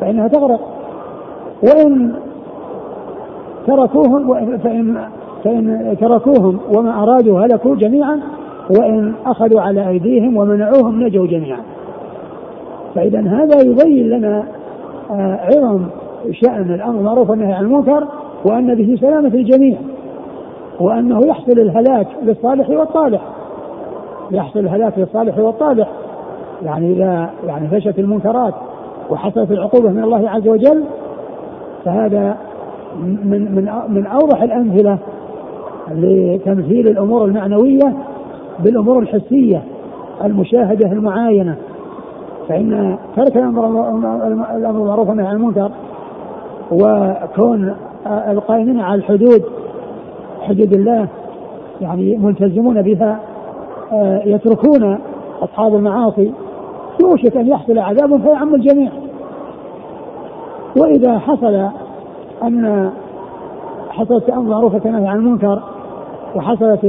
فإنها 0.01 0.27
تغرق. 0.27 0.59
وإن 1.63 2.13
تركوهم 3.67 4.57
فان 4.57 4.97
فإن 5.43 5.95
تركوهم 6.01 6.59
وما 6.75 7.03
أرادوا 7.03 7.39
هلكوا 7.39 7.75
جميعا 7.75 8.19
وإن 8.79 9.13
أخذوا 9.25 9.61
على 9.61 9.89
أيديهم 9.89 10.37
ومنعوهم 10.37 11.03
نجوا 11.03 11.27
جميعا. 11.27 11.61
فاذا 12.95 13.19
هذا 13.19 13.61
يبين 13.61 14.09
لنا 14.09 14.43
آه، 15.11 15.39
عظم 15.41 15.85
شأن 16.31 16.73
الأمر 16.73 16.99
المعروف 16.99 17.29
والنهي 17.29 17.53
عن 17.53 17.63
المنكر 17.65 18.07
وأن 18.45 18.75
به 18.75 18.97
سلامة 19.01 19.27
الجميع 19.27 19.77
وأنه 20.79 21.27
يحصل 21.27 21.51
الهلاك 21.51 22.07
للصالح 22.23 22.69
والطالح. 22.69 23.21
يحصل 24.31 24.59
الهلاك 24.59 24.93
للصالح 24.97 25.37
والطالح. 25.37 25.87
يعني 26.63 26.93
إذا 26.93 27.29
يعني 27.47 27.67
فشت 27.67 27.99
المنكرات 27.99 28.53
وحصلت 29.09 29.51
العقوبة 29.51 29.89
من 29.89 30.03
الله 30.03 30.29
عز 30.29 30.47
وجل 30.47 30.83
فهذا 31.85 32.37
من 33.03 33.55
من 33.55 33.71
من 33.89 34.07
أوضح 34.07 34.41
الأمثلة 34.41 34.97
لتمثيل 35.91 36.87
الأمور 36.87 37.25
المعنوية 37.25 37.93
بالأمور 38.59 38.99
الحسية 38.99 39.63
المشاهدة 40.23 40.91
المعاينة. 40.91 41.55
فإن 42.49 42.97
ترك 43.15 43.37
الأمر 43.37 43.69
الأمر 44.55 44.81
المعروف 44.81 45.09
والنهي 45.09 45.27
عن 45.27 45.35
المنكر 45.35 45.71
وكون 46.71 47.75
القائمين 48.07 48.79
على 48.79 48.95
الحدود 48.95 49.43
حدود 50.41 50.73
الله 50.73 51.07
يعني 51.81 52.17
ملتزمون 52.17 52.81
بها 52.81 53.19
آه، 53.91 54.21
يتركون 54.25 54.99
أصحاب 55.41 55.75
المعاصي 55.75 56.31
يوشك 57.01 57.37
أن 57.37 57.47
يحصل 57.47 57.79
عذاب 57.79 58.21
فيعم 58.21 58.55
الجميع. 58.55 58.91
وإذا 60.77 61.19
حصل 61.19 61.69
أن 62.43 62.89
حصلت 63.89 64.29
أمر 64.29 64.49
معروفة 64.49 64.89
نهي 64.89 65.07
عن 65.07 65.17
المنكر 65.17 65.63
وحصلت 66.35 66.81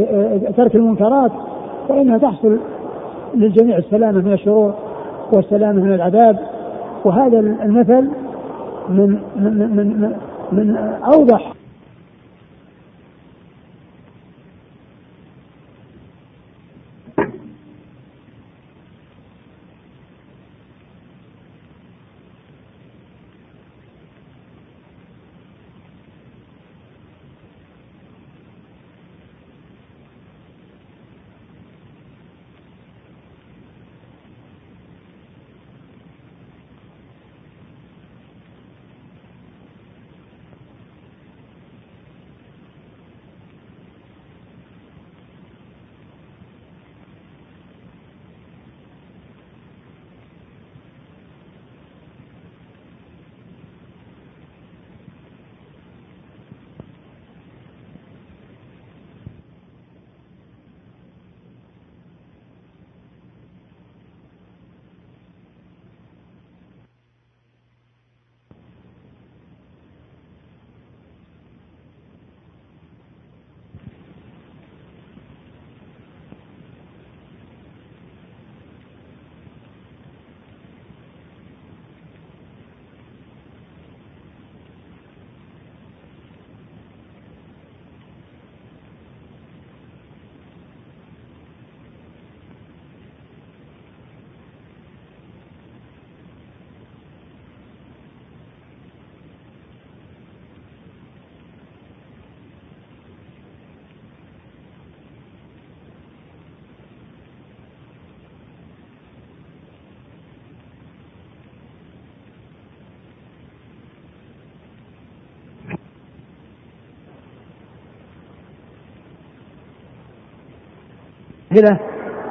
ترك 0.56 0.74
المنكرات 0.74 1.32
فإنها 1.88 2.18
تحصل 2.18 2.58
للجميع 3.34 3.76
السلامة 3.76 4.20
من 4.20 4.32
الشرور 4.32 4.74
والسلامة 5.32 5.82
من 5.82 5.94
العذاب. 5.94 6.38
وهذا 7.04 7.38
المثل 7.38 8.10
من 8.88 9.18
من 9.36 9.58
من, 9.58 9.76
من, 9.76 10.12
من 10.52 10.76
أوضح 11.14 11.52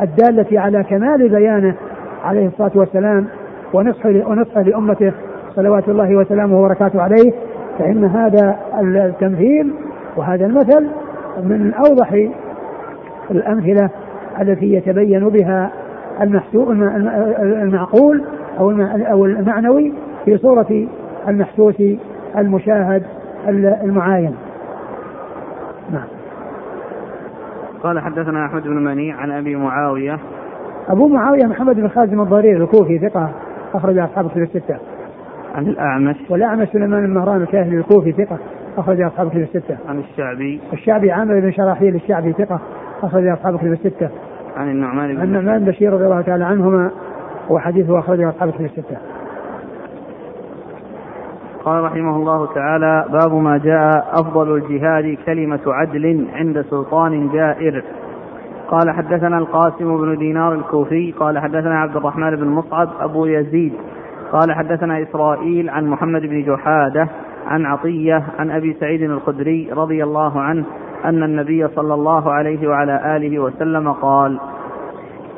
الدالة 0.01 0.59
على 0.59 0.83
كمال 0.83 1.29
بيانه 1.29 1.75
عليه 2.23 2.47
الصلاة 2.47 2.71
والسلام 2.75 3.27
ونصحه 3.73 4.09
ونصحه 4.09 4.61
لأمته 4.61 5.13
صلوات 5.55 5.89
الله 5.89 6.15
وسلامه 6.15 6.59
وبركاته 6.59 7.01
عليه 7.01 7.33
فإن 7.79 8.05
هذا 8.05 8.59
التمثيل 8.81 9.73
وهذا 10.17 10.45
المثل 10.45 10.87
من 11.43 11.73
أوضح 11.73 12.29
الأمثلة 13.31 13.89
التي 14.41 14.73
يتبين 14.73 15.29
بها 15.29 15.71
المعقول 17.63 18.23
أو 18.59 18.71
أو 19.11 19.25
المعنوي 19.25 19.93
في 20.25 20.37
صورة 20.37 20.87
المحسوس 21.27 21.83
المشاهد 22.37 23.03
المعاين. 23.83 24.35
نعم. 25.91 26.18
قال 27.83 27.99
حدثنا 27.99 28.45
أحمد 28.45 28.63
بن 28.63 28.83
منيع 28.83 29.15
عن 29.15 29.31
أبي 29.31 29.55
معاوية 29.55 30.19
أبو 30.87 31.07
معاوية 31.07 31.45
محمد 31.45 31.75
بن 31.75 31.87
خازم 31.87 32.21
الضرير 32.21 32.63
الكوفي 32.63 32.99
ثقة 32.99 33.31
أخرج 33.73 33.97
أصحاب 33.97 34.25
الكتب 34.25 34.41
الستة. 34.41 34.77
عن 35.55 35.67
الأعمش 35.67 36.15
والأعمش 36.29 36.67
سليمان 36.67 37.05
بن 37.05 37.13
مهران 37.13 37.41
الكاهلي 37.41 37.77
الكوفي 37.77 38.11
ثقة 38.11 38.37
أخرج 38.77 39.01
أصحاب 39.01 39.27
الكتب 39.27 39.41
الستة. 39.41 39.77
عن 39.87 39.99
الشعبي 39.99 40.59
الشعبي 40.73 41.11
عامر 41.11 41.39
بن 41.39 41.51
شراحيل 41.51 41.95
الشعبي 41.95 42.33
ثقة 42.33 42.59
أخرج 43.03 43.27
أصحاب 43.27 43.55
الكتب 43.55 43.71
الستة. 43.71 44.09
عن 44.57 44.71
النعمان 44.71 45.13
بن 45.13 45.19
عن 45.19 45.27
النعمان 45.27 45.65
بشير 45.65 45.93
رضي 45.93 46.03
الله 46.03 46.21
تعالى 46.21 46.45
عنهما 46.45 46.91
وحديثه 47.49 47.99
أخرجه 47.99 48.29
أصحاب 48.29 48.49
الكتب 48.49 48.65
الستة. 48.65 48.97
قال 51.65 51.83
رحمه 51.83 52.15
الله 52.15 52.53
تعالى 52.53 53.05
باب 53.09 53.33
ما 53.33 53.57
جاء 53.57 53.89
أفضل 54.13 54.55
الجهاد 54.55 55.17
كلمة 55.25 55.59
عدل 55.67 56.27
عند 56.33 56.61
سلطان 56.61 57.29
جائر. 57.29 57.83
قال 58.67 58.91
حدثنا 58.91 59.37
القاسم 59.37 59.97
بن 59.97 60.17
دينار 60.17 60.53
الكوفي 60.53 61.11
قال 61.11 61.39
حدثنا 61.39 61.79
عبد 61.79 61.95
الرحمن 61.95 62.35
بن 62.35 62.47
مصعب 62.47 62.89
أبو 62.99 63.25
يزيد. 63.25 63.73
قال 64.31 64.53
حدثنا 64.53 65.01
إسرائيل 65.01 65.69
عن 65.69 65.87
محمد 65.87 66.21
بن 66.21 66.43
جحادة 66.43 67.07
عن 67.47 67.65
عطية 67.65 68.23
عن 68.39 68.51
أبي 68.51 68.73
سعيد 68.73 69.01
الخدري 69.01 69.71
رضي 69.71 70.03
الله 70.03 70.41
عنه 70.41 70.65
أن 71.05 71.23
النبي 71.23 71.67
صلى 71.67 71.93
الله 71.93 72.31
عليه 72.31 72.67
وعلى 72.67 73.17
آله 73.17 73.39
وسلم 73.39 73.91
قال 73.91 74.39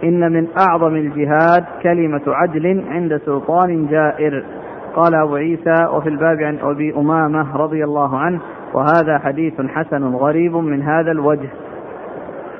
إن 0.03 0.31
من 0.31 0.47
أعظم 0.69 0.95
الجهاد 0.95 1.65
كلمة 1.83 2.21
عدل 2.27 2.83
عند 2.87 3.17
سلطان 3.17 3.87
جائر. 3.87 4.43
قال 4.95 5.15
أبو 5.15 5.35
عيسى 5.35 5.85
وفي 5.93 6.09
الباب 6.09 6.41
عن 6.41 6.57
أبي 6.61 6.95
أمامة 6.95 7.57
رضي 7.57 7.83
الله 7.83 8.17
عنه 8.17 8.39
وهذا 8.73 9.17
حديث 9.17 9.61
حسن 9.61 10.15
غريب 10.15 10.55
من 10.55 10.81
هذا 10.81 11.11
الوجه. 11.11 11.49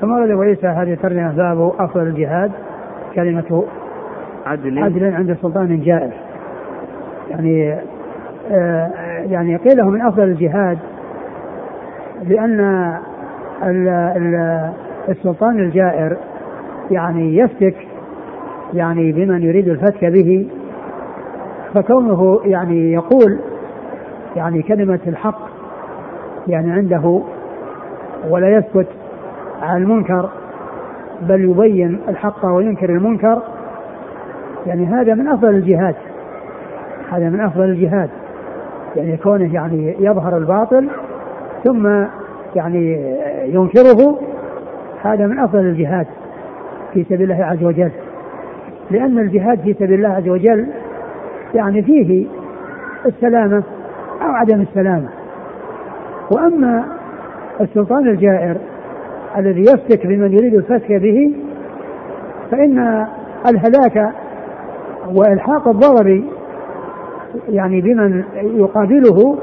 ثم 0.02 0.12
ورد 0.12 0.30
أبو 0.30 0.42
عيسى 0.42 0.68
هذه 0.68 0.94
الترجمة 0.94 1.36
باب 1.36 1.72
أفضل 1.80 2.02
الجهاد 2.02 2.52
كلمة 3.16 3.64
عدل. 4.46 4.80
عدل 4.80 5.14
عند 5.14 5.38
سلطان 5.42 5.82
جائر. 5.82 6.12
يعني 7.30 7.74
آه 8.52 8.92
يعني 9.30 9.56
قيل 9.56 9.84
من 9.86 10.02
أفضل 10.02 10.24
الجهاد 10.24 10.78
لأن 12.24 12.94
السلطان 15.10 15.60
الجائر 15.60 16.18
يعني 16.92 17.38
يفتك 17.38 17.76
يعني 18.74 19.12
بمن 19.12 19.44
يريد 19.44 19.68
الفتك 19.68 20.06
به 20.06 20.48
فكونه 21.74 22.42
يعني 22.46 22.92
يقول 22.92 23.40
يعني 24.36 24.62
كلمة 24.62 25.00
الحق 25.08 25.40
يعني 26.48 26.72
عنده 26.72 27.22
ولا 28.30 28.50
يسكت 28.50 28.88
عن 29.62 29.82
المنكر 29.82 30.30
بل 31.22 31.44
يبين 31.44 32.00
الحق 32.08 32.46
وينكر 32.46 32.90
المنكر 32.90 33.42
يعني 34.68 34.86
هذا 34.86 35.14
من 35.14 35.28
أفضل 35.28 35.50
الجهاد 35.50 35.96
هذا 37.12 37.30
من 37.30 37.40
أفضل 37.42 37.64
الجهاد 37.64 38.10
يعني 38.96 39.18
كونه 39.18 39.54
يعني 39.54 39.96
يظهر 40.00 40.38
الباطل 40.38 40.90
ثم 41.64 41.88
يعني 42.56 43.16
ينكره 43.46 44.20
هذا 45.02 45.28
من 45.28 45.40
أفضل 45.40 45.60
الجهاد 45.60 46.08
في 46.94 47.04
سبيل 47.04 47.32
الله 47.32 47.46
عز 47.46 47.64
وجل 47.64 47.92
لأن 48.92 49.20
الجهاد 49.20 49.60
في 49.60 49.74
سبيل 49.74 49.94
الله 49.94 50.10
عز 50.10 50.30
وجل 50.30 50.68
يعني 51.56 51.82
فيه 51.84 52.26
السلامة 53.06 53.64
أو 54.22 54.32
عدم 54.32 54.62
السلامة. 54.62 55.10
وأما 56.32 56.86
السلطان 57.62 58.08
الجائر 58.08 58.58
الذي 59.38 59.62
يفتك 59.62 60.08
بمن 60.08 60.34
يريد 60.34 60.54
الفتك 60.54 60.92
به 60.92 61.36
فإن 62.52 63.08
الهلاك 63.50 64.14
وإلحاق 65.16 65.68
الضرر 65.68 66.24
يعني 67.50 67.82
بمن 67.82 68.24
يقابله 68.36 69.38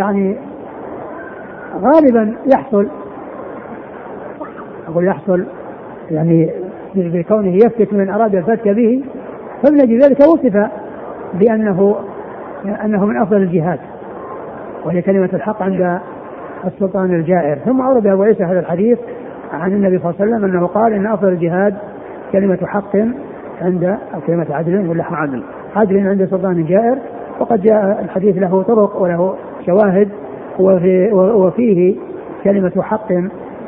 يعني 0.00 0.36
غالبا 1.74 2.34
يحصل 2.54 2.88
أقول 4.88 5.06
يحصل 5.06 5.44
يعني 6.10 6.50
بكونه 6.94 7.54
يفتك 7.54 7.92
من 7.92 8.10
أراد 8.10 8.34
الفتك 8.34 8.68
به 8.68 9.04
فمن 9.62 9.80
أجل 9.80 9.98
ذلك 9.98 10.20
وصف 10.20 10.70
بأنه 11.34 11.96
أنه 12.84 13.06
من 13.06 13.16
أفضل 13.16 13.36
الجهاد 13.36 13.78
وهي 14.84 15.02
كلمة 15.02 15.30
الحق 15.32 15.62
عند 15.62 16.00
السلطان 16.64 17.14
الجائر. 17.14 17.58
ثم 17.58 17.80
أورد 17.80 18.06
أبو 18.06 18.22
عيسى 18.22 18.44
هذا 18.44 18.60
الحديث 18.60 18.98
عن 19.52 19.72
النبي 19.72 19.98
صلى 19.98 20.10
الله 20.10 20.20
عليه 20.20 20.32
وسلم 20.32 20.44
أنه 20.44 20.66
قال 20.66 20.92
إن 20.92 21.06
أفضل 21.06 21.28
الجهاد 21.28 21.74
كلمة 22.32 22.58
حق 22.66 22.96
عند 23.62 23.84
أو 23.84 24.20
كلمة 24.26 24.46
عدل 24.50 24.88
ولا 24.88 25.04
عدل. 25.04 25.42
عدل 25.76 26.08
عند 26.08 26.24
سلطان 26.24 26.64
جائر 26.64 26.98
وقد 27.40 27.62
جاء 27.62 28.00
الحديث 28.04 28.36
له 28.36 28.62
طرق 28.62 29.02
وله 29.02 29.34
شواهد 29.66 30.08
وفي 30.58 31.12
وفيه 31.12 31.96
كلمة 32.44 32.82
حق 32.82 33.12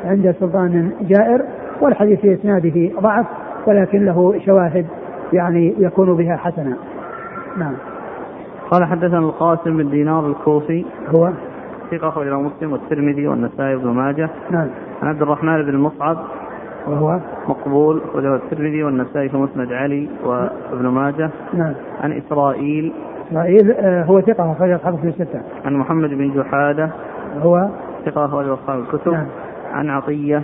عند 0.05 0.35
سلطان 0.39 0.91
جائر 1.01 1.41
والحديث 1.81 2.19
في 2.19 2.33
إسناده 2.33 3.01
ضعف 3.01 3.25
ولكن 3.67 4.05
له 4.05 4.39
شواهد 4.45 4.85
يعني 5.33 5.75
يكون 5.77 6.15
بها 6.15 6.35
حسنا 6.35 6.77
نعم. 7.57 7.73
قال 8.71 8.85
حدثنا 8.85 9.19
القاسم 9.19 9.77
بن 9.77 9.89
دينار 9.89 10.27
الكوفي. 10.27 10.85
هو؟ 11.15 11.31
ثقة 11.91 12.07
أخرج 12.07 12.27
مسلم 12.27 12.73
والترمذي 12.73 13.27
والنسائي 13.27 13.75
وابن 13.75 13.89
ماجه. 13.89 14.29
نعم. 14.51 14.67
عن 15.01 15.07
عبد 15.07 15.21
الرحمن 15.21 15.65
بن 15.65 15.77
مصعب. 15.77 16.17
وهو؟ 16.87 17.19
مقبول 17.47 18.01
وله 18.15 18.35
الترمذي 18.35 18.83
والنسائي 18.83 19.29
في 19.29 19.37
مسند 19.37 19.73
علي 19.73 20.09
وابن 20.23 20.87
ماجه. 20.87 21.29
نعم. 21.53 21.73
عن 22.01 22.11
إسرائيل. 22.11 22.93
إسرائيل 23.31 23.71
آه، 23.71 24.03
هو 24.03 24.21
ثقة 24.21 24.51
أخرج 24.51 24.71
أصحابه 24.71 24.97
في 24.97 25.07
الستة. 25.07 25.41
عن 25.65 25.73
محمد 25.73 26.09
بن 26.09 26.33
جحادة. 26.33 26.89
هو؟ 27.41 27.69
ثقة 28.05 28.25
أخرج 28.25 28.47
أصحاب 28.47 28.79
الكتب. 28.79 29.13
نعم. 29.13 29.27
عن 29.73 29.89
عطية. 29.89 30.43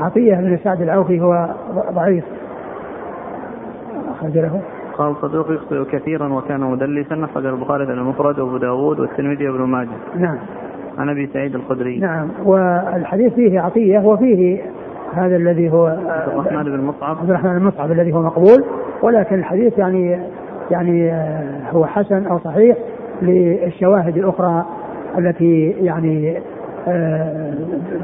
عطية 0.00 0.34
بن 0.34 0.58
سعد 0.64 0.82
العوفي 0.82 1.20
هو 1.20 1.48
ضعيف. 1.94 2.24
أخرج 4.10 4.38
له. 4.38 4.60
قال 4.98 5.16
صدوق 5.22 5.50
يخطئ 5.50 5.84
كثيرا 5.84 6.32
وكان 6.32 6.60
مدلسا. 6.60 7.24
أخرج 7.24 7.46
البخاري 7.46 7.86
في 7.86 7.92
المفرد 7.92 8.38
وأبو 8.38 8.56
داود 8.56 9.00
والترمذي 9.00 9.48
وابن 9.48 9.64
ماجه. 9.64 9.88
نعم. 10.16 10.38
عن 10.98 11.08
أبي 11.08 11.26
سعيد 11.26 11.54
الخدري. 11.54 11.98
نعم. 11.98 12.28
والحديث 12.44 13.34
فيه 13.34 13.60
عطية 13.60 13.98
وفيه 13.98 14.62
هذا 15.14 15.36
الذي 15.36 15.72
هو 15.72 15.86
عبد 15.86 16.28
الرحمن 16.28 16.64
بن 16.64 16.84
مصعب. 16.84 17.18
عبد 17.18 17.30
الرحمن 17.30 17.58
بن 17.58 17.64
مصعب 17.64 17.92
الذي 17.92 18.12
هو 18.12 18.22
مقبول. 18.22 18.64
ولكن 19.02 19.38
الحديث 19.38 19.78
يعني 19.78 20.20
يعني 20.70 21.12
هو 21.72 21.86
حسن 21.86 22.26
أو 22.26 22.38
صحيح 22.38 22.76
للشواهد 23.22 24.16
الأخرى 24.16 24.64
التي 25.18 25.70
يعني 25.70 26.42
آه، 26.88 27.54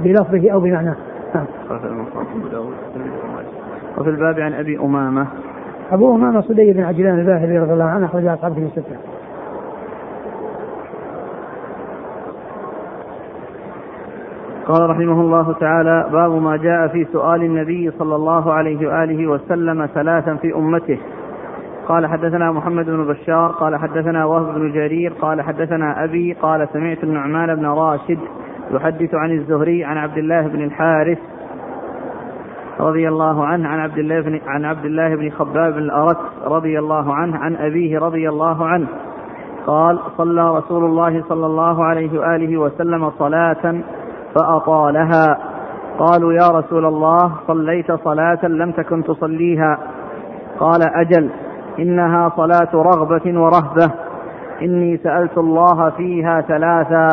بلفظه 0.04 0.50
أو 0.50 0.60
بمعناه. 0.60 0.96
نعم. 1.34 1.46
وفي 3.98 4.10
الباب 4.10 4.40
عن 4.40 4.52
أبي 4.52 4.78
أمامة. 4.78 5.26
ابو 5.92 6.14
امامه 6.14 6.40
صدي 6.40 6.72
بن 6.72 6.82
عجلان 6.82 7.20
الباهلي 7.20 7.58
رضي 7.58 7.72
الله 7.72 7.84
عنه 7.84 8.06
أخرج 8.06 8.26
أصحابه 8.26 8.54
في 8.54 8.60
الستة. 8.60 8.96
قال 14.66 14.90
رحمه 14.90 15.20
الله 15.20 15.52
تعالى 15.52 16.08
باب 16.12 16.42
ما 16.42 16.56
جاء 16.56 16.88
في 16.88 17.06
سؤال 17.12 17.42
النبي 17.42 17.90
صلى 17.90 18.14
الله 18.14 18.52
عليه 18.52 18.88
وآله 18.88 19.26
وسلم 19.26 19.86
ثلاثا 19.86 20.34
في 20.34 20.54
أمته 20.54 20.98
قال 21.88 22.06
حدثنا 22.06 22.52
محمد 22.52 22.86
بن 22.86 23.06
بشار 23.06 23.50
قال 23.50 23.76
حدثنا 23.76 24.24
وهب 24.24 24.54
بن 24.54 24.72
جرير 24.72 25.12
قال 25.12 25.42
حدثنا 25.42 26.04
أبي 26.04 26.32
قال 26.32 26.68
سمعت 26.72 27.04
النعمان 27.04 27.54
بن 27.54 27.66
راشد 27.66 28.18
يحدث 28.70 29.14
عن 29.14 29.32
الزهري 29.32 29.84
عن 29.84 29.96
عبد 29.96 30.18
الله 30.18 30.48
بن 30.48 30.64
الحارث 30.64 31.18
رضي 32.80 33.08
الله 33.08 33.46
عنه 33.46 33.68
عن 33.68 33.78
عبد 33.78 33.98
الله 33.98 34.20
بن 34.20 34.40
عن 34.46 34.64
عبد 34.64 34.84
الله 34.84 35.16
بن 35.16 35.30
خباب 35.30 35.72
بن 35.72 35.78
الأرت 35.78 36.18
رضي 36.44 36.78
الله 36.78 37.14
عنه 37.14 37.36
عن 37.38 37.56
أبيه 37.56 37.98
رضي 37.98 38.28
الله 38.28 38.66
عنه. 38.66 38.86
قال 39.66 39.98
صلى 40.16 40.56
رسول 40.56 40.84
الله 40.84 41.22
صلى 41.28 41.46
الله 41.46 41.84
عليه 41.84 42.20
وآله 42.20 42.56
وسلم 42.58 43.10
صلاة 43.10 43.82
فأطالها. 44.34 45.38
قالوا 45.98 46.32
يا 46.32 46.48
رسول 46.48 46.84
الله 46.84 47.32
صليت 47.46 47.92
صلاة 47.92 48.46
لم 48.46 48.72
تكن 48.72 49.04
تصليها. 49.04 49.78
قال 50.60 50.80
أجل 50.82 51.30
إنها 51.78 52.28
صلاة 52.28 52.74
رغبة 52.74 53.40
ورهبة. 53.40 53.92
إني 54.62 54.96
سألت 54.96 55.38
الله 55.38 55.90
فيها 55.90 56.40
ثلاثا 56.40 57.08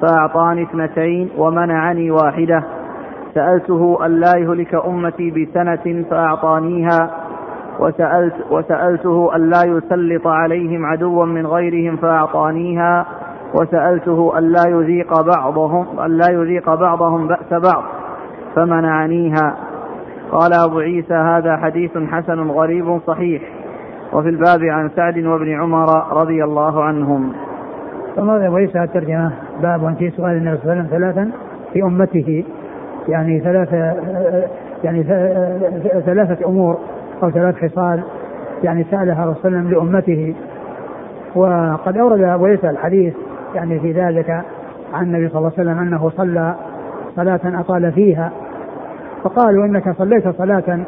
فأعطاني 0.00 0.62
اثنتين 0.62 1.30
ومنعني 1.38 2.10
واحدة. 2.10 2.64
سألته 3.34 4.06
ألا 4.06 4.38
يهلك 4.38 4.74
أمتي 4.74 5.30
بسنة 5.30 6.04
فأعطانيها 6.10 7.10
وسألت 7.80 8.34
وسألته 8.50 9.36
ألا 9.36 9.62
يسلط 9.64 10.26
عليهم 10.26 10.86
عدوا 10.86 11.24
من 11.24 11.46
غيرهم 11.46 11.96
فأعطانيها 11.96 13.06
وسألته 13.54 14.38
ألا 14.38 14.62
يذيق 14.68 15.22
بعضهم 15.22 15.86
ألا 16.00 16.30
يذيق 16.30 16.74
بعضهم 16.74 17.28
بأس 17.28 17.50
بعض 17.72 17.82
فمنعنيها. 18.56 19.56
قال 20.30 20.52
أبو 20.68 20.78
عيسى 20.78 21.14
هذا 21.14 21.56
حديث 21.56 21.98
حسن 21.98 22.50
غريب 22.50 23.00
صحيح. 23.06 23.42
وفي 24.12 24.28
الباب 24.28 24.62
عن 24.62 24.88
سعد 24.96 25.18
وابن 25.18 25.60
عمر 25.60 25.86
رضي 26.12 26.44
الله 26.44 26.84
عنهم. 26.84 27.32
ثم 28.16 28.30
أبو 28.30 28.56
عيسى؟ 28.56 28.82
الترجمة. 28.82 29.32
باب 29.62 29.94
في 29.98 30.10
سؤال 30.10 30.36
النبي 30.36 30.56
صلى 30.56 30.72
الله 30.72 30.82
عليه 30.82 30.82
وسلم 30.82 30.98
ثلاثا 30.98 31.30
في 31.72 31.82
أمته. 31.82 32.44
يعني 33.08 33.40
ثلاثة 33.40 33.76
يعني 34.84 35.02
ثلاثة 36.06 36.46
أمور 36.46 36.78
أو 37.22 37.30
ثلاث 37.30 37.54
خصال 37.54 38.00
يعني 38.62 38.84
سألها 38.90 39.34
صلى 39.42 39.58
الله 39.58 39.70
لأمته. 39.70 40.34
وقد 41.34 41.96
أورد 41.96 42.20
أبو 42.20 42.44
عيسى 42.44 42.70
الحديث 42.70 43.14
يعني 43.54 43.80
في 43.80 43.92
ذلك 43.92 44.30
عن 44.92 45.04
النبي 45.04 45.28
صلى 45.28 45.38
الله 45.38 45.52
عليه 45.58 45.70
وسلم 45.70 45.78
أنه 45.78 46.10
صلى 46.10 46.54
صلاة 47.16 47.40
أطال 47.44 47.92
فيها. 47.92 48.32
فقالوا 49.24 49.64
إنك 49.64 49.96
صليت 49.96 50.28
صلاة 50.28 50.80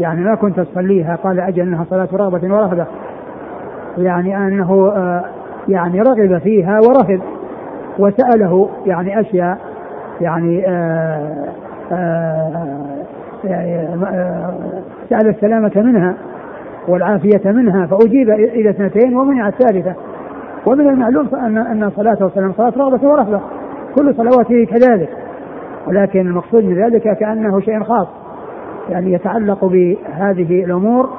يعني 0.00 0.20
ما 0.20 0.34
كنت 0.34 0.60
تصليها. 0.60 1.16
قال 1.16 1.40
أجل 1.40 1.62
أنها 1.62 1.84
صلاة 1.84 2.08
رغبة 2.12 2.54
ورهبة. 2.54 2.86
يعني 3.98 4.36
أنه 4.36 4.92
آه، 4.96 5.24
يعني 5.68 6.00
رغب 6.00 6.38
فيها 6.38 6.80
ورهب. 6.80 7.20
وسأله 7.98 8.68
يعني 8.86 9.20
أشياء 9.20 9.58
يعني 10.20 10.68
آآ 10.68 11.46
آآ 11.92 12.76
سأل 15.10 15.28
السلامة 15.28 15.72
منها 15.76 16.14
والعافية 16.88 17.50
منها 17.50 17.86
فأجيب 17.86 18.30
إلى 18.30 18.70
اثنتين 18.70 19.16
ومنع 19.16 19.48
الثالثة. 19.48 19.94
ومن 20.66 20.88
المعلوم 20.88 21.28
أن 21.34 21.58
أن 21.58 21.90
صلاته 21.90 22.26
وسلم 22.26 22.52
صلاة 22.52 22.72
رغبة 22.76 23.08
ورهبة 23.08 23.40
كل 23.98 24.14
صلواته 24.14 24.64
كذلك. 24.64 25.08
ولكن 25.86 26.20
المقصود 26.20 26.64
من 26.64 26.84
ذلك 26.84 27.18
كأنه 27.18 27.60
شيء 27.60 27.82
خاص 27.82 28.08
يعني 28.90 29.12
يتعلق 29.12 29.64
بهذه 29.64 30.64
الأمور 30.64 31.10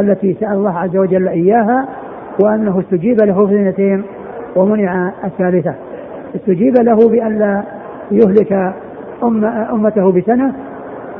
التي 0.00 0.36
سأل 0.40 0.52
الله 0.52 0.78
عز 0.78 0.96
وجل 0.96 1.28
إياها 1.28 1.88
وأنه 2.44 2.80
استجيب 2.80 3.16
له 3.22 3.46
في 3.46 3.54
اثنتين 3.54 4.04
ومنع 4.56 5.12
الثالثة. 5.24 5.74
استجيب 6.36 6.74
له 6.76 7.08
بأن 7.08 7.38
لا 7.38 7.62
يهلك 8.10 8.74
أم 9.22 9.44
أمته 9.44 10.12
بسنة 10.12 10.54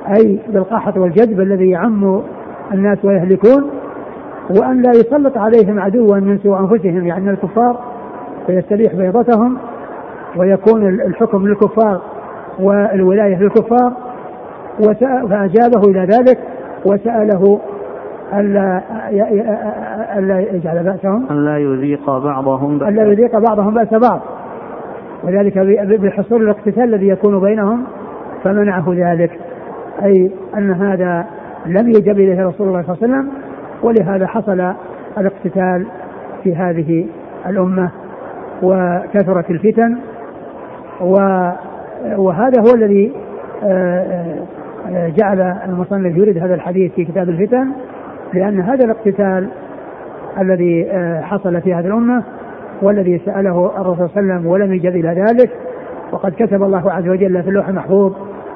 أي 0.08 0.38
بالقحط 0.48 0.98
والجذب 0.98 1.40
الذي 1.40 1.70
يعم 1.70 2.22
الناس 2.72 3.04
ويهلكون 3.04 3.70
وأن 4.50 4.82
لا 4.82 4.90
يسلط 4.90 5.38
عليهم 5.38 5.80
عدوا 5.80 6.16
من 6.16 6.38
سوى 6.38 6.58
أنفسهم 6.58 7.06
يعني 7.06 7.30
الكفار 7.30 7.80
فيستبيح 8.46 8.94
بيضتهم 8.94 9.58
ويكون 10.36 10.88
الحكم 10.88 11.48
للكفار 11.48 12.00
والولاية 12.60 13.42
للكفار 13.42 13.92
فأجابه 15.28 15.80
إلى 15.88 16.00
ذلك 16.00 16.38
وسأله 16.86 17.60
ألا 18.34 18.82
ألا 20.18 20.40
يجعل 20.40 20.84
بأسهم. 20.84 21.26
ألا 21.30 21.58
يذيق 21.58 22.18
بعضهم 22.18 22.78
بأس 22.78 22.88
ألا 22.88 23.02
يذيق 23.02 23.38
بعضهم 23.38 23.74
بأس 23.74 23.94
بعض. 23.94 24.20
وذلك 25.24 25.58
بحصول 26.00 26.42
الاقتتال 26.42 26.82
الذي 26.94 27.08
يكون 27.08 27.40
بينهم 27.40 27.84
فمنعه 28.44 28.84
ذلك. 28.88 29.30
أي 30.02 30.30
أن 30.56 30.70
هذا 30.70 31.26
لم 31.66 31.88
يجب 31.88 32.18
إليه 32.18 32.46
رسول 32.46 32.68
الله 32.68 32.82
صلى 32.82 32.94
الله 32.94 32.98
عليه 33.02 33.14
وسلم 33.14 33.28
ولهذا 33.82 34.26
حصل 34.26 34.74
الاقتتال 35.18 35.86
في 36.42 36.56
هذه 36.56 37.06
الأمة 37.46 37.90
وكثرت 38.62 39.50
الفتن. 39.50 39.98
وهذا 42.16 42.60
هو 42.60 42.74
الذي 42.74 43.12
آه، 43.64 44.36
آه، 44.90 45.08
جعل 45.08 45.40
المصنف 45.40 46.16
يريد 46.16 46.38
هذا 46.38 46.54
الحديث 46.54 46.92
في 46.92 47.04
كتاب 47.04 47.28
الفتن 47.28 47.72
لأن 48.34 48.60
هذا 48.60 48.84
الاقتتال 48.84 49.48
الذي 50.40 50.90
آه، 50.90 51.20
حصل 51.20 51.60
في 51.60 51.74
هذه 51.74 51.86
الأمة 51.86 52.22
والذي 52.82 53.18
سأله 53.18 53.80
الرسول 53.80 54.08
صلى 54.08 54.20
الله 54.20 54.34
عليه 54.34 54.40
وسلم 54.40 54.46
ولم 54.46 54.72
يجب 54.72 54.96
إلى 54.96 55.08
ذلك 55.08 55.50
وقد 56.12 56.32
كتب 56.32 56.62
الله 56.62 56.92
عز 56.92 57.08
وجل 57.08 57.42
في 57.42 57.48
اللوح 57.48 57.68
المحفوظ 57.68 58.12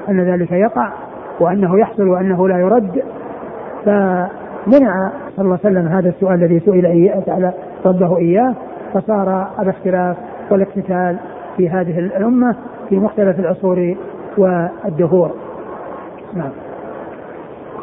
أن 0.08 0.20
ذلك 0.20 0.52
يقع 0.52 0.92
وأنه 1.40 1.78
يحصل 1.78 2.08
وأنه 2.08 2.48
لا 2.48 2.58
يرد. 2.58 3.02
فمنع 3.84 5.12
صلى 5.36 5.44
الله 5.44 5.58
عليه 5.64 5.78
وسلم 5.78 5.88
هذا 5.88 6.08
السؤال 6.08 6.34
الذي 6.34 6.60
سئل 6.60 6.86
إياه 6.86 7.20
تعالى 7.20 7.52
رده 7.86 8.16
إياه 8.16 8.54
فصار 8.94 9.48
الاختلاف 9.60 10.16
والاقتتال 10.50 11.18
في 11.56 11.68
هذه 11.68 11.98
الأمة 11.98 12.56
في 12.88 12.96
مختلف 12.96 13.40
العصور 13.40 13.94
والدهور. 14.38 15.30
نعم. 16.34 16.50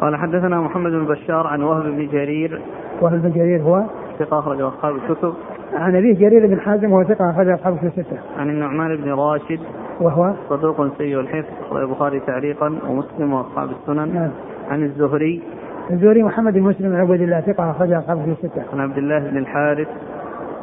قال 0.00 0.16
حدثنا 0.16 0.60
محمد 0.60 0.90
بن 0.90 1.04
بشار 1.06 1.46
عن 1.46 1.62
وهب 1.62 1.82
بن 1.82 2.08
جرير. 2.12 2.62
وهب 3.00 3.22
بن 3.22 3.30
جرير 3.30 3.62
هو؟ 3.62 3.82
ثقة 4.18 4.38
أخرج 4.38 4.60
أصحاب 4.60 4.94
الكتب. 4.94 5.34
عن 5.74 5.96
أبيه 5.96 6.14
جرير 6.14 6.46
بن 6.46 6.60
حازم 6.60 6.92
وهو 6.92 7.04
ثقة 7.04 7.30
أخرج 7.30 7.48
أصحاب 7.48 7.72
الكتب 7.72 7.86
الستة. 7.86 8.18
عن 8.38 8.50
النعمان 8.50 8.96
بن 8.96 9.10
راشد. 9.10 9.60
وهو؟ 10.00 10.32
صدوق 10.48 10.98
سيء 10.98 11.20
الحفظ 11.20 11.48
أخرج 11.66 11.82
البخاري 11.82 12.20
تعليقا 12.20 12.78
ومسلم 12.88 13.32
وأصحاب 13.32 13.68
السنن. 13.70 14.14
نعم. 14.14 14.30
عن 14.70 14.82
الزهري. 14.82 15.42
الزهري 15.90 16.22
محمد 16.22 16.52
بن 16.52 16.62
مسلم 16.62 16.88
بن 16.88 16.96
عبد 16.96 17.20
الله 17.20 17.40
ثقة 17.40 17.70
أخرج 17.70 17.92
أصحاب 17.92 18.18
الكتب 18.18 18.44
الستة. 18.44 18.62
عن 18.72 18.80
عبد 18.80 18.98
الله 18.98 19.18
بن 19.18 19.36
الحارث. 19.36 19.88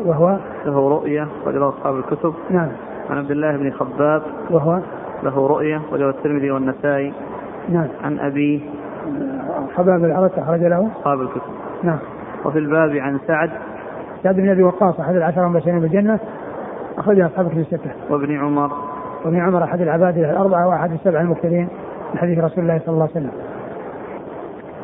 وهو؟ 0.06 0.38
له 0.66 0.90
رؤية 0.90 1.28
أخرج 1.42 1.56
أصحاب 1.56 1.96
الكتب. 1.96 2.34
نعم. 2.50 2.70
عن 3.10 3.18
عبد 3.18 3.32
الله 3.32 3.58
بن 3.58 3.72
خباب. 3.72 4.22
وهو؟ 4.50 4.80
له 5.24 5.48
رؤية 5.48 5.82
وله 5.92 6.10
الترمذي 6.10 6.52
والنسائي. 6.52 7.14
نعم. 7.70 7.88
عن 8.04 8.20
أبيه. 8.20 8.60
خباب 9.76 10.06
العرس 10.06 10.32
أخرج 10.38 10.60
له؟ 10.60 10.90
أصحاب 11.00 11.22
الكتب. 11.22 11.52
نعم. 11.84 12.00
وفي 12.46 12.60
الباب 12.60 12.96
عن 12.96 13.20
سعد. 13.28 13.50
سعد 14.24 14.36
بن 14.36 14.50
أبي 14.50 14.64
وقاص 14.64 15.00
أحد 15.00 15.16
العشرة 15.16 15.44
المبشرين 15.44 15.80
بالجنة 15.80 16.20
أخرج 16.98 17.20
أصحاب 17.20 17.46
الكتب 17.46 17.60
الستة. 17.60 17.92
وابن 18.10 18.40
عمر. 18.40 18.72
وابن 19.26 19.40
عمر 19.40 19.64
أحد 19.64 19.82
العباد 19.82 20.18
الأربعة 20.18 20.68
وأحد 20.68 20.92
السبع 20.92 21.22
المكثرين 21.22 21.68
من 22.14 22.20
حديث 22.20 22.40
رسول 22.40 22.64
الله 22.64 22.80
صلى 22.86 22.94
الله 22.94 23.10
عليه 23.16 23.28
وسلم. 23.28 23.32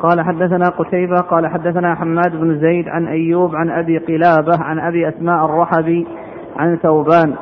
قال 0.02 0.20
حدثنا 0.20 0.64
قتيبة 0.78 1.16
قال 1.16 1.46
حدثنا 1.46 1.94
حماد 1.94 2.36
بن 2.36 2.58
زيد 2.58 2.88
عن 2.88 3.06
أيوب 3.06 3.56
عن 3.56 3.70
أبي 3.70 3.98
قلابة 3.98 4.64
عن 4.64 4.78
أبي 4.78 5.08
أسماء 5.08 5.44
الرحبي 5.44 6.06
عن 6.56 6.76
ثوبان 6.76 7.34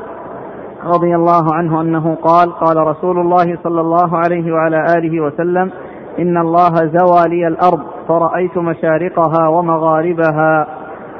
رضي 0.84 1.14
الله 1.14 1.54
عنه 1.54 1.80
أنه 1.80 2.14
قال 2.14 2.52
قال 2.52 2.76
رسول 2.76 3.18
الله 3.18 3.58
صلى 3.62 3.80
الله 3.80 4.18
عليه 4.18 4.52
وعلى 4.52 4.84
آله 4.98 5.20
وسلم 5.20 5.70
إن 6.18 6.36
الله 6.36 6.74
زوى 6.74 7.28
لي 7.28 7.46
الأرض 7.46 7.80
فرأيت 8.08 8.58
مشارقها 8.58 9.48
ومغاربها. 9.48 10.66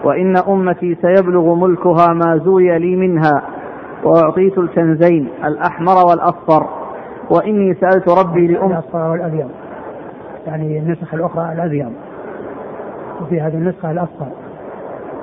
وإن 0.04 0.36
أمتي 0.36 0.94
سيبلغ 0.94 1.54
ملكها 1.54 2.06
ما 2.12 2.40
زوي 2.44 2.78
لي 2.78 2.96
منها 2.96 3.42
وأعطيت 4.04 4.58
الكنزين 4.58 5.28
الأحمر 5.44 6.06
والأصفر. 6.08 6.66
وإني 7.30 7.74
سألت 7.74 8.08
ربي 8.08 8.46
لام 8.46 8.70
الأصفر 8.70 9.10
والأبيض. 9.10 9.50
يعني 10.46 10.78
النسخ 10.78 11.14
الأخرى 11.14 11.52
الأبيض. 11.52 11.92
وفي 13.22 13.40
هذه 13.40 13.54
النسخة 13.54 13.90
الأصفر. 13.90 14.26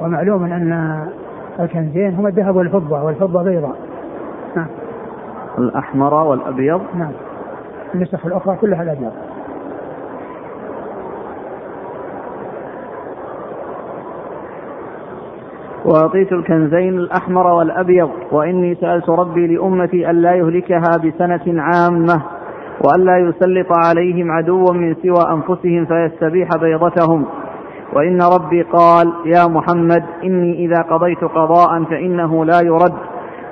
ومعلوم 0.02 0.44
أن 0.44 1.00
الكنزين 1.60 2.16
هما 2.16 2.30
الذهب 2.30 2.56
والفضة 2.56 3.04
والفضة 3.04 3.44
بيضاء. 3.44 3.76
نعم. 4.56 4.68
الأحمر 5.58 6.14
والأبيض. 6.14 6.82
نعم. 6.96 7.12
النسخ 7.96 8.26
الأخرى 8.26 8.56
كلها 8.56 8.84
الأبيض. 8.84 9.12
وأعطيت 15.86 16.32
الكنزين 16.32 16.98
الأحمر 16.98 17.48
والأبيض 17.48 18.10
وإني 18.32 18.76
سألت 18.76 19.10
ربي 19.10 19.48
لأمتي 19.48 20.10
ألا 20.10 20.36
يهلكها 20.36 20.98
بسنة 20.98 21.62
عامة 21.62 22.24
وألا 22.86 23.18
يسلط 23.18 23.68
عليهم 23.86 24.32
عدوا 24.32 24.74
من 24.74 24.96
سوى 24.96 25.32
أنفسهم 25.32 25.86
فيستبيح 25.86 26.50
بيضتهم. 26.62 27.26
وإن 27.94 28.22
ربي 28.22 28.62
قال 28.62 29.14
يا 29.26 29.48
محمد 29.48 30.04
إني 30.24 30.66
إذا 30.66 30.82
قضيت 30.82 31.24
قضاء 31.24 31.84
فإنه 31.84 32.46
لا 32.46 32.62
يرد 32.64 32.94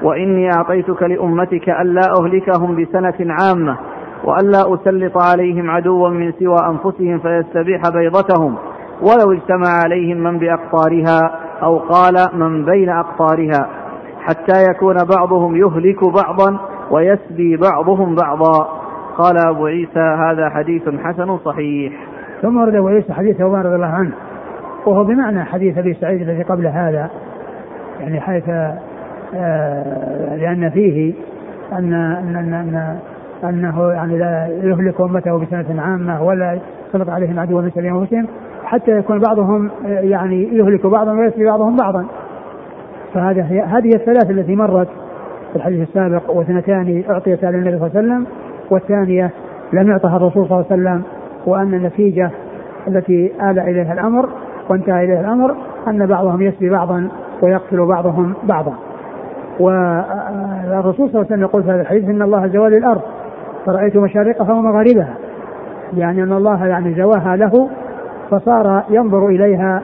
وإني 0.03 0.49
أعطيتك 0.53 1.03
لأمتك 1.03 1.69
ألا 1.69 2.01
أهلكهم 2.19 2.81
بسنة 2.81 3.33
عامة 3.33 3.77
وألا 4.23 4.73
أسلط 4.73 5.17
عليهم 5.17 5.69
عدوا 5.69 6.09
من 6.09 6.31
سوى 6.31 6.57
أنفسهم 6.69 7.19
فيستبيح 7.19 7.81
بيضتهم 7.93 8.55
ولو 9.01 9.31
اجتمع 9.31 9.69
عليهم 9.83 10.17
من 10.17 10.39
بأقطارها. 10.39 11.50
أو 11.63 11.77
قال 11.77 12.27
من 12.33 12.65
بين 12.65 12.89
أقطارها 12.89 13.69
حتى 14.21 14.63
يكون 14.69 14.95
بعضهم 15.17 15.55
يهلك 15.55 16.03
بعضا 16.03 16.59
ويسبي 16.91 17.57
بعضهم 17.57 18.15
بعضا. 18.15 18.81
قال 19.17 19.37
أبو 19.47 19.65
عيسى 19.65 19.99
هذا 19.99 20.49
حديث 20.49 20.89
حسن 21.03 21.37
صحيح. 21.37 21.93
ثم 22.41 22.57
ورد 22.57 22.75
أبو 22.75 22.87
عيسى 22.87 23.13
حديث 23.13 23.37
ثوبان 23.37 23.61
رضي 23.61 23.75
الله 23.75 23.87
عنه 23.87 24.11
وهو 24.85 25.03
بمعنى 25.03 25.43
حديث 25.43 25.77
أبي 25.77 25.93
سعيد 25.93 26.21
الذي 26.21 26.43
قبل 26.43 26.67
هذا 26.67 27.09
يعني 27.99 28.21
حيث 28.21 28.49
آه 29.35 30.35
لأن 30.35 30.69
فيه 30.69 31.13
أن 31.71 31.93
أن 31.93 32.35
أن, 32.35 32.53
أن 32.53 32.99
أنه 33.43 33.91
يعني 33.91 34.17
لا 34.17 34.47
يهلك 34.63 35.01
أمته 35.01 35.39
بسنة 35.39 35.81
عامة 35.81 36.23
ولا 36.23 36.59
يسلط 36.89 37.09
عليهم 37.09 37.39
عدوا 37.39 37.61
من 37.61 37.71
أنفسهم 37.77 38.27
حتى 38.71 38.91
يكون 38.91 39.19
بعضهم 39.19 39.69
يعني 39.85 40.43
يهلك 40.43 40.85
بعضا 40.85 41.11
ويسبي 41.11 41.45
بعضهم 41.45 41.75
بعضا 41.75 42.05
فهذه 43.13 43.63
هذه 43.77 43.95
الثلاث 43.95 44.29
التي 44.29 44.55
مرت 44.55 44.87
في 45.49 45.55
الحديث 45.55 45.89
السابق 45.89 46.35
واثنتان 46.35 47.03
اعطيتا 47.09 47.45
للنبي 47.45 47.79
صلى 47.79 47.87
الله 47.87 47.97
عليه 47.97 47.99
وسلم 47.99 48.25
والثانية 48.69 49.31
لم 49.73 49.87
يعطها 49.87 50.17
الرسول 50.17 50.47
صلى 50.47 50.59
الله 50.59 50.65
عليه 50.71 50.81
وسلم 50.81 51.03
وأن 51.45 51.73
النتيجة 51.73 52.31
التي 52.87 53.31
آل 53.41 53.59
إليها 53.59 53.93
الأمر 53.93 54.29
وانتهى 54.69 55.05
إليها 55.05 55.21
الأمر 55.21 55.55
أن 55.87 56.05
بعضهم 56.05 56.41
يسبي 56.41 56.69
بعضا 56.69 57.07
ويقتل 57.41 57.85
بعضهم 57.85 58.33
بعضا. 58.43 58.73
والرسول 59.59 61.09
صلى 61.09 61.21
الله 61.21 61.25
عليه 61.25 61.25
وسلم 61.25 61.41
يقول 61.41 61.63
في 61.63 61.69
هذا 61.69 61.81
الحديث 61.81 62.09
إن 62.09 62.21
الله 62.21 62.47
زوال 62.47 62.73
الأرض 62.73 63.01
فرأيت 63.65 63.97
مشارقها 63.97 64.53
ومغاربها 64.53 65.15
يعني 65.97 66.23
أن 66.23 66.33
الله 66.33 66.65
يعني 66.65 66.93
زواها 66.93 67.35
له 67.35 67.69
فصار 68.31 68.83
ينظر 68.89 69.27
إليها 69.27 69.83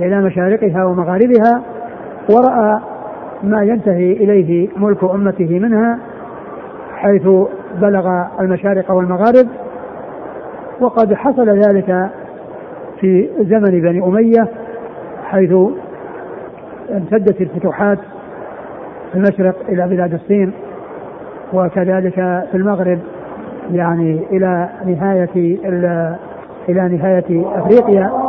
إلى 0.00 0.20
مشارقها 0.20 0.84
ومغاربها 0.84 1.62
ورأى 2.30 2.80
ما 3.42 3.62
ينتهي 3.62 4.12
إليه 4.12 4.68
ملك 4.76 5.04
أمته 5.04 5.58
منها 5.58 5.98
حيث 6.94 7.28
بلغ 7.80 8.24
المشارق 8.40 8.90
والمغارب. 8.90 9.48
وقد 10.80 11.14
حصل 11.14 11.48
ذلك 11.48 12.10
في 13.00 13.28
زمن 13.40 13.80
بني 13.80 14.04
أمية 14.04 14.48
حيث 15.24 15.52
امتدت 16.90 17.40
الفتوحات 17.40 17.98
في 19.12 19.14
المشرق 19.14 19.56
إلى 19.68 19.88
بلاد 19.88 20.14
الصين 20.14 20.52
وكذلك 21.52 22.14
في 22.50 22.54
المغرب 22.54 22.98
يعني 23.72 24.26
إلى 24.30 24.68
نهاية 24.86 25.58
إلى 26.68 26.88
نهاية 26.88 27.58
أفريقيا. 27.60 28.28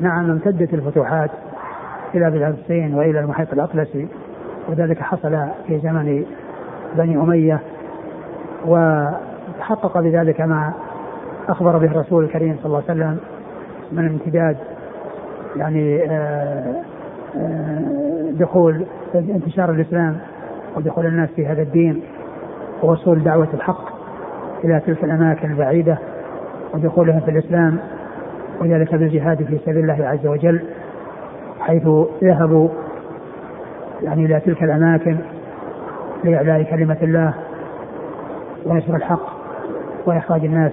نعم. 0.00 0.30
امتدت 0.30 0.74
الفتوحات 0.74 1.30
إلى 2.14 2.30
بلاد 2.30 2.58
الصين 2.58 2.94
وإلى 2.94 3.20
المحيط 3.20 3.52
الأطلسي 3.52 4.08
وذلك 4.68 4.98
حصل 5.02 5.46
في 5.66 5.78
زمن 5.78 6.24
بني 6.96 7.16
أمية 7.16 7.60
وتحقق 8.66 10.00
بذلك 10.00 10.40
ما 10.40 10.72
أخبر 11.48 11.78
به 11.78 11.86
الرسول 11.86 12.24
الكريم 12.24 12.56
صلى 12.62 12.66
الله 12.66 12.82
عليه 12.88 13.00
وسلم 13.00 13.18
من 13.92 14.06
امتداد 14.06 14.56
يعني 15.56 16.04
آه، 16.10 16.82
آه، 17.36 18.30
دخول 18.30 18.84
انتشار 19.14 19.70
الإسلام 19.70 20.16
ودخول 20.76 21.06
الناس 21.06 21.28
في 21.36 21.46
هذا 21.46 21.62
الدين 21.62 22.02
ووصول 22.82 23.22
دعوة 23.22 23.48
الحق 23.54 24.00
إلى 24.64 24.80
تلك 24.86 25.04
الأماكن 25.04 25.50
البعيدة 25.50 25.98
ودخولهم 26.74 27.20
في 27.20 27.30
الإسلام 27.30 27.78
وذلك 28.60 28.94
بالجهاد 28.94 29.44
في 29.44 29.58
سبيل 29.58 29.78
الله 29.78 30.06
عز 30.06 30.26
وجل 30.26 30.60
حيث 31.60 31.88
ذهبوا 32.24 32.68
يعني 34.02 34.24
إلى 34.24 34.40
تلك 34.40 34.62
الأماكن 34.62 35.16
لإعلاء 36.24 36.62
كلمة 36.62 36.96
الله 37.02 37.34
ونشر 38.66 38.96
الحق 38.96 39.40
وإخراج 40.06 40.44
الناس 40.44 40.72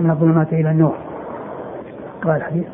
من 0.00 0.10
الظلمات 0.10 0.52
إلى 0.52 0.70
النور. 0.70 1.05
قال 2.26 2.36
الحديث. 2.36 2.66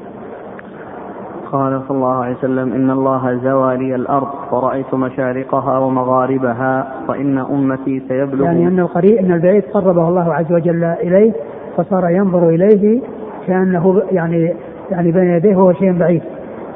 قال 1.53 1.83
صلى 1.89 1.97
الله 1.97 2.25
عليه 2.25 2.37
وسلم 2.37 2.73
إن 2.73 2.91
الله 2.91 3.35
زوى 3.35 3.77
لي 3.77 3.95
الأرض 3.95 4.29
فرأيت 4.51 4.95
مشارقها 4.95 5.79
ومغاربها 5.79 6.93
فإن 7.09 7.39
أمتي 7.39 8.03
سيبلغ 8.09 8.45
يعني 8.45 8.67
أن 8.67 8.79
القريب 8.79 9.19
أن 9.19 9.33
البعيد 9.33 9.65
قربه 9.75 10.09
الله 10.09 10.35
عز 10.35 10.53
وجل 10.53 10.85
إليه 10.85 11.33
فصار 11.77 12.11
ينظر 12.11 12.49
إليه 12.49 13.01
كأنه 13.47 14.03
يعني 14.11 14.55
يعني 14.91 15.13
بين 15.13 15.25
يديه 15.25 15.55
هو 15.55 15.73
شيء 15.73 15.93
بعيد. 15.93 16.23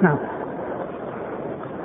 نعم. 0.02 0.16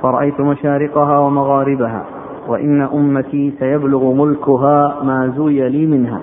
فرأيت 0.02 0.39
مشارقها 0.39 1.20
ومغاربها 1.20 2.06
وإن 2.48 2.82
أمتي 2.82 3.54
سيبلغ 3.60 4.14
ملكها 4.14 5.04
ما 5.04 5.34
زوي 5.36 5.70
لي 5.70 5.86
منها. 5.86 6.22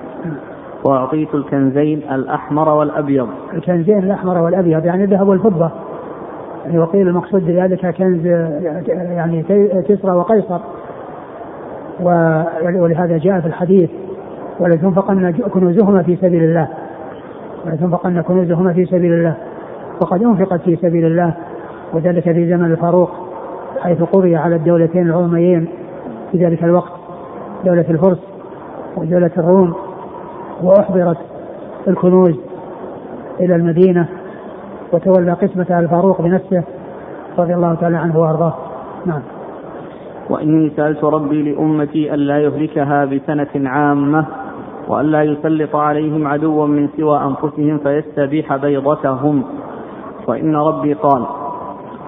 وأعطيت 0.84 1.34
الكنزين 1.34 2.02
الأحمر 2.12 2.68
والأبيض. 2.68 3.28
الكنزين 3.54 3.98
الأحمر 3.98 4.38
والأبيض 4.38 4.84
يعني 4.84 5.04
الذهب 5.04 5.28
والفضة. 5.28 5.70
يعني 6.66 6.78
وقيل 6.78 7.08
المقصود 7.08 7.46
بذلك 7.46 7.94
كنز 7.94 8.26
يعني 8.86 9.42
كسرى 9.88 10.12
وقيصر. 10.12 10.58
ولهذا 12.02 13.18
جاء 13.18 13.40
في 13.40 13.46
الحديث 13.46 13.90
ولتنفقن 14.60 15.32
كنوزهما 15.32 16.02
في 16.02 16.16
سبيل 16.16 16.42
الله. 16.42 16.68
ولتنفقن 17.66 18.20
كنوزهما 18.20 18.72
في 18.72 18.84
سبيل 18.84 19.12
الله. 19.12 19.34
وقد 20.00 20.22
أنفقت 20.22 20.60
في 20.60 20.76
سبيل 20.76 21.06
الله 21.06 21.34
وذلك 21.92 22.22
في 22.22 22.48
زمن 22.48 22.64
الفاروق 22.64 23.10
حيث 23.80 24.02
قضي 24.02 24.36
على 24.36 24.56
الدولتين 24.56 25.06
العظميين 25.08 25.68
في 26.32 26.38
ذلك 26.44 26.64
الوقت 26.64 26.92
دولة 27.64 27.84
الفرس 27.90 28.18
ودولة 28.96 29.30
الروم. 29.38 29.74
وأحضرت 30.62 31.18
الكنوز 31.88 32.34
إلى 33.40 33.56
المدينة 33.56 34.08
وتولى 34.92 35.32
قسمة 35.32 35.78
الفاروق 35.78 36.22
بنفسه 36.22 36.62
رضي 37.38 37.54
الله 37.54 37.74
تعالى 37.74 37.96
عنه 37.96 38.18
وأرضاه. 38.18 38.54
نعم. 39.06 39.22
وإني 40.30 40.70
سألت 40.76 41.04
ربي 41.04 41.42
لأمتي 41.42 42.14
ألا 42.14 42.38
يهلكها 42.38 43.04
بسنة 43.04 43.68
عامة 43.70 44.26
وألا 44.88 45.22
يسلط 45.22 45.76
عليهم 45.76 46.26
عدوا 46.26 46.66
من 46.66 46.88
سوى 46.96 47.20
أنفسهم 47.20 47.78
فيستبيح 47.78 48.56
بيضتهم. 48.56 49.44
وإن 50.26 50.56
ربي 50.56 50.94
قال 50.94 51.26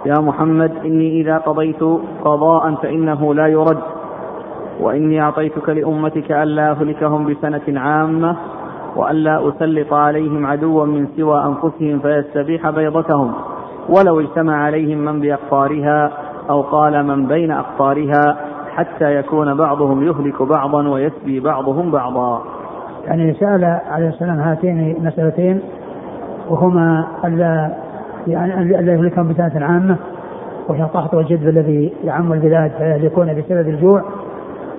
يا 0.07 0.21
محمد 0.21 0.73
إني 0.85 1.21
إذا 1.21 1.39
قضيت 1.39 1.83
قضاء 2.25 2.75
فإنه 2.75 3.35
لا 3.35 3.47
يرد. 3.47 3.79
وإني 4.81 5.21
أعطيتك 5.21 5.69
لأمتك 5.69 6.33
ألا 6.33 6.71
أهلكهم 6.71 7.27
بسنة 7.27 7.81
عامة 7.81 8.37
وألا 8.97 9.49
أسلط 9.49 9.93
عليهم 9.93 10.47
عدوا 10.47 10.87
من 10.87 11.07
سوى 11.17 11.45
أنفسهم 11.45 11.99
فيستبيح 11.99 12.71
بيضتهم 12.71 13.33
ولو 13.89 14.21
اجتمع 14.21 14.65
عليهم 14.65 14.99
من 14.99 15.21
بأقطارها 15.21 16.13
أو 16.51 16.61
قال 16.61 17.07
من 17.07 17.27
بين 17.27 17.51
أقطارها 17.51 18.37
حتى 18.71 19.17
يكون 19.17 19.55
بعضهم 19.57 20.03
يهلك 20.03 20.43
بعضا 20.43 20.89
ويسبي 20.89 21.41
بعضهم 21.41 21.91
بعضا. 21.91 22.43
يعني 23.07 23.35
سأل 23.35 23.81
عليه 23.91 24.09
السلام 24.09 24.41
هاتين 24.41 24.97
المسألتين 24.99 25.61
وهما 26.49 27.07
ألا 27.25 27.71
يعني 28.27 28.81
ألا 28.81 28.93
يهلكهم 28.93 29.29
بسنة 29.29 29.65
عامة 29.67 29.97
وهي 30.69 30.83
القحط 30.83 31.15
والجدب 31.15 31.49
الذي 31.49 31.93
يعم 32.05 32.33
البلاد 32.33 32.71
فيهلكون 32.79 33.27
بسبب 33.27 33.69
الجوع 33.69 34.03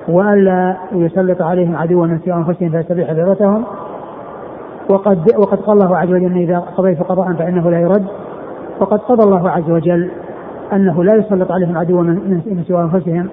وألا 0.07 0.77
يسلط 0.91 1.41
عليهم 1.41 1.75
عدوا 1.75 2.05
من 2.05 2.19
سوى 2.19 2.33
أنفسهم 2.33 2.69
فيستبيح 2.69 3.11
بيضتهم 3.13 3.63
وقد 4.89 5.31
وقد 5.37 5.57
قال 5.57 5.81
الله 5.81 5.97
عز 5.97 6.09
وجل 6.09 6.37
إذا 6.37 6.59
قضيت 6.59 7.01
قضاء 7.03 7.33
فإنه 7.33 7.69
لا 7.69 7.79
يرد. 7.79 8.05
وقد 8.79 8.99
قضى 8.99 9.23
الله 9.23 9.49
عز 9.49 9.71
وجل 9.71 10.11
أنه 10.73 11.03
لا 11.03 11.15
يسلط 11.15 11.51
عليهم 11.51 11.77
عدوا 11.77 12.01
من 12.01 12.63
سوى 12.67 12.81
أنفسهم 12.81 13.27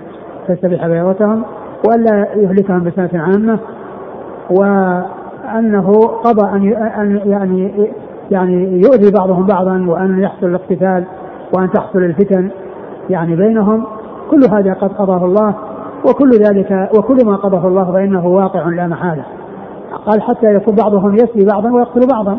فيستبيح 0.46 0.86
بيضتهم 0.86 1.42
وألا 1.88 2.26
يهلكهم 2.36 2.84
بسنة 2.84 3.10
عامة. 3.22 3.58
وأنه 4.50 5.92
قضى 6.24 6.48
أن 6.56 7.20
يعني 7.26 7.88
يعني 8.30 8.80
يؤذي 8.82 9.10
بعضهم 9.18 9.46
بعضا 9.46 9.86
وأن 9.88 10.22
يحصل 10.22 10.46
الاقتتال 10.46 11.04
وأن 11.56 11.70
تحصل 11.70 11.98
الفتن 11.98 12.50
يعني 13.10 13.36
بينهم. 13.36 13.84
كل 14.30 14.40
هذا 14.52 14.72
قد 14.72 14.92
قضاه 14.92 15.24
الله. 15.24 15.54
وكل 16.04 16.30
ذلك 16.30 16.90
وكل 16.98 17.26
ما 17.26 17.36
قضاه 17.36 17.68
الله 17.68 17.92
فإنه 17.92 18.26
واقع 18.26 18.68
لا 18.68 18.86
محالة. 18.86 19.24
قال 20.06 20.22
حتى 20.22 20.54
يكون 20.54 20.74
بعضهم 20.74 21.14
يسبي 21.14 21.44
بعضا 21.44 21.70
ويقتل 21.70 22.06
بعضا. 22.12 22.38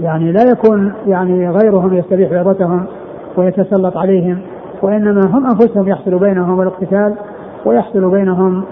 يعني 0.00 0.32
لا 0.32 0.42
يكون 0.42 0.92
يعني 1.06 1.50
غيرهم 1.50 1.94
يستبيح 1.94 2.32
عظتهم 2.32 2.86
ويتسلط 3.36 3.96
عليهم 3.96 4.38
وإنما 4.82 5.20
هم 5.26 5.46
أنفسهم 5.46 5.88
يحصل 5.88 6.18
بينهم 6.18 6.60
الاقتتال 6.60 7.14
ويحصل 7.64 8.10
بينهم 8.10 8.64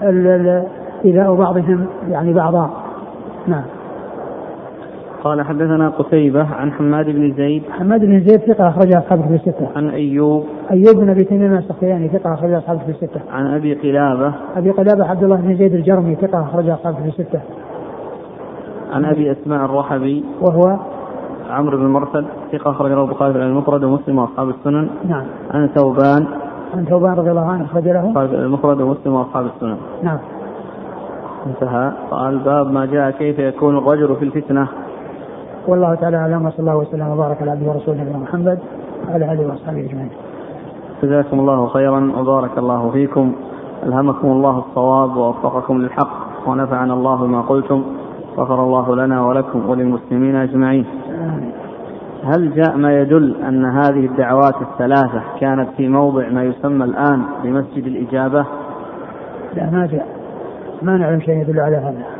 إيذاء 1.05 1.35
بعضهم 1.35 1.85
يعني 2.09 2.33
بعضا. 2.33 2.69
نعم. 3.47 3.63
قال 5.23 5.41
حدثنا 5.41 5.89
قتيبة 5.89 6.47
عن 6.53 6.71
حماد 6.71 7.05
بن 7.05 7.33
زيد. 7.33 7.63
حماد 7.79 8.01
بن 8.01 8.19
زيد 8.19 8.39
ثقة 8.39 8.69
أخرج 8.69 8.95
أصحابه 8.95 9.27
في 9.27 9.35
الستة. 9.35 9.67
عن 9.75 9.89
أيوب 9.89 10.45
أيوب 10.73 10.95
بن 10.95 11.09
أبي 11.09 11.23
تميم 11.23 11.53
السختياني 11.53 12.07
ثقة 12.07 12.33
أخرج 12.33 12.51
أصحابه 12.51 12.79
في 12.79 12.89
الستة. 12.89 13.21
عن 13.31 13.47
أبي 13.47 13.73
قلابة. 13.73 14.33
أبي 14.55 14.71
قلابة 14.71 15.05
عبد 15.05 15.23
الله 15.23 15.35
بن 15.35 15.55
زيد 15.55 15.73
الجرمي 15.73 16.15
ثقة 16.15 16.41
أخرج 16.41 16.69
أصحابه 16.69 16.97
في 16.97 17.07
الستة. 17.07 17.41
عن 18.91 19.05
أبي 19.05 19.31
أسماء 19.31 19.65
الرحبي. 19.65 20.25
وهو؟ 20.41 20.77
عمرو 21.49 21.77
بن 21.77 21.85
مرثد 21.85 22.25
ثقة 22.51 22.71
أخرج 22.71 22.91
له 22.91 23.03
البخاري 23.03 23.33
في 23.33 23.39
المفرد 23.39 23.83
ومسلم 23.83 24.19
وأصحاب 24.19 24.49
السنن. 24.49 24.89
نعم. 25.07 25.25
عن 25.51 25.67
ثوبان. 25.67 26.27
عن 26.77 26.85
ثوبان 26.85 27.13
رضي 27.13 27.29
الله 27.29 27.51
عنه 27.51 27.65
أخرج 27.65 27.87
له. 27.87 28.25
المفرد 28.25 28.81
ومسلم 28.81 29.13
وأصحاب 29.13 29.45
السنن. 29.45 29.77
نعم. 30.03 30.19
انتهى. 31.47 31.91
قال 32.11 32.39
باب 32.39 32.71
ما 32.71 32.85
جاء 32.85 33.11
كيف 33.11 33.39
يكون 33.39 33.77
الرجل 33.77 34.15
في 34.15 34.25
الفتنة. 34.25 34.67
والله 35.67 35.95
تعالى 35.95 36.17
أعلم 36.17 36.45
وصلى 36.45 36.59
الله 36.59 36.77
وسلم 36.77 37.07
وبارك 37.07 37.41
على 37.41 37.51
عبده 37.51 37.71
ورسوله 37.71 38.01
نبينا 38.01 38.17
محمد 38.17 38.59
وعلى 39.09 39.33
آله 39.33 39.47
وأصحابه 39.47 39.79
أجمعين. 39.79 40.09
جزاكم 41.03 41.39
الله 41.39 41.67
خيرا 41.67 42.11
وبارك 42.19 42.57
الله 42.57 42.91
فيكم. 42.91 43.33
ألهمكم 43.83 44.27
الله 44.27 44.59
الصواب 44.59 45.17
ووفقكم 45.17 45.81
للحق 45.81 46.47
ونفعنا 46.47 46.93
الله 46.93 47.15
بما 47.15 47.41
قلتم. 47.41 47.83
غفر 48.37 48.63
الله 48.63 48.95
لنا 48.95 49.25
ولكم 49.25 49.69
وللمسلمين 49.69 50.35
أجمعين. 50.35 50.85
هل 52.23 52.53
جاء 52.55 52.77
ما 52.77 52.99
يدل 53.01 53.35
أن 53.47 53.65
هذه 53.65 54.05
الدعوات 54.05 54.55
الثلاثة 54.61 55.21
كانت 55.39 55.69
في 55.77 55.87
موضع 55.87 56.29
ما 56.29 56.43
يسمى 56.43 56.83
الآن 56.85 57.21
بمسجد 57.43 57.85
الإجابة؟ 57.85 58.45
لا 59.53 59.69
ما 59.69 59.87
جاء. 59.91 60.07
ما 60.81 60.97
نعلم 60.97 61.19
شيء 61.19 61.41
يدل 61.41 61.59
على 61.59 61.77
هذا. 61.77 62.12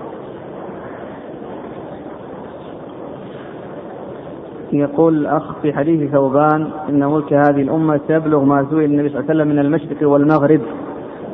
يقول 4.80 5.18
الأخ 5.18 5.60
في 5.62 5.74
حديث 5.74 6.12
ثوبان 6.12 6.68
إن 6.90 7.06
ملك 7.06 7.34
هذه 7.34 7.62
الأمة 7.62 8.00
سيبلغ 8.08 8.44
ما 8.44 8.66
سئل 8.70 8.84
النبي 8.84 9.10
صلى 9.10 9.20
الله 9.20 9.30
عليه 9.30 9.42
وسلم 9.42 9.48
من 9.48 9.60
المشرق 9.60 10.10
والمغرب 10.10 10.62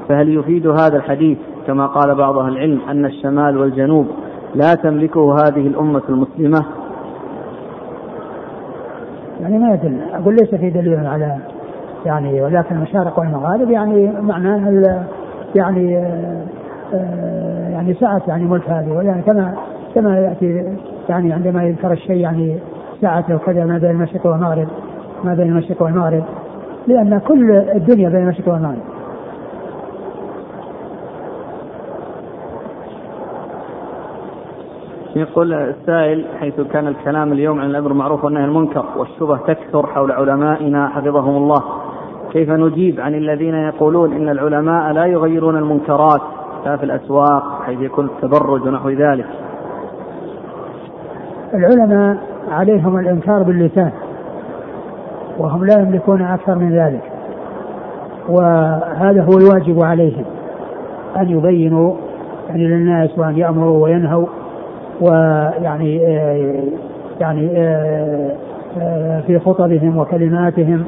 فهل 0.10 0.38
يفيد 0.38 0.68
هذا 0.68 0.98
الحديث؟ 0.98 1.38
كما 1.68 1.86
قال 1.86 2.16
بعض 2.16 2.38
أهل 2.38 2.54
العلم 2.54 2.80
أن 2.90 3.06
الشمال 3.06 3.58
والجنوب 3.58 4.08
لا 4.56 4.74
تملكه 4.74 5.36
هذه 5.36 5.68
الأمة 5.68 6.02
المسلمة. 6.10 6.66
يعني 9.42 9.58
ما 9.58 9.74
يدل. 9.74 10.00
أقول 10.14 10.36
ليس 10.42 10.56
في 10.56 10.70
دليل 10.70 11.08
على 11.08 11.38
يعني 12.06 12.42
ولكن 12.42 12.76
المشارق 12.76 13.20
والمغارب 13.20 13.72
يعني 13.72 14.12
معناه 14.22 15.06
يعني 15.56 15.98
آه، 16.94 17.70
يعني 17.70 17.94
سعة 17.94 18.22
يعني 18.28 18.46
ملك 18.46 18.70
هذه 18.70 19.02
يعني 19.02 19.22
كما 19.22 19.54
كما 19.96 20.20
يأتي 20.20 20.78
يعني 21.10 21.34
عندما 21.34 21.64
يذكر 21.64 21.92
الشيء 21.92 22.18
يعني 22.18 22.60
سعته 23.02 23.36
وكذا 23.36 23.66
ما 23.66 23.78
بين 23.78 23.90
المشرق 23.90 24.26
والمغرب 24.26 24.68
ما 25.24 25.34
بين 25.34 25.50
المشرق 25.50 25.82
والمغرب 25.82 26.24
لأن 26.88 27.20
كل 27.28 27.52
الدنيا 27.52 28.10
بين 28.10 28.24
المشرق 28.24 28.50
والمغرب. 28.50 28.84
يقول 35.16 35.54
السائل 35.54 36.26
حيث 36.40 36.62
كان 36.62 36.88
الكلام 36.88 37.32
اليوم 37.32 37.62
عن 37.62 37.70
الأمر 37.70 37.92
المعروف 37.92 38.24
والنهي 38.24 38.46
المنكر 38.46 38.86
والشبه 38.98 39.38
تكثر 39.38 39.88
حول 39.88 40.12
علمائنا 40.12 40.88
حفظهم 40.88 41.38
الله. 41.38 41.64
كيف 42.32 42.50
نجيب 42.50 43.00
عن 43.00 43.16
الذين 43.16 43.56
يقولون 43.56 44.14
إن 44.14 44.30
العلماء 44.30 44.92
لا 44.92 45.06
يغيرون 45.06 45.58
المنكرات؟ 45.58 46.22
لا 46.66 46.78
في 46.78 46.84
الأسواق 46.84 47.62
حيث 47.64 47.82
يكون 47.82 48.06
التبرج 48.06 48.68
ونحو 48.68 48.90
ذلك. 48.90 49.26
العلماء 51.54 52.29
عليهم 52.48 53.00
الإنكار 53.00 53.44
باللسان 53.44 53.92
وهم 55.38 55.66
لا 55.66 55.80
يملكون 55.80 56.22
أكثر 56.22 56.56
من 56.56 56.72
ذلك 56.72 57.02
وهذا 58.30 59.24
هو 59.24 59.38
الواجب 59.38 59.82
عليهم 59.82 60.26
أن 61.18 61.30
يبينوا 61.30 61.94
يعني 62.50 62.68
للناس 62.68 63.18
وأن 63.18 63.38
يأمروا 63.38 63.84
وينهوا 63.84 64.28
ويعني 65.02 65.96
يعني 67.20 67.50
في 69.28 69.40
خطبهم 69.46 69.98
وكلماتهم 69.98 70.84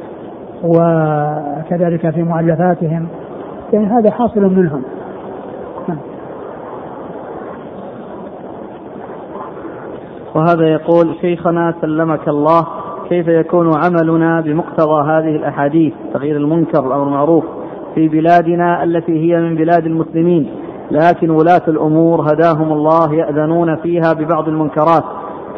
وكذلك 0.64 2.10
في 2.10 2.22
مؤلفاتهم 2.22 3.06
يعني 3.72 3.86
هذا 3.86 4.10
حاصل 4.10 4.40
منهم. 4.40 4.82
وهذا 10.34 10.68
يقول 10.68 11.16
شيخنا 11.20 11.74
سلمك 11.80 12.28
الله 12.28 12.66
كيف 13.08 13.28
يكون 13.28 13.70
عملنا 13.84 14.40
بمقتضى 14.40 15.02
هذه 15.02 15.36
الأحاديث 15.36 15.92
تغيير 16.14 16.36
المنكر 16.36 16.84
والأمر 16.84 17.02
المعروف 17.06 17.44
في 17.94 18.08
بلادنا 18.08 18.84
التي 18.84 19.12
هي 19.12 19.40
من 19.40 19.54
بلاد 19.54 19.86
المسلمين 19.86 20.50
لكن 20.90 21.30
ولاة 21.30 21.62
الأمور 21.68 22.20
هداهم 22.20 22.72
الله 22.72 23.14
يأذنون 23.14 23.76
فيها 23.76 24.12
ببعض 24.12 24.48
المنكرات 24.48 25.04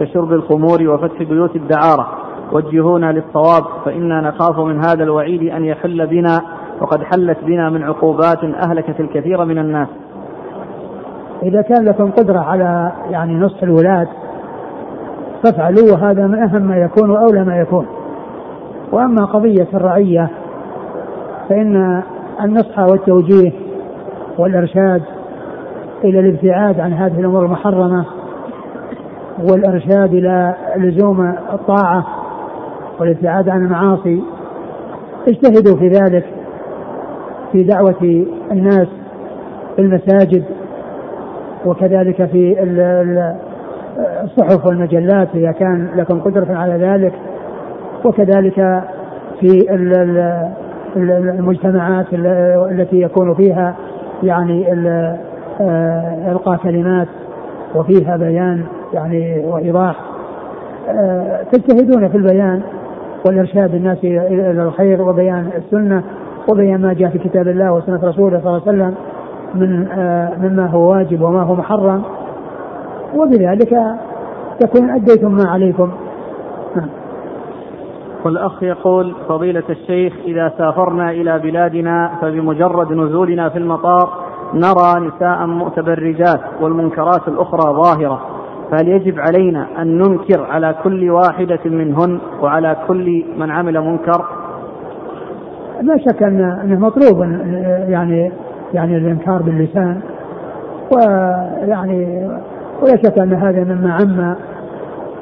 كشرب 0.01 0.33
الخمور 0.33 0.89
وفتح 0.89 1.23
بيوت 1.23 1.57
الدعارة 1.57 2.09
وجهونا 2.53 3.13
للصواب 3.13 3.65
فإنا 3.85 4.21
نخاف 4.21 4.59
من 4.59 4.85
هذا 4.85 5.05
الوعيد 5.05 5.43
أن 5.43 5.65
يحل 5.65 6.07
بنا 6.07 6.41
وقد 6.81 7.03
حلت 7.03 7.39
بنا 7.45 7.71
من 7.71 7.83
عقوبات 7.83 8.45
أهلكت 8.45 9.01
الكثير 9.01 9.45
من 9.45 9.59
الناس. 9.59 9.89
إذا 11.43 11.63
كان 11.63 11.85
لكم 11.85 12.11
قدرة 12.11 12.39
على 12.39 12.93
يعني 13.11 13.35
نصح 13.35 13.63
الولاة 13.63 14.09
فافعلوا 15.45 15.93
وهذا 15.93 16.27
من 16.27 16.39
أهم 16.39 16.63
ما 16.63 16.77
يكون 16.77 17.11
وأولى 17.11 17.45
ما 17.45 17.57
يكون. 17.57 17.87
وأما 18.93 19.25
قضية 19.25 19.69
الرعية 19.75 20.31
فإن 21.49 22.03
النصح 22.45 22.79
والتوجيه 22.79 23.53
والإرشاد 24.39 25.03
إلى 26.05 26.21
الابتعاد 26.21 26.81
عن 26.81 26.93
هذه 26.93 27.21
الأمور 27.21 27.45
المحرمة 27.45 28.05
والإرشاد 29.51 30.15
إلى 30.15 30.55
لزوم 30.77 31.35
الطاعة 31.53 32.07
والابتعاد 33.01 33.49
عن 33.49 33.65
المعاصي 33.65 34.23
اجتهدوا 35.29 35.77
في 35.79 35.89
ذلك 35.89 36.25
في 37.53 37.63
دعوة 37.63 38.27
الناس 38.53 38.89
في 39.77 39.83
المساجد 39.83 40.45
وكذلك 41.67 42.25
في 42.25 42.63
الصحف 43.99 44.67
والمجلات 44.67 45.29
إذا 45.35 45.53
كان 45.53 45.89
لكم 45.97 46.21
قدرة 46.21 46.55
على 46.55 46.75
ذلك. 46.75 47.13
وكذلك 48.05 48.83
في 49.41 49.67
المجتمعات 50.97 52.07
التي 52.13 53.01
يكون 53.01 53.35
فيها 53.35 53.77
يعني 54.23 54.73
آه، 55.61 56.33
إلقاء 56.33 56.57
كلمات 56.57 57.09
وفيها 57.75 58.17
بيان 58.17 58.65
يعني 58.93 59.45
وإيضاح. 59.47 59.97
آه، 60.89 61.43
تجتهدون 61.53 62.09
في 62.09 62.17
البيان 62.17 62.63
والإرشاد 63.27 63.75
الناس 63.75 63.99
إلى 64.05 64.63
الخير 64.63 65.03
وبيان 65.03 65.51
السنة 65.57 66.03
وبيان 66.49 66.81
ما 66.81 66.93
جاء 66.93 67.11
في 67.11 67.19
كتاب 67.19 67.49
الله 67.49 67.73
وسنة 67.73 68.01
رسوله 68.05 68.41
صلى 68.41 68.47
الله 68.47 68.63
عليه 68.67 68.79
وسلم 68.79 68.95
من 69.55 69.89
آه، 69.89 70.33
مما 70.43 70.67
هو 70.67 70.91
واجب 70.91 71.23
وما 71.23 71.43
هو 71.43 71.55
محرم. 71.55 72.03
وبذلك 73.15 73.77
تكون 74.61 74.91
أديتم 74.91 75.33
ما 75.35 75.49
عليكم 75.49 75.91
نعم. 76.77 76.89
والأخ 78.25 78.63
يقول 78.63 79.15
فضيلة 79.29 79.63
الشيخ 79.71 80.13
إذا 80.25 80.53
سافرنا 80.59 81.11
إلى 81.11 81.39
بلادنا 81.39 82.11
فبمجرد 82.21 82.93
نزولنا 82.93 83.49
في 83.49 83.59
المطار 83.59 84.25
نرى 84.55 85.09
نساء 85.09 85.47
متبرجات 85.47 86.41
والمنكرات 86.61 87.29
الأخرى 87.29 87.75
ظاهرة 87.75 88.21
فهل 88.71 88.89
يجب 88.89 89.19
علينا 89.19 89.67
أن 89.79 89.99
ننكر 89.99 90.45
على 90.51 90.75
كل 90.83 91.11
واحدة 91.11 91.61
منهن 91.65 92.19
وعلى 92.43 92.77
كل 92.89 93.25
من 93.37 93.51
عمل 93.51 93.81
منكر 93.81 94.25
لا 95.83 95.97
شك 95.99 96.23
أن 96.23 96.41
أنه 96.41 96.79
مطلوب 96.79 97.21
يعني 97.89 98.33
يعني 98.75 98.97
الإنكار 98.97 99.43
باللسان 99.43 100.01
ويعني 100.93 102.29
ولا 102.85 102.97
شك 102.97 103.19
ان 103.19 103.33
هذا 103.33 103.65
مما 103.65 103.93
عم 103.93 104.35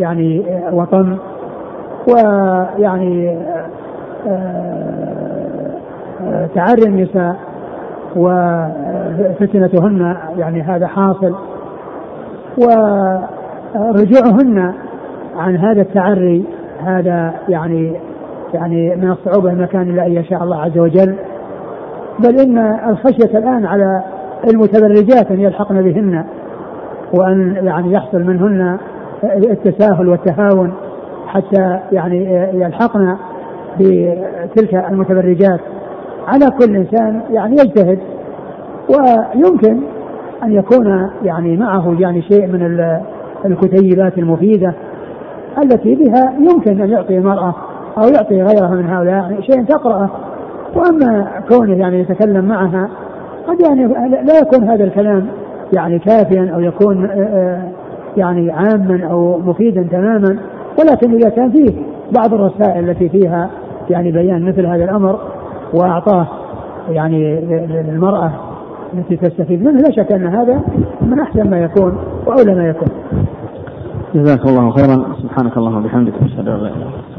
يعني 0.01 0.45
وطن. 0.73 1.17
ويعني 2.09 3.39
آه، 4.27 5.71
آه، 6.25 6.49
تعري 6.55 6.83
النساء 6.87 7.37
وفتنتهن 8.17 10.17
يعني 10.37 10.63
هذا 10.63 10.87
حاصل. 10.87 11.35
ورجوعهن 13.77 14.73
عن 15.37 15.57
هذا 15.57 15.83
التعري 15.83 16.45
هذا 16.85 17.35
يعني 17.49 17.93
يعني 18.55 18.97
من 18.97 19.11
الصعوبة 19.11 19.51
المكان 19.51 19.83
إلا 19.83 20.07
أن 20.07 20.13
يشاء 20.13 20.43
الله 20.43 20.57
عز 20.57 20.79
وجل. 20.79 21.17
بل 22.19 22.41
إن 22.41 22.59
الخشية 22.89 23.39
الآن 23.39 23.67
على 23.67 24.03
المتبرجات 24.51 25.31
أن 25.31 25.41
يلحقن 25.41 25.83
بهن. 25.83 26.25
وأن 27.15 27.57
يعني 27.63 27.93
يحصل 27.93 28.23
منهن 28.23 28.79
التساهل 29.25 30.09
والتهاون 30.09 30.73
حتى 31.27 31.79
يعني 31.93 32.49
يلحقن 32.55 33.17
بتلك 33.81 34.75
المتبرجات. 34.75 35.61
على 36.27 36.51
كل 36.51 36.77
إنسان 36.77 37.21
يعني 37.31 37.53
يجتهد 37.53 37.99
ويمكن 38.89 39.81
أن 40.43 40.53
يكون 40.53 41.11
يعني 41.23 41.57
معه 41.57 41.97
يعني 41.99 42.23
شيء 42.23 42.47
من 42.47 42.91
الكتيبات 43.45 44.19
المفيدة 44.19 44.75
التي 45.65 45.95
بها 45.95 46.35
يمكن 46.39 46.81
أن 46.81 46.91
يعطي 46.91 47.19
المرأة 47.19 47.55
أو 47.99 48.09
يعطي 48.09 48.43
غيرها 48.43 48.75
من 48.75 48.87
هؤلاء 48.87 49.15
يعني 49.15 49.43
شيء 49.43 49.65
تقرأه. 49.65 50.11
وأما 50.77 51.27
كونه 51.49 51.77
يعني 51.77 52.01
يتكلم 52.01 52.45
معها 52.45 52.89
قد 53.49 53.61
يعني 53.61 53.87
لا 54.25 54.39
يكون 54.39 54.69
هذا 54.69 54.85
الكلام 54.85 55.27
يعني 55.73 55.99
كافيا 55.99 56.51
أو 56.55 56.61
يكون 56.61 57.05
آه، 57.05 57.11
آه، 57.11 57.69
يعني 58.17 58.51
عاما 58.51 59.07
أو 59.11 59.39
مفيدا 59.39 59.83
تماما 59.83 60.39
ولكن 60.81 61.15
إذا 61.15 61.29
كان 61.29 61.51
فيه 61.51 61.83
بعض 62.15 62.35
الرسائل 62.35 62.91
التي 62.91 63.09
فيها 63.09 63.51
يعني 63.91 64.13
بيان 64.13 64.49
مثل 64.49 64.67
هذا 64.67 64.85
الأمر 64.85 65.19
وأعطاه 65.75 66.29
يعني 66.89 67.41
للمرأة 67.67 68.33
التي 68.95 69.17
تستفيد 69.17 69.63
منه 69.63 69.81
لا 69.81 69.91
شك 69.91 70.13
أن 70.13 70.27
هذا 70.27 70.61
من 71.03 71.21
أحسن 71.21 71.51
ما 71.51 71.59
يكون 71.59 71.99
وأولى 72.27 72.55
ما 72.55 72.69
يكون. 72.69 72.89
جزاك 74.15 74.47
الله 74.47 74.71
خيرا 74.71 75.05
سبحانك 75.23 75.57
اللهم 75.57 75.77
وبحمدك 75.77 76.13
أشهد 76.23 76.49
أن 76.49 76.57
لا 76.57 76.69
إله 76.69 76.77
إلا 76.77 76.87
أنت 76.87 77.12